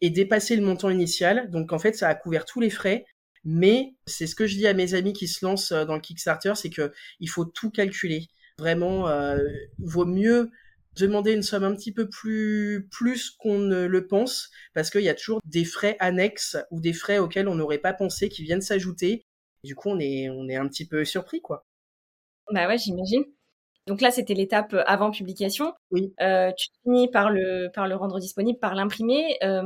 ait 0.00 0.10
dépassé 0.10 0.56
le 0.56 0.62
montant 0.62 0.90
initial, 0.90 1.50
donc 1.50 1.72
en 1.72 1.78
fait 1.78 1.94
ça 1.94 2.08
a 2.08 2.14
couvert 2.14 2.44
tous 2.44 2.60
les 2.60 2.70
frais. 2.70 3.04
Mais 3.44 3.94
c'est 4.06 4.26
ce 4.26 4.34
que 4.36 4.46
je 4.46 4.56
dis 4.56 4.66
à 4.66 4.74
mes 4.74 4.94
amis 4.94 5.12
qui 5.12 5.26
se 5.28 5.44
lancent 5.44 5.72
euh, 5.72 5.84
dans 5.84 5.94
le 5.94 6.00
Kickstarter, 6.00 6.52
c'est 6.54 6.70
que 6.70 6.92
il 7.20 7.28
faut 7.28 7.44
tout 7.44 7.70
calculer. 7.70 8.28
Vraiment, 8.58 9.08
euh, 9.08 9.38
vaut 9.78 10.04
mieux 10.04 10.50
demander 10.96 11.32
une 11.32 11.42
somme 11.42 11.64
un 11.64 11.74
petit 11.74 11.92
peu 11.92 12.08
plus 12.08 12.88
plus 12.90 13.30
qu'on 13.30 13.58
ne 13.58 13.86
le 13.86 14.06
pense 14.06 14.50
parce 14.74 14.90
qu'il 14.90 15.02
y 15.02 15.08
a 15.08 15.14
toujours 15.14 15.40
des 15.44 15.64
frais 15.64 15.96
annexes 16.00 16.56
ou 16.70 16.80
des 16.80 16.92
frais 16.92 17.18
auxquels 17.18 17.48
on 17.48 17.54
n'aurait 17.54 17.78
pas 17.78 17.94
pensé 17.94 18.28
qui 18.28 18.44
viennent 18.44 18.60
s'ajouter. 18.60 19.24
Du 19.64 19.74
coup, 19.74 19.90
on 19.90 19.98
est 19.98 20.28
on 20.30 20.48
est 20.48 20.56
un 20.56 20.68
petit 20.68 20.86
peu 20.86 21.04
surpris 21.04 21.40
quoi. 21.40 21.66
Bah 22.52 22.68
ouais, 22.68 22.78
j'imagine. 22.78 23.24
Donc 23.86 24.00
là, 24.00 24.10
c'était 24.10 24.34
l'étape 24.34 24.74
avant 24.86 25.10
publication. 25.10 25.74
Oui. 25.90 26.12
Euh, 26.20 26.52
tu 26.56 26.68
finis 26.82 27.08
par 27.10 27.30
le 27.30 27.68
par 27.74 27.88
le 27.88 27.96
rendre 27.96 28.18
disponible, 28.20 28.58
par 28.58 28.74
l'imprimer. 28.74 29.36
Euh, 29.42 29.62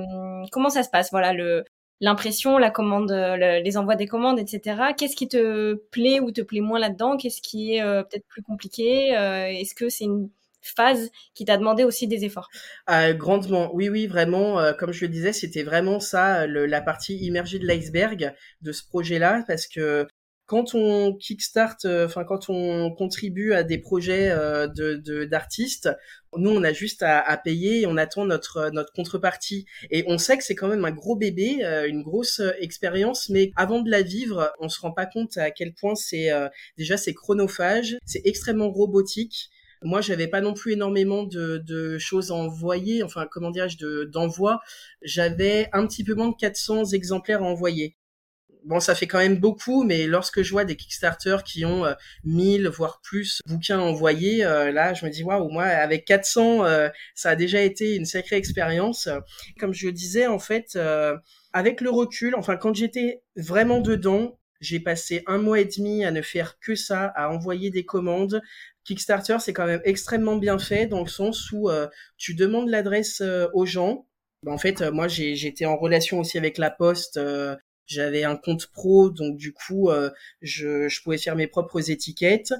comment 0.52 0.70
ça 0.70 0.82
se 0.82 0.90
passe? 0.90 1.10
Voilà 1.10 1.32
le 1.32 1.64
l'impression, 2.00 2.58
la 2.58 2.70
commande, 2.70 3.10
les 3.10 3.76
envois 3.76 3.96
des 3.96 4.06
commandes, 4.06 4.38
etc. 4.38 4.92
Qu'est-ce 4.96 5.16
qui 5.16 5.28
te 5.28 5.74
plaît 5.90 6.20
ou 6.20 6.30
te 6.30 6.42
plaît 6.42 6.60
moins 6.60 6.78
là-dedans? 6.78 7.16
Qu'est-ce 7.16 7.40
qui 7.40 7.74
est 7.74 7.82
euh, 7.82 8.02
peut-être 8.02 8.26
plus 8.28 8.42
compliqué? 8.42 9.16
Euh, 9.16 9.46
Est-ce 9.46 9.74
que 9.74 9.88
c'est 9.88 10.04
une 10.04 10.30
phase 10.60 11.10
qui 11.34 11.44
t'a 11.44 11.56
demandé 11.56 11.84
aussi 11.84 12.06
des 12.06 12.24
efforts? 12.24 12.48
Euh, 12.90 13.14
Grandement, 13.14 13.70
oui, 13.74 13.88
oui, 13.88 14.06
vraiment. 14.06 14.60
Euh, 14.60 14.72
comme 14.72 14.92
je 14.92 15.04
le 15.06 15.10
disais, 15.10 15.32
c'était 15.32 15.62
vraiment 15.62 16.00
ça, 16.00 16.46
le, 16.46 16.66
la 16.66 16.80
partie 16.82 17.16
immergée 17.16 17.58
de 17.58 17.66
l'iceberg 17.66 18.34
de 18.62 18.72
ce 18.72 18.82
projet-là, 18.86 19.44
parce 19.46 19.66
que 19.66 20.06
quand 20.46 20.74
on 20.74 21.14
kickstart, 21.14 21.78
euh, 21.84 22.06
enfin 22.06 22.24
quand 22.24 22.48
on 22.48 22.92
contribue 22.92 23.52
à 23.52 23.64
des 23.64 23.78
projets 23.78 24.30
euh, 24.30 24.68
de 24.68 25.24
d'artistes, 25.24 25.90
nous 26.36 26.50
on 26.50 26.62
a 26.62 26.72
juste 26.72 27.02
à, 27.02 27.20
à, 27.20 27.36
payer 27.36 27.80
et 27.82 27.86
on 27.86 27.96
attend 27.96 28.24
notre 28.24 28.70
notre 28.72 28.92
contrepartie. 28.92 29.66
Et 29.90 30.04
on 30.06 30.18
sait 30.18 30.38
que 30.38 30.44
c'est 30.44 30.54
quand 30.54 30.68
même 30.68 30.84
un 30.84 30.92
gros 30.92 31.16
bébé, 31.16 31.64
euh, 31.64 31.88
une 31.88 32.02
grosse 32.02 32.40
expérience, 32.60 33.28
mais 33.28 33.52
avant 33.56 33.80
de 33.80 33.90
la 33.90 34.02
vivre, 34.02 34.52
on 34.60 34.68
se 34.68 34.80
rend 34.80 34.92
pas 34.92 35.06
compte 35.06 35.36
à 35.36 35.50
quel 35.50 35.74
point 35.74 35.96
c'est 35.96 36.30
déjà 36.78 36.96
c'est 36.96 37.14
chronophage, 37.14 37.98
c'est 38.06 38.22
extrêmement 38.24 38.70
robotique. 38.70 39.50
Moi, 39.82 40.00
j'avais 40.00 40.26
pas 40.26 40.40
non 40.40 40.54
plus 40.54 40.72
énormément 40.72 41.24
de, 41.24 41.58
de 41.58 41.98
choses 41.98 42.30
à 42.30 42.34
envoyer, 42.34 43.02
enfin, 43.02 43.26
comment 43.30 43.50
dirais-je, 43.50 44.04
d'envoi. 44.04 44.60
j'avais 45.02 45.68
un 45.72 45.86
petit 45.86 46.02
peu 46.02 46.14
moins 46.14 46.28
de 46.30 46.34
400 46.34 46.92
exemplaires 46.92 47.42
à 47.42 47.46
envoyer 47.46 47.96
bon, 48.66 48.80
ça 48.80 48.94
fait 48.94 49.06
quand 49.06 49.18
même 49.18 49.38
beaucoup, 49.38 49.84
mais 49.84 50.06
lorsque 50.06 50.42
je 50.42 50.50
vois 50.50 50.64
des 50.64 50.76
Kickstarter 50.76 51.38
qui 51.44 51.64
ont 51.64 51.84
1000 52.24 52.66
euh, 52.66 52.70
voire 52.70 53.00
plus 53.02 53.40
bouquins 53.46 53.78
envoyés, 53.78 54.44
euh, 54.44 54.72
là, 54.72 54.92
je 54.92 55.06
me 55.06 55.10
dis 55.10 55.22
waouh, 55.22 55.48
moi 55.48 55.64
avec 55.64 56.04
400, 56.04 56.64
euh, 56.64 56.88
ça 57.14 57.30
a 57.30 57.36
déjà 57.36 57.62
été 57.62 57.94
une 57.94 58.04
sacrée 58.04 58.36
expérience. 58.36 59.08
Comme 59.58 59.72
je 59.72 59.86
le 59.86 59.92
disais, 59.92 60.26
en 60.26 60.38
fait, 60.38 60.78
avec 61.52 61.80
le 61.80 61.90
recul, 61.90 62.34
enfin 62.34 62.56
quand 62.56 62.74
j'étais 62.74 63.22
vraiment 63.36 63.80
dedans, 63.80 64.38
j'ai 64.60 64.80
passé 64.80 65.22
un 65.26 65.38
mois 65.38 65.60
et 65.60 65.66
demi 65.66 66.04
à 66.04 66.10
ne 66.10 66.22
faire 66.22 66.58
que 66.58 66.74
ça, 66.74 67.12
à 67.14 67.30
envoyer 67.30 67.70
des 67.70 67.84
commandes. 67.84 68.42
Kickstarter, 68.84 69.36
c'est 69.40 69.52
quand 69.52 69.66
même 69.66 69.82
extrêmement 69.84 70.36
bien 70.36 70.58
fait 70.58 70.86
dans 70.86 71.00
le 71.00 71.08
sens 71.08 71.50
où 71.52 71.70
tu 72.16 72.34
demandes 72.34 72.68
l'adresse 72.68 73.22
aux 73.52 73.66
gens. 73.66 74.06
En 74.46 74.58
fait, 74.58 74.82
moi, 74.82 75.08
j'étais 75.08 75.66
en 75.66 75.76
relation 75.76 76.20
aussi 76.20 76.38
avec 76.38 76.58
la 76.58 76.70
Poste 76.70 77.20
j'avais 77.86 78.24
un 78.24 78.36
compte 78.36 78.66
pro, 78.66 79.10
donc 79.10 79.36
du 79.36 79.52
coup, 79.52 79.90
euh, 79.90 80.10
je, 80.42 81.02
pouvais 81.02 81.18
faire 81.18 81.36
mes 81.36 81.46
propres 81.46 81.90
étiquettes. 81.90 82.52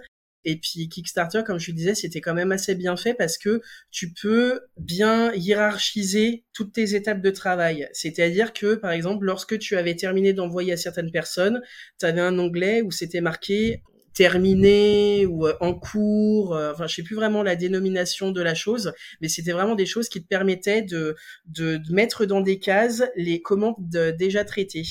Et 0.48 0.56
puis 0.58 0.88
Kickstarter, 0.88 1.42
comme 1.44 1.58
je 1.58 1.72
le 1.72 1.76
disais, 1.76 1.96
c'était 1.96 2.20
quand 2.20 2.34
même 2.34 2.52
assez 2.52 2.76
bien 2.76 2.96
fait 2.96 3.14
parce 3.14 3.36
que 3.36 3.62
tu 3.90 4.12
peux 4.12 4.60
bien 4.76 5.32
hiérarchiser 5.34 6.44
toutes 6.52 6.72
tes 6.72 6.94
étapes 6.94 7.20
de 7.20 7.30
travail. 7.30 7.88
C'est-à-dire 7.92 8.52
que, 8.52 8.76
par 8.76 8.92
exemple, 8.92 9.24
lorsque 9.24 9.58
tu 9.58 9.76
avais 9.76 9.96
terminé 9.96 10.32
d'envoyer 10.32 10.72
à 10.72 10.76
certaines 10.76 11.10
personnes, 11.10 11.60
tu 11.98 12.06
avais 12.06 12.20
un 12.20 12.38
onglet 12.38 12.80
où 12.82 12.92
c'était 12.92 13.20
marqué 13.20 13.82
terminé 14.16 15.26
ou 15.26 15.46
euh, 15.46 15.54
en 15.60 15.74
cours, 15.74 16.56
euh, 16.56 16.72
enfin 16.72 16.86
je 16.86 16.96
sais 16.96 17.02
plus 17.02 17.14
vraiment 17.14 17.42
la 17.42 17.54
dénomination 17.54 18.32
de 18.32 18.40
la 18.40 18.54
chose, 18.54 18.92
mais 19.20 19.28
c'était 19.28 19.52
vraiment 19.52 19.74
des 19.74 19.84
choses 19.84 20.08
qui 20.08 20.22
te 20.22 20.26
permettaient 20.26 20.82
de, 20.82 21.14
de, 21.44 21.78
mettre 21.90 22.24
dans 22.24 22.40
des 22.40 22.58
cases 22.58 23.04
les 23.14 23.42
commandes 23.42 23.76
déjà 24.18 24.44
traitées. 24.44 24.84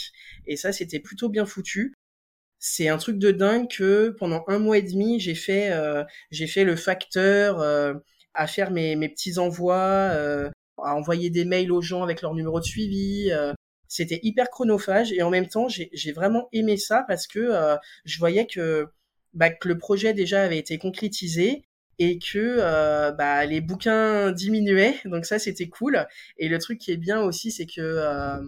Et 0.46 0.56
ça 0.56 0.72
c'était 0.72 1.00
plutôt 1.00 1.30
bien 1.30 1.46
foutu. 1.46 1.96
C'est 2.60 2.88
un 2.88 2.98
truc 2.98 3.18
de 3.18 3.32
dingue 3.32 3.68
que 3.70 4.10
pendant 4.20 4.44
un 4.48 4.60
mois 4.60 4.78
et 4.78 4.84
demi 4.84 5.20
j'ai 5.20 5.36
fait 5.36 5.72
euh, 5.72 6.04
j'ai 6.32 6.48
fait 6.48 6.64
le 6.64 6.76
facteur 6.76 7.60
à 8.36 8.48
faire 8.48 8.72
mes, 8.72 8.96
mes 8.96 9.10
petits 9.10 9.40
envois, 9.40 10.12
à 10.78 10.96
envoyer 10.96 11.32
des 11.32 11.46
mails 11.46 11.72
aux 11.72 11.82
gens 11.82 12.04
avec 12.04 12.22
leur 12.22 12.36
numéro 12.36 12.60
de 12.60 12.66
suivi. 12.66 13.32
c'était 13.88 14.20
hyper 14.24 14.50
chronophage 14.50 15.12
et 15.14 15.24
en 15.24 15.32
même 15.32 15.48
temps 15.48 15.68
j'ai 15.68 16.12
vraiment 16.12 16.48
aimé 16.54 16.78
ça 16.78 17.06
parce 17.08 17.28
que 17.28 17.50
je 18.06 18.20
voyais 18.20 18.46
que 18.46 18.88
bah, 19.36 19.50
que 19.50 19.68
le 19.68 19.78
projet 19.78 20.14
déjà 20.14 20.44
avait 20.44 20.58
été 20.58 20.78
concrétisé 20.78 21.64
et 22.00 22.20
que 22.20 22.58
euh, 22.60 23.12
bah, 23.12 23.46
les 23.46 23.62
bouquins 23.62 24.32
diminuaient. 24.32 24.96
Donc 25.06 25.26
ça, 25.26 25.40
c'était 25.40 25.68
cool. 25.70 26.06
Et 26.38 26.50
le 26.50 26.60
truc 26.60 26.80
qui 26.80 26.92
est 26.92 26.98
bien 26.98 27.22
aussi, 27.22 27.52
c'est 27.52 27.66
que 27.66 27.82
euh, 27.82 28.42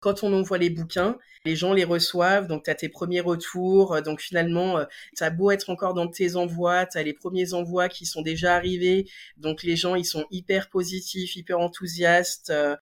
quand 0.00 0.22
on 0.22 0.32
envoie 0.34 0.58
les 0.58 0.68
bouquins, 0.68 1.16
les 1.46 1.56
gens 1.56 1.72
les 1.72 1.84
reçoivent, 1.84 2.46
donc 2.46 2.64
tu 2.64 2.70
as 2.70 2.74
tes 2.74 2.90
premiers 2.90 3.20
retours, 3.20 4.02
donc 4.02 4.20
finalement, 4.20 4.78
euh, 4.78 4.84
tu 5.16 5.24
as 5.24 5.30
beau 5.30 5.50
être 5.50 5.70
encore 5.70 5.94
dans 5.94 6.08
tes 6.08 6.36
envois, 6.36 6.84
tu 6.84 6.98
as 6.98 7.02
les 7.02 7.14
premiers 7.14 7.54
envois 7.54 7.88
qui 7.88 8.04
sont 8.04 8.20
déjà 8.20 8.54
arrivés, 8.54 9.06
donc 9.38 9.62
les 9.62 9.76
gens, 9.76 9.94
ils 9.94 10.04
sont 10.04 10.26
hyper 10.30 10.68
positifs, 10.68 11.36
hyper 11.36 11.58
enthousiastes, 11.58 12.50
euh, 12.50 12.76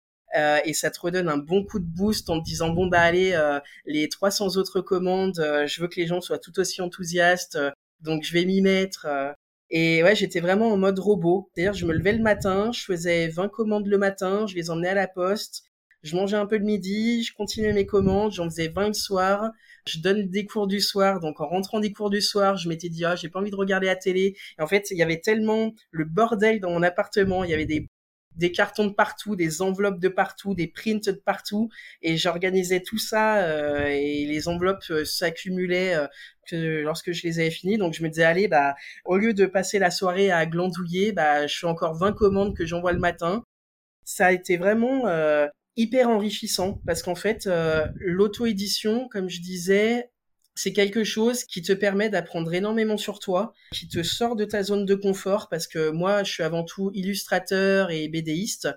et 0.65 0.73
ça 0.75 0.91
te 0.91 1.01
redonne 1.01 1.29
un 1.29 1.37
bon 1.37 1.65
coup 1.65 1.79
de 1.79 1.85
boost 1.85 2.31
en 2.31 2.39
te 2.41 2.45
disant 2.45 2.71
bon 2.71 2.87
bah 2.87 3.01
allez 3.01 3.33
euh, 3.33 3.61
les 3.85 4.09
300 4.09 4.57
autres 4.57 4.81
commandes 4.81 5.39
euh, 5.39 5.67
je 5.67 5.81
veux 5.81 5.89
que 5.89 6.01
les 6.01 6.07
gens 6.07 6.21
soient 6.21 6.39
tout 6.39 6.59
aussi 6.59 6.81
enthousiastes 6.81 7.59
donc 8.01 8.23
je 8.25 8.33
vais 8.33 8.45
m'y 8.45 8.63
mettre 8.63 9.07
et 9.71 10.03
ouais 10.03 10.15
j'étais 10.17 10.41
vraiment 10.41 10.73
en 10.73 10.77
mode 10.77 10.99
robot. 10.99 11.51
C'est-à-dire 11.55 11.75
je 11.75 11.87
me 11.87 11.93
levais 11.93 12.13
le 12.13 12.23
matin 12.23 12.73
je 12.73 12.83
faisais 12.85 13.29
20 13.29 13.49
commandes 13.49 13.87
le 13.87 13.99
matin 13.99 14.47
je 14.47 14.55
les 14.55 14.71
emmenais 14.71 14.89
à 14.89 14.95
la 14.95 15.09
poste 15.09 15.65
je 16.03 16.17
mangeais 16.17 16.37
un 16.37 16.47
peu 16.47 16.57
le 16.59 16.65
midi 16.65 17.23
je 17.23 17.33
continuais 17.35 17.73
mes 17.73 17.87
commandes 17.87 18.33
j'en 18.33 18.45
faisais 18.45 18.69
20 18.69 18.89
le 18.89 18.95
soir 18.95 19.53
je 19.87 19.99
donne 19.99 20.29
des 20.29 20.47
cours 20.47 20.67
du 20.67 20.81
soir, 20.81 21.21
donc 21.21 21.41
en 21.41 21.49
rentrant 21.49 21.81
des 21.81 21.93
cours 21.93 22.11
du 22.11 22.21
soir, 22.21 22.57
je 22.57 22.69
m'étais 22.69 22.89
dit 22.89 23.05
ah 23.05 23.17
j'ai 23.17 23.29
pas 23.29 23.41
envie 23.41 23.51
de 23.51 23.57
regarder 23.57 23.87
la 23.87 23.97
télé. 23.97 24.37
Et 24.59 24.63
en 24.63 24.67
fait, 24.67 24.91
il 24.91 24.97
y 24.97 25.03
avait 25.03 25.21
tellement 25.21 25.73
le 25.91 26.05
bordel 26.05 26.61
dans 26.61 26.71
mon 26.71 26.83
appartement, 26.83 27.45
il 27.45 27.51
y 27.51 27.55
avait 27.55 27.67
des 27.67 27.89
des 28.37 28.53
cartons 28.53 28.87
de 28.87 28.93
partout, 28.93 29.37
des 29.37 29.63
enveloppes 29.63 30.01
de 30.01 30.09
partout, 30.09 30.55
des 30.55 30.67
prints 30.67 31.07
de 31.07 31.13
partout, 31.13 31.71
et 32.03 32.17
j'organisais 32.17 32.81
tout 32.81 32.99
ça 32.99 33.39
euh, 33.45 33.87
et 33.87 34.25
les 34.27 34.49
enveloppes 34.49 34.85
euh, 34.91 35.05
s'accumulaient 35.05 35.95
euh, 35.95 36.07
que 36.49 36.83
lorsque 36.83 37.13
je 37.13 37.23
les 37.25 37.41
avais 37.41 37.51
finies. 37.51 37.79
Donc 37.79 37.95
je 37.95 38.03
me 38.03 38.09
disais 38.09 38.25
allez 38.25 38.49
bah 38.49 38.75
au 39.05 39.17
lieu 39.17 39.35
de 39.35 39.47
passer 39.47 39.79
la 39.79 39.91
soirée 39.91 40.31
à 40.31 40.47
glandouiller, 40.47 41.13
bah 41.13 41.47
je 41.47 41.59
fais 41.59 41.67
encore 41.67 41.95
20 41.95 42.13
commandes 42.13 42.57
que 42.57 42.67
j'envoie 42.67 42.93
le 42.93 42.99
matin. 42.99 43.45
Ça 44.05 44.27
a 44.27 44.33
été 44.33 44.57
vraiment 44.57 45.05
hyper 45.77 46.09
enrichissant 46.09 46.81
parce 46.87 47.03
qu'en 47.03 47.15
fait 47.15 47.49
l'auto-édition, 47.95 49.09
comme 49.09 49.29
je 49.31 49.41
disais, 49.41 50.11
c'est 50.55 50.73
quelque 50.73 51.05
chose 51.05 51.45
qui 51.45 51.63
te 51.63 51.73
permet 51.73 52.11
d'apprendre 52.11 52.53
énormément 52.53 52.99
sur 52.99 53.19
toi, 53.19 53.55
qui 53.73 53.89
te 53.89 54.03
sort 54.03 54.37
de 54.37 54.45
ta 54.45 54.63
zone 54.63 54.85
de 54.85 54.95
confort 54.95 55.49
parce 55.49 55.67
que 55.67 55.91
moi, 55.91 56.23
je 56.25 56.33
suis 56.33 56.43
avant 56.43 56.65
tout 56.65 56.91
illustrateur 56.95 57.91
et 57.91 58.09
BDiste. 58.09 58.69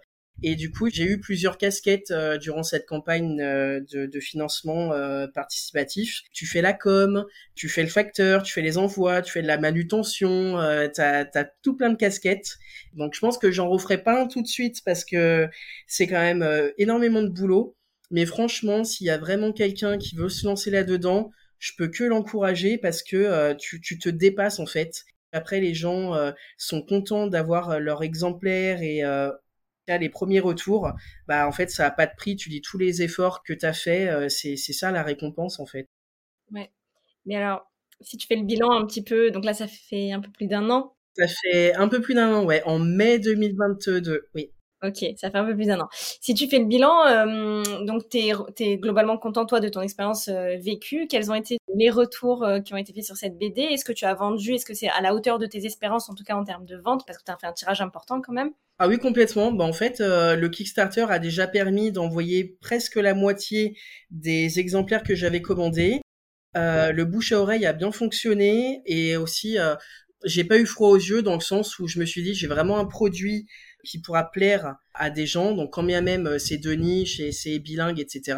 Et 0.44 0.56
du 0.56 0.70
coup, 0.70 0.90
j'ai 0.92 1.06
eu 1.06 1.20
plusieurs 1.20 1.58
casquettes 1.58 2.12
euh, 2.12 2.38
durant 2.38 2.64
cette 2.64 2.86
campagne 2.86 3.40
euh, 3.40 3.80
de, 3.90 4.20
financement 4.20 4.92
euh, 4.92 5.28
participatif. 5.28 6.22
Tu 6.34 6.46
fais 6.46 6.62
la 6.62 6.74
com, 6.74 7.26
tu 7.56 7.70
fais 7.70 7.84
le 7.84 7.90
facteur, 7.90 8.44
tu 8.44 8.54
fais 8.54 8.62
les 8.62 8.78
envois, 8.78 9.22
tu 9.22 9.32
fais 9.32 9.42
de 9.42 9.48
la 9.48 9.58
manutention, 9.58 10.58
tu 10.94 11.02
as, 11.02 11.52
tout 11.62 11.78
plein 11.78 11.90
de 11.90 11.96
casquettes. 11.96 12.58
Donc 12.94 13.14
je 13.16 13.20
pense 13.20 13.38
que 13.38 13.50
j'en 13.50 13.70
referai 13.70 14.04
pas 14.04 14.22
un 14.22 14.28
tout 14.28 14.42
de 14.42 14.48
suite 14.48 14.82
parce 14.84 15.06
que 15.06 15.48
c'est 15.88 16.08
quand 16.08 16.22
même 16.22 16.46
énormément 16.78 17.22
de 17.22 17.30
boulot. 17.30 17.76
Mais 18.12 18.26
franchement, 18.26 18.84
s'il 18.84 19.08
y 19.08 19.10
a 19.10 19.18
vraiment 19.18 19.52
quelqu'un 19.52 19.98
qui 19.98 20.16
veut 20.16 20.30
se 20.30 20.46
lancer 20.46 20.70
là-dedans, 20.70 21.32
je 21.66 21.72
peux 21.76 21.88
que 21.88 22.04
l'encourager 22.04 22.78
parce 22.78 23.02
que 23.02 23.16
euh, 23.16 23.56
tu, 23.56 23.82
tu, 23.82 23.98
te 23.98 24.08
dépasses 24.08 24.60
en 24.60 24.68
fait. 24.68 25.04
Après, 25.32 25.60
les 25.60 25.74
gens 25.74 26.14
euh, 26.14 26.32
sont 26.58 26.84
contents 26.84 27.26
d'avoir 27.26 27.72
euh, 27.72 27.80
leur 27.80 28.04
exemplaire 28.04 28.84
et 28.84 29.02
les 29.88 30.10
premiers 30.10 30.40
retours. 30.40 30.92
Bah 31.28 31.48
en 31.48 31.52
fait, 31.52 31.72
ça 31.72 31.88
a 31.88 31.92
pas 31.92 32.06
de 32.06 32.16
prix. 32.16 32.36
Tu 32.36 32.50
dis 32.50 32.62
tous 32.62 32.78
les 32.78 33.02
efforts 33.02 33.42
que 33.42 33.54
tu 33.54 33.66
as 33.66 33.74
fait, 33.74 34.30
c'est 34.30 34.58
c'est 34.58 34.74
ça 34.74 34.92
la 34.92 35.02
récompense 35.02 35.60
en 35.60 35.66
fait. 35.66 35.88
Ouais. 36.52 36.72
Mais 37.26 37.36
alors, 37.36 37.72
si 38.02 38.18
tu 38.18 38.28
fais 38.28 38.36
le 38.36 38.46
bilan 38.46 38.72
un 38.72 38.86
petit 38.86 39.04
peu, 39.04 39.32
donc 39.32 39.44
là, 39.44 39.56
ça 39.56 39.68
fait 39.68 40.12
un 40.12 40.22
peu 40.22 40.32
plus 40.32 40.48
d'un 40.48 40.70
an. 40.70 40.96
Ça 41.18 41.26
fait 41.28 41.74
un 41.74 41.88
peu 41.88 42.00
plus 42.00 42.14
d'un 42.14 42.32
an, 42.32 42.46
ouais. 42.46 42.62
En 42.66 42.78
mai 42.78 43.18
2022, 43.18 44.30
oui. 44.36 44.52
Ok, 44.86 45.04
ça 45.18 45.32
fait 45.32 45.38
un 45.38 45.46
peu 45.46 45.56
plus 45.56 45.66
d'un 45.66 45.80
an. 45.80 45.88
Si 45.92 46.34
tu 46.34 46.48
fais 46.48 46.60
le 46.60 46.66
bilan, 46.66 47.08
euh, 47.08 47.64
donc 47.86 48.08
tu 48.10 48.20
es, 48.20 48.78
globalement 48.78 49.18
content 49.18 49.46
toi 49.46 49.60
de 49.60 49.70
ton 49.70 49.82
expérience 49.82 50.28
euh, 50.28 50.58
vécue. 50.60 51.08
Quels 51.08 51.32
ont 51.32 51.36
été 51.36 51.58
les 51.76 51.90
retours 51.90 52.44
euh, 52.44 52.60
qui 52.60 52.74
ont 52.74 52.78
été 52.78 52.94
faits 52.94 53.06
sur 53.06 53.16
cette 53.16 53.38
BD 53.38 53.62
Est-ce 53.62 53.86
que 53.86 53.94
tu 53.94 54.06
as 54.06 54.14
vendu? 54.14 54.54
Est-ce 54.54 54.66
que 54.66 54.74
c'est 54.74 54.90
à 54.90 55.02
la 55.02 55.16
hauteur 55.16 55.40
de 55.40 55.48
tes 55.48 55.66
espérances, 55.66 56.10
en 56.10 56.14
tout 56.14 56.24
cas 56.24 56.36
en 56.36 56.44
termes 56.44 56.66
de 56.66 56.78
vente, 56.78 57.06
parce 57.08 57.18
que 57.18 57.24
tu 57.24 57.32
as 57.32 57.38
fait 57.38 57.48
un 57.48 57.54
tirage 57.54 57.82
important 57.82 58.22
quand 58.22 58.34
même 58.34 58.52
Ah 58.78 58.88
oui, 58.88 59.00
complètement. 59.00 59.52
Bah, 59.52 59.66
en 59.66 59.74
fait, 59.74 60.00
le 60.00 60.48
Kickstarter 60.48 61.06
a 61.10 61.18
déjà 61.18 61.48
permis 61.48 61.92
d'envoyer 61.92 62.58
presque 62.62 62.98
la 62.98 63.14
moitié 63.14 63.78
des 64.12 64.60
exemplaires 64.60 65.04
que 65.04 65.16
j'avais 65.16 65.42
commandés. 65.42 66.02
le 66.54 67.04
bouche 67.04 67.32
à 67.32 67.40
oreille 67.40 67.66
a 67.66 67.74
bien 67.74 67.92
fonctionné 67.92 68.82
et 68.86 69.18
aussi 69.18 69.58
j'ai 70.26 70.44
pas 70.44 70.58
eu 70.58 70.66
froid 70.66 70.90
aux 70.90 70.98
yeux 70.98 71.22
dans 71.22 71.36
le 71.36 71.42
sens 71.42 71.80
où 71.80 71.88
je 71.88 72.00
me 72.00 72.06
suis 72.06 72.24
dit 72.24 72.34
j'ai 72.34 72.48
vraiment 72.48 72.80
un 72.80 72.86
produit 72.86 73.48
qui 73.86 74.00
pourra 74.00 74.32
plaire 74.32 74.76
à 74.94 75.10
des 75.10 75.26
gens. 75.26 75.54
Donc, 75.54 75.72
quand 75.74 75.84
bien 75.84 76.02
même 76.02 76.28
euh, 76.28 76.40
c'est 76.40 76.58
de 76.58 76.74
niche 76.74 77.20
et 77.20 77.32
c'est 77.32 77.60
bilingue, 77.60 78.00
etc., 78.00 78.38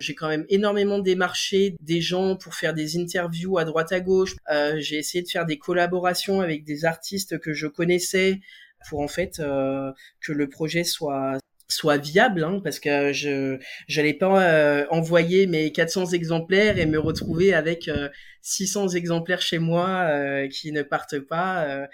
j'ai 0.00 0.14
quand 0.14 0.28
même 0.28 0.46
énormément 0.48 0.98
démarché 0.98 1.76
des 1.80 2.00
gens 2.00 2.36
pour 2.36 2.54
faire 2.54 2.74
des 2.74 2.98
interviews 2.98 3.58
à 3.58 3.64
droite 3.64 3.92
à 3.92 4.00
gauche. 4.00 4.36
Euh, 4.50 4.76
j'ai 4.78 4.96
essayé 4.96 5.22
de 5.22 5.28
faire 5.28 5.46
des 5.46 5.58
collaborations 5.58 6.40
avec 6.40 6.64
des 6.64 6.84
artistes 6.84 7.38
que 7.38 7.52
je 7.52 7.66
connaissais 7.66 8.40
pour 8.88 9.00
en 9.00 9.08
fait 9.08 9.40
euh, 9.40 9.92
que 10.20 10.32
le 10.32 10.48
projet 10.48 10.84
soit 10.84 11.38
soit 11.68 11.96
viable 11.96 12.44
hein, 12.44 12.60
parce 12.62 12.78
que 12.78 13.14
je 13.14 13.58
j'allais 13.88 14.12
pas 14.12 14.86
envoyer 14.90 15.46
mes 15.46 15.72
400 15.72 16.08
exemplaires 16.12 16.78
et 16.78 16.84
me 16.84 16.98
retrouver 16.98 17.54
avec 17.54 17.90
600 18.42 18.88
exemplaires 18.90 19.40
chez 19.40 19.58
moi 19.58 20.46
qui 20.48 20.72
ne 20.72 20.82
partent 20.82 21.20
pas 21.20 21.88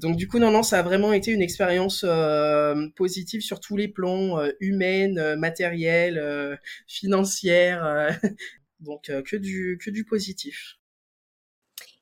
donc 0.00 0.16
du 0.16 0.28
coup, 0.28 0.38
non, 0.38 0.50
non, 0.50 0.62
ça 0.62 0.80
a 0.80 0.82
vraiment 0.82 1.12
été 1.12 1.30
une 1.30 1.42
expérience 1.42 2.04
euh, 2.06 2.88
positive 2.96 3.40
sur 3.42 3.60
tous 3.60 3.76
les 3.76 3.88
plans, 3.88 4.38
euh, 4.40 4.50
humaine, 4.60 5.18
euh, 5.18 5.36
matériel, 5.36 6.18
euh, 6.18 6.56
financière. 6.88 8.10
donc 8.80 9.04
que 9.06 9.36
du 9.36 9.78
que 9.82 9.90
du 9.90 10.04
positif. 10.04 10.78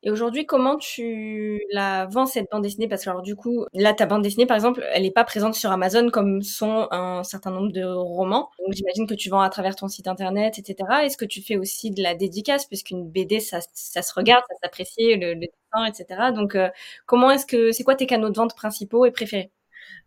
Et 0.05 0.11
aujourd'hui, 0.11 0.47
comment 0.47 0.77
tu 0.79 1.63
la 1.71 2.07
vends 2.07 2.27
cette 2.27 2.51
bande 2.51 2.63
dessinée? 2.63 2.89
Parce 2.89 3.05
que 3.05 3.11
alors 3.11 3.23
du 3.23 3.37
coup, 3.37 3.65
là, 3.73 3.95
ta 3.95 4.05
bande 4.07 4.23
dessinée, 4.23 4.47
par 4.47 4.57
exemple, 4.57 4.85
elle 4.93 5.03
n'est 5.03 5.13
pas 5.13 5.23
présente 5.25 5.55
sur 5.55 5.71
Amazon 5.71 6.11
comme 6.11 6.43
sont 6.43 6.89
un 6.91 7.23
certain 7.23 7.53
nombre 7.53 7.71
de 7.73 7.85
romans. 7.85 8.51
Donc 8.59 8.75
j'imagine 8.75 9.07
que 9.07 9.15
tu 9.15 9.29
vends 9.31 9.41
à 9.41 9.49
travers 9.51 9.77
ton 9.77 9.87
site 9.89 10.09
internet, 10.09 10.59
etc. 10.59 11.05
Est-ce 11.05 11.17
que 11.17 11.25
tu 11.25 11.41
fais 11.41 11.57
aussi 11.57 11.91
de 11.93 12.03
la 12.03 12.15
dédicace? 12.17 12.67
Puisqu'une 12.67 13.09
BD, 13.09 13.39
ça, 13.39 13.61
ça 13.75 14.03
se 14.03 14.13
regarde, 14.15 14.43
ça 14.49 14.57
s'apprécie, 14.63 15.15
le, 15.15 15.35
le 15.35 15.41
dessin, 15.47 15.85
etc. 15.87 16.33
Donc 16.33 16.57
euh, 16.57 16.69
comment 17.07 17.31
est-ce 17.31 17.47
que 17.47 17.71
c'est 17.71 17.85
quoi 17.85 17.95
tes 17.95 18.07
canaux 18.07 18.31
de 18.31 18.37
vente 18.37 18.57
principaux 18.57 19.07
et 19.07 19.13
préférés? 19.13 19.53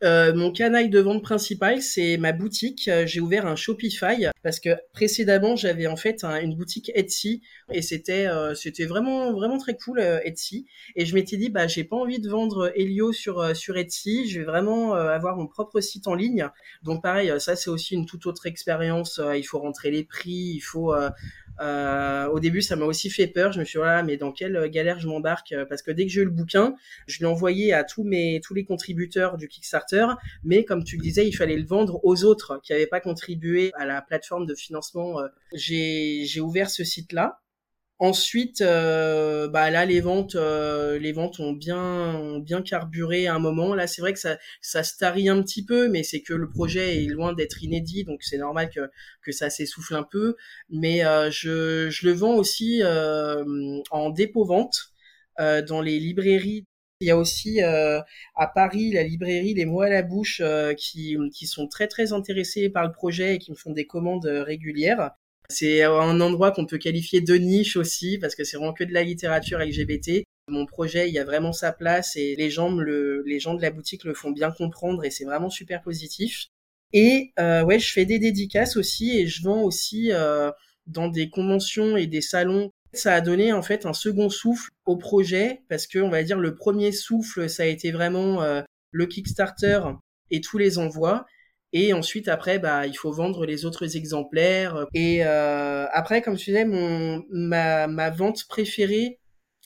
Euh, 0.04 0.34
mon 0.34 0.52
canal 0.52 0.90
de 0.90 1.00
vente 1.00 1.24
principal, 1.24 1.82
c'est 1.82 2.18
ma 2.18 2.32
boutique. 2.32 2.88
Euh, 2.88 3.06
j'ai 3.06 3.22
ouvert 3.22 3.46
un 3.46 3.56
Shopify 3.56 4.28
parce 4.44 4.60
que 4.60 4.70
précédemment, 4.94 5.56
j'avais 5.56 5.88
en 5.88 5.96
fait 5.96 6.24
une 6.24 6.56
boutique 6.56 6.92
Etsy 6.96 7.42
et 7.72 7.82
c'était 7.82 8.28
euh, 8.28 8.54
c'était 8.56 8.86
vraiment 8.86 9.32
vraiment 9.32 9.58
très 9.58 9.76
cool 9.76 10.00
Etsy. 10.00 10.68
Et 10.96 11.06
je 11.06 11.16
m'étais 11.16 11.38
dit 11.38 11.50
bah 11.50 11.68
j'ai 11.68 11.84
pas 11.84 11.96
envie 11.96 12.20
de 12.20 12.30
vendre 12.30 12.72
Helio 12.76 13.14
sur 13.14 13.56
sur 13.56 13.78
Etsy. 13.78 14.30
Je 14.30 14.40
vais 14.40 14.46
vraiment 14.46 14.94
avoir 14.94 15.38
mon 15.38 15.48
propre 15.48 15.80
site 15.80 16.08
en 16.08 16.16
ligne. 16.16 16.48
Donc 16.84 17.02
pareil, 17.02 17.32
ça 17.40 17.56
c'est 17.56 17.70
aussi 17.70 17.96
une 17.96 18.06
toute 18.06 18.26
autre 18.26 18.46
expérience. 18.46 19.22
il 19.36 19.44
faut 19.44 19.60
rentrer 19.60 19.92
les 19.92 20.04
prix, 20.04 20.54
il 20.56 20.62
faut 20.62 20.94
euh, 21.62 22.28
au 22.28 22.40
début, 22.40 22.62
ça 22.62 22.76
m'a 22.76 22.86
aussi 22.86 23.10
fait 23.10 23.28
peur. 23.28 23.52
Je 23.52 23.60
me 23.60 23.66
suis 23.66 23.74
dit, 23.74 23.78
voilà, 23.78 24.04
mais 24.04 24.18
dans 24.18 24.32
quelle 24.32 24.70
galère 24.70 25.00
je 25.00 25.08
m'embarque? 25.08 25.54
Parce 25.70 25.82
que 25.82 25.92
dès 25.92 26.06
que 26.06 26.12
j'ai 26.12 26.22
eu 26.22 26.26
le 26.26 26.32
bouquin, 26.32 26.76
je 27.08 27.20
l'ai 27.20 27.26
envoyé 27.26 27.74
à 27.74 27.84
tous 27.84 28.04
mes 28.04 28.42
tous 28.44 28.54
les 28.54 28.66
contributeurs 28.66 29.38
du 29.38 29.48
Kickstarter. 29.48 30.08
Mais 30.44 30.66
comme 30.66 30.84
tu 30.84 30.98
le 30.98 31.02
disais, 31.02 31.28
il 31.28 31.34
fallait 31.34 31.58
le 31.58 31.66
vendre 31.66 32.00
aux 32.04 32.24
autres 32.24 32.60
qui 32.64 32.72
n'avaient 32.72 32.88
pas 32.88 33.00
contribué 33.00 33.72
à 33.76 33.86
la 33.86 34.02
plateforme 34.02 34.46
de 34.46 34.56
financement. 34.56 35.20
Euh, 35.20 35.28
j'ai 35.54 36.40
ouvert 36.42 36.70
ce 36.70 36.84
site-là. 36.84 37.40
Ensuite, 37.98 38.60
euh, 38.60 39.48
bah 39.48 39.70
là 39.72 39.86
les 39.86 40.02
ventes, 40.02 40.36
euh, 40.36 41.00
les 41.00 41.14
ventes 41.14 41.40
ont 41.40 41.54
bien, 41.54 41.80
ont 42.16 42.40
bien 42.40 42.62
carburé 42.62 43.26
à 43.28 43.36
un 43.36 43.40
moment. 43.40 43.74
Là, 43.74 43.88
c'est 43.88 44.02
vrai 44.02 44.12
que 44.12 44.20
ça, 44.20 44.38
ça 44.60 44.84
starie 44.84 45.30
un 45.30 45.42
petit 45.42 45.64
peu, 45.64 45.88
mais 45.88 46.04
c'est 46.04 46.22
que 46.22 46.34
le 46.34 46.50
projet 46.50 47.04
est 47.06 47.08
loin 47.08 47.32
d'être 47.34 47.64
inédit, 47.64 48.04
donc 48.04 48.22
c'est 48.22 48.38
normal 48.38 48.70
que 48.70 48.82
que 49.22 49.32
ça 49.32 49.50
s'essouffle 49.50 49.96
un 49.96 50.04
peu. 50.04 50.36
Mais 50.70 51.06
euh, 51.06 51.32
je, 51.32 51.90
je 51.90 52.06
le 52.08 52.14
vends 52.14 52.36
aussi 52.36 52.82
en 53.92 54.10
dépôt 54.10 54.46
vente 54.46 54.92
dans 55.40 55.82
les 55.82 56.00
librairies. 56.00 56.66
Il 57.02 57.08
y 57.08 57.12
a 57.12 57.18
aussi 57.18 57.62
à 57.62 58.48
Paris 58.54 58.92
la 58.92 59.04
librairie 59.04 59.54
Les 59.54 59.66
Mots 59.66 59.82
à 59.82 59.90
la 59.90 60.02
bouche 60.02 60.42
qui, 60.78 61.18
qui 61.34 61.48
sont 61.48 61.68
très 61.68 61.88
très 61.88 62.12
intéressés 62.14 62.70
par 62.70 62.86
le 62.86 62.92
projet 62.92 63.36
et 63.36 63.40
qui 63.40 63.52
me 63.52 63.56
font 63.58 63.72
des 63.72 63.86
commandes 63.88 64.26
régulières. 64.26 65.12
C'est 65.50 65.84
un 65.84 66.22
endroit 66.22 66.52
qu'on 66.52 66.66
peut 66.66 66.78
qualifier 66.78 67.22
de 67.22 67.36
niche 67.36 67.78
aussi 67.78 68.18
parce 68.18 68.36
que 68.36 68.44
c'est 68.44 68.58
vraiment 68.58 68.74
que 68.74 68.84
de 68.84 68.94
la 68.94 69.04
littérature 69.04 69.60
LGBT. 69.60 70.24
Mon 70.48 70.66
projet, 70.66 71.08
il 71.08 71.14
y 71.14 71.20
a 71.20 71.24
vraiment 71.24 71.54
sa 71.54 71.72
place 71.72 72.16
et 72.16 72.36
les 72.36 72.50
gens, 72.50 72.72
le, 72.72 73.24
les 73.26 73.40
gens 73.40 73.56
de 73.56 73.62
la 73.62 73.72
boutique 73.72 74.04
le 74.04 74.14
font 74.14 74.32
bien 74.32 74.52
comprendre 74.52 75.04
et 75.04 75.10
c'est 75.10 75.26
vraiment 75.26 75.50
super 75.50 75.82
positif. 75.82 76.48
Et 76.94 77.34
euh, 77.40 77.64
ouais, 77.64 77.80
je 77.80 77.92
fais 77.92 78.06
des 78.06 78.20
dédicaces 78.20 78.78
aussi 78.78 79.18
et 79.18 79.28
je 79.28 79.44
vends 79.44 79.64
aussi 79.64 80.12
euh, 80.12 80.52
dans 80.88 81.08
des 81.08 81.30
conventions 81.30 81.98
et 81.98 82.08
des 82.08 82.22
salons. 82.22 82.72
Ça 82.94 83.14
a 83.14 83.22
donné 83.22 83.52
en 83.52 83.62
fait 83.62 83.86
un 83.86 83.94
second 83.94 84.30
souffle 84.30 84.70
au 84.86 84.96
projet 84.96 85.62
parce 85.68 85.88
que 85.88 86.00
on 86.00 86.10
va 86.10 86.24
dire 86.24 86.40
le 86.40 86.56
premier 86.56 86.92
souffle, 86.92 87.50
ça 87.50 87.64
a 87.64 87.66
été 87.66 87.92
vraiment 87.92 88.42
euh, 88.44 88.62
le 88.92 89.06
Kickstarter 89.08 89.82
et 90.32 90.42
tous 90.42 90.58
les 90.58 90.78
envois. 90.78 91.26
Et 91.74 91.94
ensuite, 91.94 92.28
après, 92.28 92.60
bah, 92.60 92.88
il 92.88 92.96
faut 92.96 93.12
vendre 93.12 93.46
les 93.46 93.66
autres 93.66 93.98
exemplaires. 93.98 94.86
Et 94.94 95.26
euh, 95.26 95.88
après, 95.92 96.22
comme 96.22 96.38
tu 96.38 96.52
disais, 96.52 96.66
mon, 96.66 97.24
ma, 97.30 97.88
ma 97.88 98.10
vente 98.10 98.48
préférée, 98.48 99.20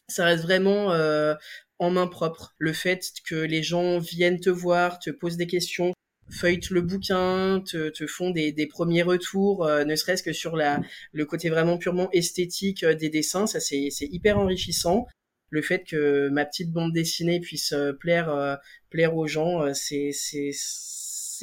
ça 0.08 0.26
reste 0.26 0.43
vraiment 0.43 0.91
euh, 0.91 1.36
en 1.78 1.91
main 1.91 2.08
propre. 2.08 2.56
Le 2.58 2.74
fait 2.74 3.04
que 3.28 3.36
les 3.36 3.64
gens 3.64 4.00
viennent 4.00 4.39
te 4.39 4.50
voir, 4.50 5.00
te 5.00 5.12
posent 5.12 5.38
des 5.38 5.47
questions, 5.47 5.93
feuilletent 6.32 6.70
le 6.70 6.82
bouquin, 6.82 7.62
te, 7.66 7.89
te 7.89 8.08
font 8.08 8.32
des, 8.32 8.52
des 8.52 8.68
premiers 8.68 9.04
retours, 9.04 9.66
euh, 9.66 9.84
ne 9.84 9.95
serait-ce 9.95 10.24
que 10.24 10.34
sur 10.34 10.56
la, 10.56 10.82
le 11.12 11.26
côté 11.26 11.50
vraiment 11.50 11.78
purement 11.78 12.10
esthétique 12.12 12.84
euh, 12.84 12.93
des 12.95 13.10
dessins, 13.10 13.47
ça 13.47 13.60
c'est 13.60 13.89
hyper 14.02 14.38
enrichissant. 14.38 15.06
Le 15.52 15.64
fait 15.64 15.84
que 15.84 16.30
ma 16.30 16.45
petite 16.45 16.72
bande 16.72 16.93
dessinée 16.93 17.39
puisse 17.39 17.72
euh, 17.74 17.93
plaire, 17.93 18.60
plaire 18.89 19.16
aux 19.16 19.28
gens, 19.28 19.74
c'est 19.74 20.12
c'est 20.12 20.52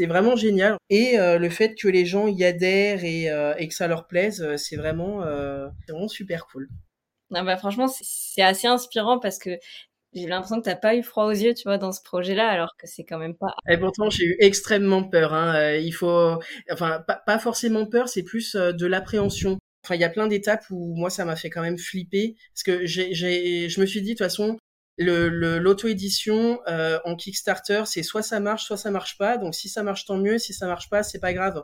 vraiment 0.05 0.37
génial. 0.37 0.77
Et 0.91 1.19
euh, 1.19 1.39
le 1.39 1.49
fait 1.49 1.75
que 1.75 1.89
les 1.89 2.05
gens 2.05 2.27
y 2.27 2.45
adhèrent 2.45 3.03
et, 3.03 3.31
euh, 3.31 3.55
et 3.57 3.67
que 3.69 3.75
ça 3.75 3.89
leur 3.89 4.07
plaise, 4.07 4.43
euh, 4.43 4.59
c'est 4.59 4.77
vraiment, 4.77 5.21
vraiment 5.89 6.09
super 6.09 6.47
cool. 6.47 6.69
Non, 7.31 7.43
bah, 7.43 7.57
franchement, 7.57 7.89
c'est 7.89 8.43
assez 8.43 8.67
inspirant 8.67 9.19
parce 9.19 9.39
que 9.39 9.59
j'ai 10.13 10.27
l'impression 10.27 10.59
que 10.59 10.65
t'as 10.65 10.77
pas 10.77 10.95
eu 10.95 11.03
froid 11.03 11.25
aux 11.25 11.31
yeux, 11.31 11.55
tu 11.55 11.65
vois, 11.65 11.79
dans 11.79 11.93
ce 11.93 12.03
projet-là, 12.03 12.49
alors 12.49 12.77
que 12.79 12.87
c'est 12.87 13.05
quand 13.05 13.19
même 13.19 13.35
pas. 13.35 13.55
Et 13.69 13.79
pourtant, 13.79 14.11
j'ai 14.11 14.25
eu 14.25 14.37
extrêmement 14.41 15.03
peur. 15.03 15.33
Hein. 15.33 15.75
Il 15.77 15.93
faut, 15.93 16.39
enfin, 16.71 17.03
pas, 17.07 17.23
pas 17.27 17.39
forcément 17.39 17.87
peur, 17.87 18.09
c'est 18.09 18.23
plus 18.23 18.55
de 18.55 18.87
l'appréhension. 18.87 19.59
Enfin, 19.85 19.95
il 19.95 20.01
y 20.01 20.05
a 20.05 20.09
plein 20.09 20.27
d'étapes 20.27 20.65
où 20.71 20.95
moi, 20.97 21.11
ça 21.11 21.25
m'a 21.25 21.37
fait 21.37 21.49
quand 21.49 21.63
même 21.63 21.79
flipper 21.79 22.35
parce 22.53 22.65
que 22.65 22.87
j'ai, 22.87 23.15
je 23.15 23.81
me 23.81 23.87
suis 23.87 24.03
dit, 24.03 24.11
de 24.11 24.15
toute 24.15 24.27
façon, 24.27 24.57
le 24.99 25.59
l'auto-édition 25.59 26.61
euh, 26.69 26.99
en 27.05 27.17
Kickstarter, 27.17 27.83
c'est 27.87 28.03
soit 28.03 28.23
ça 28.23 28.41
marche, 28.41 28.65
soit 28.65 28.77
ça 28.77 28.91
marche 28.91 29.19
pas. 29.19 29.37
Donc 29.39 29.55
si 29.55 29.69
ça 29.69 29.83
marche, 29.83 30.05
tant 30.07 30.17
mieux. 30.17 30.39
Si 30.39 30.55
ça 30.55 30.67
marche 30.67 30.89
pas, 30.91 31.03
c'est 31.03 31.21
pas 31.21 31.33
grave. 31.33 31.63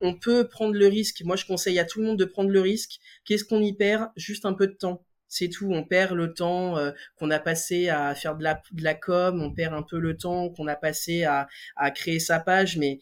On 0.00 0.14
peut 0.14 0.48
prendre 0.48 0.74
le 0.74 0.86
risque. 0.86 1.22
Moi, 1.24 1.36
je 1.36 1.44
conseille 1.44 1.78
à 1.80 1.84
tout 1.84 2.00
le 2.00 2.06
monde 2.06 2.18
de 2.18 2.24
prendre 2.24 2.50
le 2.50 2.60
risque. 2.60 3.00
Qu'est-ce 3.24 3.44
qu'on 3.44 3.60
y 3.60 3.72
perd? 3.72 4.10
Juste 4.16 4.44
un 4.44 4.54
peu 4.54 4.68
de 4.68 4.74
temps. 4.74 5.04
C'est 5.26 5.48
tout. 5.48 5.70
On 5.72 5.84
perd 5.84 6.12
le 6.12 6.32
temps 6.32 6.78
euh, 6.78 6.92
qu'on 7.16 7.30
a 7.30 7.40
passé 7.40 7.88
à 7.88 8.14
faire 8.14 8.36
de 8.36 8.44
la, 8.44 8.62
de 8.72 8.84
la 8.84 8.94
com. 8.94 9.42
On 9.42 9.52
perd 9.52 9.74
un 9.74 9.82
peu 9.82 9.98
le 9.98 10.16
temps 10.16 10.50
qu'on 10.50 10.68
a 10.68 10.76
passé 10.76 11.24
à, 11.24 11.48
à 11.76 11.90
créer 11.90 12.20
sa 12.20 12.38
page. 12.38 12.76
Mais 12.76 13.00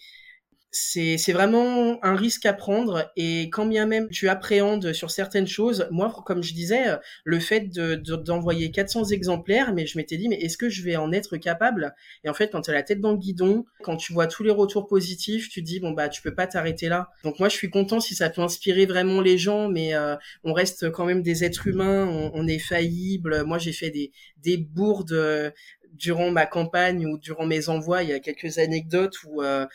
c'est 0.70 1.32
vraiment 1.32 1.98
un 2.04 2.14
risque 2.14 2.44
à 2.44 2.52
prendre 2.52 3.10
et 3.16 3.48
quand 3.50 3.66
bien 3.66 3.86
même 3.86 4.08
tu 4.10 4.28
appréhendes 4.28 4.92
sur 4.92 5.10
certaines 5.10 5.46
choses 5.46 5.86
moi 5.90 6.14
comme 6.26 6.42
je 6.42 6.52
disais 6.52 6.84
le 7.24 7.40
fait 7.40 7.60
de 7.72 7.94
d'envoyer 7.94 8.70
400 8.70 9.04
exemplaires 9.06 9.72
mais 9.72 9.86
je 9.86 9.96
m'étais 9.96 10.16
dit 10.16 10.28
mais 10.28 10.36
est-ce 10.36 10.58
que 10.58 10.68
je 10.68 10.82
vais 10.82 10.96
en 10.96 11.12
être 11.12 11.36
capable? 11.36 11.94
Et 12.24 12.28
en 12.28 12.34
fait 12.34 12.50
quand 12.52 12.62
tu 12.62 12.70
as 12.70 12.74
la 12.74 12.82
tête 12.82 13.00
dans 13.00 13.12
le 13.12 13.18
guidon 13.18 13.64
quand 13.82 13.96
tu 13.96 14.12
vois 14.12 14.26
tous 14.26 14.42
les 14.42 14.50
retours 14.50 14.86
positifs 14.86 15.48
tu 15.48 15.62
dis 15.62 15.80
bon 15.80 15.92
bah 15.92 16.08
tu 16.08 16.20
peux 16.20 16.34
pas 16.34 16.46
t'arrêter 16.46 16.88
là. 16.88 17.08
Donc 17.24 17.38
moi 17.38 17.48
je 17.48 17.56
suis 17.56 17.70
content 17.70 18.00
si 18.00 18.14
ça 18.14 18.28
peut 18.28 18.42
inspirer 18.42 18.86
vraiment 18.86 19.20
les 19.20 19.38
gens 19.38 19.68
mais 19.68 19.94
euh, 19.94 20.16
on 20.44 20.52
reste 20.52 20.90
quand 20.90 21.06
même 21.06 21.22
des 21.22 21.44
êtres 21.44 21.68
humains 21.68 22.06
on, 22.34 22.46
est 22.46 22.58
faillible 22.58 23.42
moi 23.44 23.58
j'ai 23.58 23.72
fait 23.72 23.90
des 23.90 24.12
des 24.42 24.56
bourdes 24.56 25.12
euh, 25.12 25.50
durant 25.96 26.30
ma 26.30 26.46
campagne 26.46 27.06
ou 27.06 27.18
durant 27.18 27.46
mes 27.46 27.68
envois, 27.68 28.02
il 28.02 28.10
y 28.10 28.12
a 28.12 28.20
quelques 28.20 28.58
anecdotes 28.58 29.16
où 29.24 29.42
euh, 29.42 29.66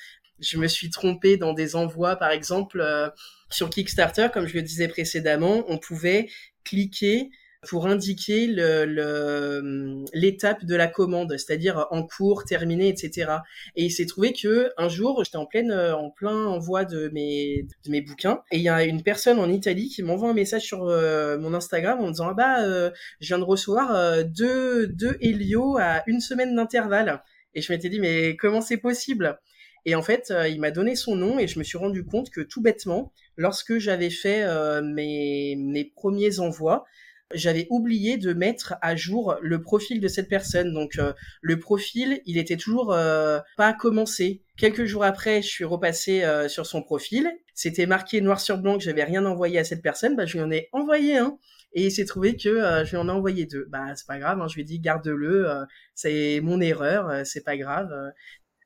je 0.42 0.58
me 0.58 0.68
suis 0.68 0.90
trompée 0.90 1.38
dans 1.38 1.54
des 1.54 1.76
envois, 1.76 2.16
par 2.16 2.32
exemple, 2.32 2.82
euh, 2.82 3.10
sur 3.50 3.70
Kickstarter, 3.70 4.28
comme 4.34 4.48
je 4.48 4.56
le 4.56 4.62
disais 4.62 4.88
précédemment, 4.88 5.64
on 5.68 5.78
pouvait 5.78 6.30
cliquer 6.64 7.30
pour 7.68 7.86
indiquer 7.86 8.48
le, 8.48 10.04
l'étape 10.14 10.66
de 10.66 10.76
la 10.76 10.88
commande, 10.88 11.38
c'est-à-dire 11.38 11.86
en 11.92 12.04
cours, 12.04 12.44
terminé, 12.44 12.88
etc. 12.90 13.34
Et 13.76 13.86
il 13.86 13.92
s'est 13.92 14.08
trouvé 14.08 14.34
que 14.34 14.72
un 14.78 14.90
jour, 14.90 15.24
j'étais 15.24 15.38
en 15.38 15.46
pleine, 15.46 15.72
en 15.72 16.10
plein 16.10 16.46
envoi 16.48 16.86
de 16.86 17.10
mes, 17.10 17.68
de 17.86 17.92
mes 17.92 18.02
bouquins, 18.02 18.42
et 18.52 18.58
il 18.58 18.64
y 18.64 18.70
a 18.70 18.84
une 18.84 19.04
personne 19.04 19.38
en 19.38 19.50
Italie 19.50 19.90
qui 19.90 20.02
m'envoie 20.02 20.30
un 20.30 20.34
message 20.34 20.64
sur 20.64 20.88
euh, 20.88 21.38
mon 21.38 21.54
Instagram 21.54 22.00
en 22.00 22.08
me 22.08 22.12
disant 22.12 22.30
ah 22.30 22.34
bah 22.34 22.64
euh, 22.64 22.90
je 23.20 23.28
viens 23.28 23.40
de 23.40 23.44
recevoir 23.44 23.96
euh, 23.96 24.24
deux 24.24 24.88
deux 24.88 25.18
Helio 25.22 25.78
à 25.80 26.02
une 26.08 26.20
semaine 26.20 26.56
d'intervalle. 26.56 27.22
Et 27.54 27.62
je 27.62 27.72
m'étais 27.72 27.90
dit 27.90 28.00
mais 28.00 28.36
comment 28.38 28.62
c'est 28.62 28.78
possible? 28.78 29.40
Et 29.86 29.96
en 29.96 30.02
fait, 30.02 30.34
il 30.50 30.60
m'a 30.60 30.72
donné 30.72 30.96
son 30.96 31.16
nom 31.16 31.40
et 31.40 31.48
je 31.48 31.58
me 31.60 31.64
suis 31.64 31.78
rendu 31.78 32.06
compte 32.06 32.30
que 32.30 32.42
tout 32.42 32.62
bêtement, 32.62 33.12
lorsque 33.36 33.78
j'avais 33.78 34.10
fait 34.10 34.46
mes, 34.84 35.56
mes 35.58 35.86
premiers 35.86 36.40
envois, 36.40 36.86
j'avais 37.34 37.68
oublié 37.70 38.18
de 38.18 38.34
mettre 38.34 38.76
à 38.82 38.96
jour 38.96 39.36
le 39.42 39.62
profil 39.62 40.00
de 40.00 40.08
cette 40.08 40.30
personne. 40.30 40.74
Donc 40.74 40.98
euh, 40.98 41.14
le 41.42 41.60
profil, 41.60 42.22
il 42.26 42.38
était 42.38 42.58
toujours 42.58 42.94
euh, 42.94 43.40
pas 43.58 43.74
commencé. 43.74 44.42
Quelques 44.58 44.86
jours 44.86 45.04
après, 45.04 45.42
je 45.42 45.48
suis 45.48 45.64
repassé 45.64 46.24
euh, 46.24 46.48
sur 46.48 46.66
son 46.66 46.82
profil. 46.82 47.30
C'était 47.54 47.86
marqué 47.86 48.22
noir 48.22 48.40
sur 48.40 48.58
blanc 48.58 48.78
que 48.78 48.84
j'avais 48.84 49.04
rien 49.04 49.26
envoyé 49.26 49.60
à 49.60 49.64
cette 49.64 49.82
personne. 49.82 50.16
Bah, 50.16 50.26
je 50.26 50.34
lui 50.34 50.44
en 50.44 50.52
ai 50.52 50.70
envoyé 50.72 51.18
un. 51.18 51.38
Et 51.74 51.86
il 51.86 51.92
s'est 51.92 52.06
trouvé 52.06 52.36
que 52.36 52.84
je 52.84 52.90
lui 52.90 52.98
en 52.98 53.08
ai 53.08 53.12
envoyé 53.12 53.46
deux. 53.46 53.66
Bah 53.70 53.96
c'est 53.96 54.06
pas 54.06 54.20
grave, 54.20 54.42
hein, 54.42 54.48
je 54.50 54.56
lui 54.56 54.64
ai 54.64 54.66
dit 54.66 54.80
garde-le, 54.80 55.48
c'est 55.96 56.42
mon 56.44 56.60
erreur, 56.60 57.26
c'est 57.26 57.46
pas 57.46 57.56
grave 57.56 57.90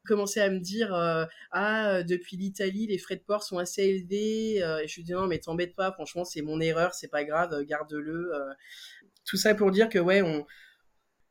commençait 0.05 0.41
à 0.41 0.49
me 0.49 0.59
dire 0.59 0.93
euh, 0.93 1.25
ah 1.51 2.03
depuis 2.03 2.37
l'Italie 2.37 2.87
les 2.87 2.97
frais 2.97 3.15
de 3.15 3.21
port 3.21 3.43
sont 3.43 3.57
assez 3.57 3.83
élevés 3.83 4.63
euh, 4.63 4.79
et 4.79 4.87
je 4.87 4.95
lui 4.95 5.03
dis 5.03 5.11
non 5.11 5.27
mais 5.27 5.39
t'embête 5.39 5.75
pas 5.75 5.91
franchement 5.91 6.23
c'est 6.23 6.41
mon 6.41 6.59
erreur 6.59 6.93
c'est 6.93 7.09
pas 7.09 7.23
grave 7.23 7.63
garde-le 7.63 8.33
euh. 8.33 8.53
tout 9.25 9.37
ça 9.37 9.55
pour 9.55 9.71
dire 9.71 9.89
que 9.89 9.99
ouais 9.99 10.21
on 10.21 10.45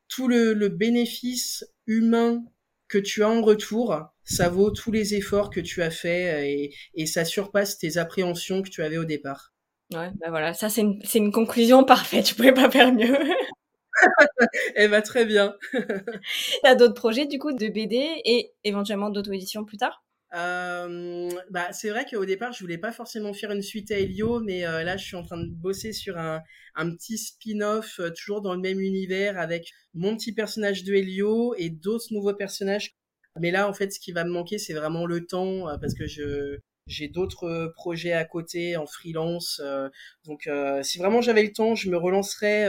tout 0.09 0.29
le, 0.29 0.69
bénéfice 0.69 1.65
humain 1.87 2.45
que 2.89 2.99
tu 2.99 3.25
as 3.25 3.29
en 3.29 3.43
retour 3.43 4.05
ça 4.25 4.49
vaut 4.49 4.71
tous 4.71 4.93
les 4.93 5.15
efforts 5.15 5.51
que 5.51 5.61
tu 5.61 5.83
as 5.83 5.91
fait 5.91 6.71
et, 6.95 7.07
ça 7.07 7.25
surpasse 7.25 7.79
tes 7.79 7.97
appréhensions 7.97 8.63
que 8.63 8.69
tu 8.69 8.83
avais 8.83 8.99
au 8.99 9.05
départ 9.05 9.53
ouais 9.93 10.11
bah 10.21 10.29
voilà 10.29 10.55
ça 10.55 10.69
c'est 10.69 10.83
une, 10.83 11.01
une 11.15 11.33
conclusion 11.33 11.85
parfaite 11.85 12.29
je 12.29 12.35
pouvais 12.35 12.53
pas 12.53 12.71
faire 12.71 12.93
mieux 12.93 13.17
Elle 14.75 14.91
va 14.91 15.03
très 15.03 15.25
bien. 15.25 15.55
T'as 16.63 16.75
d'autres 16.75 16.95
projets 16.95 17.27
du 17.27 17.39
coup 17.39 17.53
de 17.53 17.69
BD 17.69 18.21
et 18.25 18.53
éventuellement 18.65 19.11
d'auto-édition 19.11 19.65
plus 19.65 19.79
tard? 19.79 20.05
Euh, 20.35 21.31
bah, 21.51 21.73
c'est 21.73 21.91
vrai 21.91 22.05
qu'au 22.11 22.25
départ, 22.25 22.53
je 22.53 22.61
voulais 22.61 22.79
pas 22.79 22.91
forcément 22.91 23.33
faire 23.33 23.53
une 23.53 23.63
suite 23.63 23.93
à 23.93 23.99
Helio, 23.99 24.41
mais 24.41 24.67
euh, 24.67 24.83
là, 24.83 24.97
je 24.97 25.05
suis 25.05 25.17
en 25.17 25.23
train 25.23 25.37
de 25.37 25.49
bosser 25.49 25.93
sur 25.93 26.19
un, 26.19 26.43
un 26.75 26.91
petit 26.91 27.19
spin-off, 27.19 28.01
euh, 28.01 28.11
toujours 28.11 28.41
dans 28.43 28.55
le 28.55 28.61
même 28.61 28.81
univers, 28.81 29.39
avec 29.39 29.71
mon 29.95 30.17
petit 30.17 30.33
personnage 30.33 30.83
de 30.83 30.95
Helio 30.95 31.55
et 31.57 31.71
d'autres 31.71 32.07
nouveaux 32.11 32.35
personnages. 32.35 32.97
Mais 33.41 33.53
là, 33.53 33.69
en 33.69 33.73
fait, 33.73 33.93
ce 33.93 34.01
qui 34.01 34.11
va 34.11 34.25
me 34.25 34.31
manquer, 34.31 34.59
c'est 34.59 34.75
vraiment 34.75 35.07
le 35.07 35.25
temps, 35.25 35.67
parce 35.81 35.95
que 35.95 36.07
je, 36.07 36.59
j'ai 36.87 37.09
d'autres 37.09 37.45
euh, 37.45 37.73
projets 37.75 38.13
à 38.13 38.25
côté 38.25 38.77
en 38.77 38.87
freelance. 38.87 39.61
Euh, 39.65 39.89
donc 40.25 40.47
euh, 40.47 40.83
si 40.83 40.99
vraiment 40.99 41.21
j'avais 41.21 41.43
le 41.43 41.53
temps, 41.53 41.75
je 41.75 41.91
me 41.91 41.97
relancerais 41.97 42.67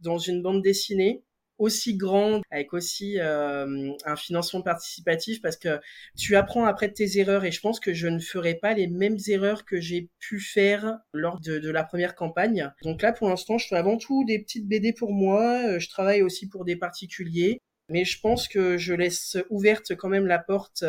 dans 0.00 0.18
une 0.18 0.42
bande 0.42 0.62
dessinée 0.62 1.22
aussi 1.58 1.96
grande, 1.96 2.42
avec 2.50 2.74
aussi 2.74 3.18
un 3.18 4.16
financement 4.16 4.60
participatif, 4.60 5.40
parce 5.40 5.56
que 5.56 5.80
tu 6.16 6.36
apprends 6.36 6.66
après 6.66 6.92
tes 6.92 7.18
erreurs 7.18 7.44
et 7.44 7.50
je 7.50 7.60
pense 7.60 7.80
que 7.80 7.94
je 7.94 8.08
ne 8.08 8.18
ferai 8.18 8.54
pas 8.54 8.74
les 8.74 8.88
mêmes 8.88 9.16
erreurs 9.28 9.64
que 9.64 9.80
j'ai 9.80 10.10
pu 10.18 10.38
faire 10.38 10.98
lors 11.14 11.40
de, 11.40 11.58
de, 11.58 11.70
la 11.70 11.82
première 11.82 12.14
campagne. 12.14 12.70
Donc 12.82 13.00
là, 13.00 13.12
pour 13.12 13.28
l'instant, 13.30 13.56
je 13.56 13.68
fais 13.68 13.76
avant 13.76 13.96
tout 13.96 14.24
des 14.24 14.38
petites 14.38 14.68
BD 14.68 14.92
pour 14.92 15.12
moi, 15.12 15.78
je 15.78 15.88
travaille 15.88 16.20
aussi 16.20 16.46
pour 16.46 16.66
des 16.66 16.76
particuliers, 16.76 17.62
mais 17.88 18.04
je 18.04 18.20
pense 18.20 18.48
que 18.48 18.76
je 18.76 18.92
laisse 18.92 19.38
ouverte 19.48 19.94
quand 19.96 20.10
même 20.10 20.26
la 20.26 20.38
porte 20.38 20.84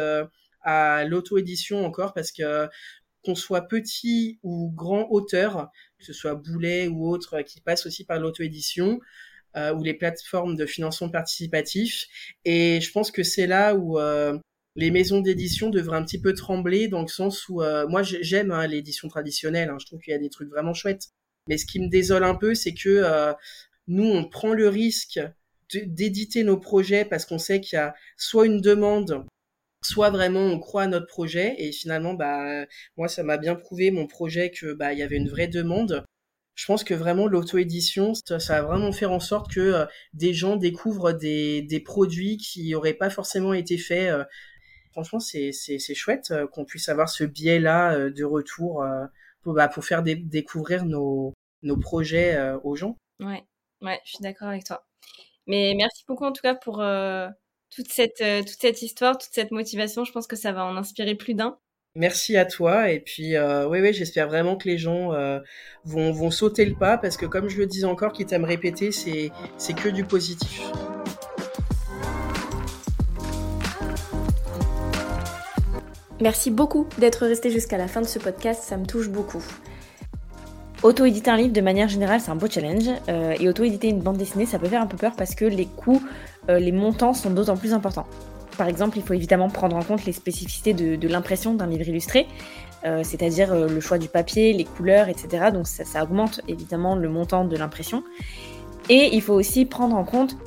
à 0.61 1.05
l'auto-édition 1.05 1.85
encore 1.85 2.13
parce 2.13 2.31
que 2.31 2.67
qu'on 3.23 3.35
soit 3.35 3.67
petit 3.67 4.39
ou 4.43 4.71
grand 4.73 5.07
auteur, 5.09 5.69
que 5.99 6.05
ce 6.05 6.13
soit 6.13 6.35
Boulet 6.35 6.87
ou 6.87 7.09
autre 7.09 7.41
qui 7.41 7.61
passe 7.61 7.85
aussi 7.85 8.05
par 8.05 8.19
l'auto-édition, 8.19 8.99
euh, 9.55 9.73
ou 9.73 9.83
les 9.83 9.93
plateformes 9.93 10.55
de 10.55 10.65
financement 10.65 11.09
participatif. 11.09 12.07
Et 12.45 12.79
je 12.79 12.91
pense 12.91 13.11
que 13.11 13.23
c'est 13.23 13.47
là 13.47 13.75
où 13.75 13.99
euh, 13.99 14.37
les 14.77 14.91
maisons 14.91 15.21
d'édition 15.21 15.69
devraient 15.69 15.97
un 15.97 16.03
petit 16.03 16.21
peu 16.21 16.33
trembler 16.33 16.87
dans 16.87 17.01
le 17.01 17.07
sens 17.07 17.49
où 17.49 17.61
euh, 17.61 17.87
moi 17.87 18.03
j'aime 18.03 18.51
hein, 18.51 18.67
l'édition 18.67 19.07
traditionnelle, 19.07 19.69
hein, 19.69 19.77
je 19.81 19.87
trouve 19.87 19.99
qu'il 19.99 20.11
y 20.11 20.15
a 20.15 20.19
des 20.19 20.29
trucs 20.29 20.49
vraiment 20.49 20.73
chouettes. 20.73 21.09
Mais 21.49 21.57
ce 21.57 21.65
qui 21.65 21.79
me 21.79 21.89
désole 21.89 22.23
un 22.23 22.35
peu, 22.35 22.53
c'est 22.53 22.75
que 22.75 22.89
euh, 22.89 23.33
nous 23.87 24.05
on 24.05 24.29
prend 24.29 24.53
le 24.53 24.69
risque 24.69 25.19
d'éditer 25.73 26.43
nos 26.43 26.57
projets 26.57 27.05
parce 27.05 27.25
qu'on 27.25 27.39
sait 27.39 27.59
qu'il 27.59 27.77
y 27.77 27.79
a 27.79 27.95
soit 28.17 28.45
une 28.45 28.61
demande 28.61 29.25
soit 29.87 30.09
vraiment 30.09 30.41
on 30.41 30.59
croit 30.59 30.83
à 30.83 30.87
notre 30.87 31.07
projet 31.07 31.55
et 31.57 31.71
finalement 31.71 32.13
bah 32.13 32.65
moi 32.97 33.07
ça 33.07 33.23
m'a 33.23 33.37
bien 33.37 33.55
prouvé 33.55 33.91
mon 33.91 34.07
projet 34.07 34.51
que 34.51 34.73
bah 34.73 34.93
il 34.93 34.99
y 34.99 35.03
avait 35.03 35.17
une 35.17 35.29
vraie 35.29 35.47
demande 35.47 36.05
je 36.57 36.65
pense 36.65 36.83
que 36.83 36.95
vraiment 36.95 37.27
l'auto-édition, 37.27 38.13
ça, 38.15 38.37
va 38.39 38.61
vraiment 38.63 38.91
faire 38.91 39.11
en 39.11 39.19
sorte 39.19 39.53
que 39.53 39.59
euh, 39.59 39.85
des 40.13 40.33
gens 40.33 40.55
découvrent 40.57 41.13
des, 41.13 41.61
des 41.61 41.79
produits 41.79 42.37
qui 42.37 42.71
n'auraient 42.71 42.95
pas 42.95 43.11
forcément 43.11 43.53
été 43.53 43.77
faits. 43.77 44.09
Euh. 44.09 44.25
franchement, 44.91 45.19
c'est 45.19 45.51
chouette 45.93 46.31
euh, 46.31 46.47
qu'on 46.47 46.65
puisse 46.65 46.89
avoir 46.89 47.09
ce 47.09 47.23
biais-là 47.23 48.09
de 48.09 48.23
retour 48.23 48.83
pour, 49.43 49.53
bah, 49.53 49.67
pour 49.67 49.85
faire 49.85 50.01
découvrir 50.01 50.83
nos, 50.85 51.35
nos 51.61 51.77
projets 51.77 52.35
aux 52.63 52.75
gens. 52.75 52.97
Ouais, 53.19 53.45
ouais, 53.83 54.01
je 54.03 54.13
suis 54.13 54.23
d'accord 54.23 54.47
avec 54.47 54.63
toi. 54.63 54.83
Mais 55.45 55.75
merci 55.77 56.05
beaucoup 56.07 56.25
en 56.25 56.31
tout 56.31 56.41
cas 56.41 56.55
pour 56.55 56.77
toute 57.69 57.91
cette, 57.91 58.21
euh, 58.21 58.41
toute 58.41 58.59
cette 58.59 58.81
histoire, 58.81 59.17
toute 59.17 59.31
cette 59.31 59.51
motivation. 59.51 60.03
Je 60.03 60.11
pense 60.11 60.27
que 60.27 60.35
ça 60.35 60.51
va 60.51 60.65
en 60.65 60.77
inspirer 60.77 61.15
plus 61.15 61.33
d'un. 61.33 61.57
Merci 61.95 62.37
à 62.37 62.45
toi 62.45 62.91
et 62.91 62.99
puis 62.99 63.35
euh, 63.35 63.67
oui 63.67 63.79
oui 63.81 63.91
j'espère 63.91 64.27
vraiment 64.27 64.55
que 64.55 64.67
les 64.67 64.77
gens 64.77 65.13
euh, 65.13 65.39
vont, 65.83 66.11
vont 66.11 66.29
sauter 66.29 66.63
le 66.63 66.75
pas 66.75 66.95
parce 66.99 67.17
que 67.17 67.25
comme 67.25 67.49
je 67.49 67.57
le 67.57 67.65
dis 67.65 67.85
encore 67.85 68.13
quitte 68.13 68.33
à 68.33 68.37
me 68.37 68.45
répéter 68.45 68.91
c'est 68.91 69.31
c'est 69.57 69.73
que 69.73 69.89
du 69.89 70.03
positif. 70.03 70.61
Merci 76.21 76.51
beaucoup 76.51 76.87
d'être 76.97 77.25
resté 77.25 77.49
jusqu'à 77.49 77.77
la 77.77 77.87
fin 77.87 78.01
de 78.01 78.07
ce 78.07 78.19
podcast, 78.19 78.63
ça 78.63 78.77
me 78.77 78.85
touche 78.85 79.09
beaucoup. 79.09 79.43
Auto-éditer 80.83 81.31
un 81.31 81.37
livre 81.37 81.53
de 81.53 81.61
manière 81.61 81.87
générale, 81.87 82.21
c'est 82.21 82.29
un 82.29 82.35
beau 82.35 82.47
challenge. 82.47 82.89
Euh, 83.09 83.35
et 83.39 83.49
auto-éditer 83.49 83.87
une 83.87 84.01
bande 84.01 84.17
dessinée, 84.17 84.45
ça 84.45 84.59
peut 84.59 84.67
faire 84.67 84.81
un 84.81 84.87
peu 84.87 84.97
peur 84.97 85.13
parce 85.15 85.33
que 85.33 85.45
les 85.45 85.65
coûts, 85.65 86.01
euh, 86.49 86.59
les 86.59 86.71
montants 86.71 87.13
sont 87.13 87.29
d'autant 87.29 87.57
plus 87.57 87.73
importants. 87.73 88.07
Par 88.57 88.67
exemple, 88.67 88.97
il 88.97 89.03
faut 89.03 89.13
évidemment 89.13 89.49
prendre 89.49 89.75
en 89.75 89.83
compte 89.83 90.05
les 90.05 90.13
spécificités 90.13 90.73
de, 90.73 91.07
l'impression 91.07 91.53
d'un 91.53 91.67
livre 91.67 91.87
illustré, 91.87 92.27
euh, 92.85 93.03
c'est-à-dire 93.03 93.55
le 93.55 93.79
choix 93.79 93.97
du 93.97 94.07
papier, 94.07 94.53
les 94.53 94.63
couleurs, 94.63 95.09
etc. 95.09 95.51
Donc 95.53 95.67
ça, 95.67 95.85
ça 95.85 96.03
augmente 96.03 96.41
évidemment 96.47 96.95
le 96.95 97.09
montant 97.09 97.45
de 97.45 97.55
l'impression. 97.55 98.03
Et 98.89 99.09
il 99.13 99.21
faut 99.21 99.33
aussi 99.33 99.65
prendre 99.65 99.95
en 99.95 100.03
compte 100.03 100.37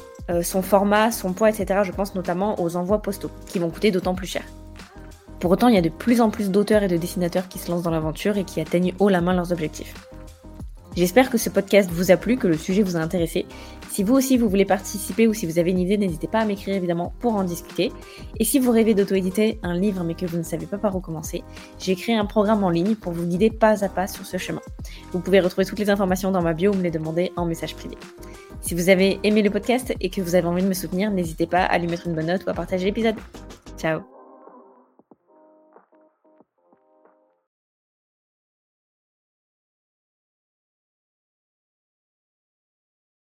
son 0.43 0.63
format, 0.63 1.11
son 1.11 1.33
poids, 1.33 1.51
etc. 1.51 1.81
Je 1.83 1.91
pense 1.91 2.15
notamment 2.15 2.61
aux 2.61 2.77
envois 2.77 3.03
postaux, 3.03 3.31
qui 3.49 3.59
vont 3.59 3.69
coûter 3.69 3.91
d'autant 3.91 4.15
plus 4.15 4.29
cher. 4.29 4.45
Pour 5.41 5.51
autant, 5.51 5.69
il 5.69 5.75
y 5.75 5.79
a 5.79 5.83
de 5.83 5.89
plus 5.89 6.21
en 6.21 6.29
plus 6.29 6.51
d'auteurs 6.51 6.83
et 6.83 6.89
de 6.89 6.99
dessinateurs 6.99 7.49
qui 7.49 7.59
se 7.59 7.71
lancent 7.71 7.83
dans 7.83 7.91
l'aventure 7.91 8.37
et 8.37 8.45
qui 8.45 8.61
atteignent 8.61 8.95
haut 8.99 9.09
la 9.09 9.23
main 9.23 9.33
leurs 9.33 9.53
objectifs. 9.53 9.95
J'espère 10.97 11.31
que 11.31 11.39
ce 11.39 11.49
podcast 11.49 11.91
vous 11.91 12.11
a 12.11 12.17
plu, 12.17 12.37
que 12.37 12.47
le 12.47 12.59
sujet 12.59 12.83
vous 12.83 12.97
a 12.97 13.01
intéressé. 13.01 13.47
Si 13.91 14.05
vous 14.05 14.15
aussi 14.15 14.39
vous 14.39 14.49
voulez 14.49 14.65
participer 14.65 15.27
ou 15.27 15.35
si 15.35 15.47
vous 15.47 15.59
avez 15.59 15.73
une 15.73 15.81
idée, 15.81 15.99
n'hésitez 15.99 16.29
pas 16.29 16.39
à 16.39 16.45
m'écrire 16.45 16.77
évidemment 16.77 17.13
pour 17.19 17.35
en 17.35 17.43
discuter. 17.43 17.93
Et 18.39 18.45
si 18.45 18.61
vous 18.61 18.71
rêvez 18.71 18.95
d'auto-éditer 18.95 19.59
un 19.63 19.75
livre 19.75 20.05
mais 20.05 20.15
que 20.15 20.27
vous 20.27 20.39
ne 20.39 20.43
savez 20.43 20.67
pas 20.67 20.79
par 20.79 20.95
où 20.95 21.01
commencer, 21.01 21.43
j'ai 21.79 21.97
créé 21.97 22.15
un 22.15 22.25
programme 22.25 22.63
en 22.63 22.71
ligne 22.71 22.95
pour 22.95 23.13
vous 23.13 23.27
guider 23.27 23.51
pas 23.51 23.85
à 23.85 23.89
pas 23.89 24.07
sur 24.07 24.25
ce 24.25 24.37
chemin. 24.37 24.61
Vous 25.13 25.19
pouvez 25.19 25.41
retrouver 25.41 25.67
toutes 25.67 25.81
les 25.81 25.91
informations 25.91 26.31
dans 26.31 26.43
ma 26.43 26.55
bio 26.55 26.73
ou 26.73 26.77
me 26.77 26.83
les 26.83 26.91
demander 26.91 27.33
en 27.37 27.45
message 27.45 27.75
privé. 27.75 27.97
Si 28.61 28.75
vous 28.75 28.89
avez 28.91 29.19
aimé 29.25 29.43
le 29.43 29.51
podcast 29.51 29.93
et 30.01 30.11
que 30.11 30.21
vous 30.21 30.35
avez 30.35 30.47
envie 30.47 30.63
de 30.63 30.69
me 30.69 30.75
soutenir, 30.75 31.11
n'hésitez 31.11 31.47
pas 31.47 31.65
à 31.65 31.79
lui 31.79 31.89
mettre 31.89 32.07
une 32.07 32.15
bonne 32.15 32.27
note 32.27 32.45
ou 32.47 32.51
à 32.51 32.55
partager 32.55 32.85
l'épisode. 32.85 33.17
Ciao 33.77 34.20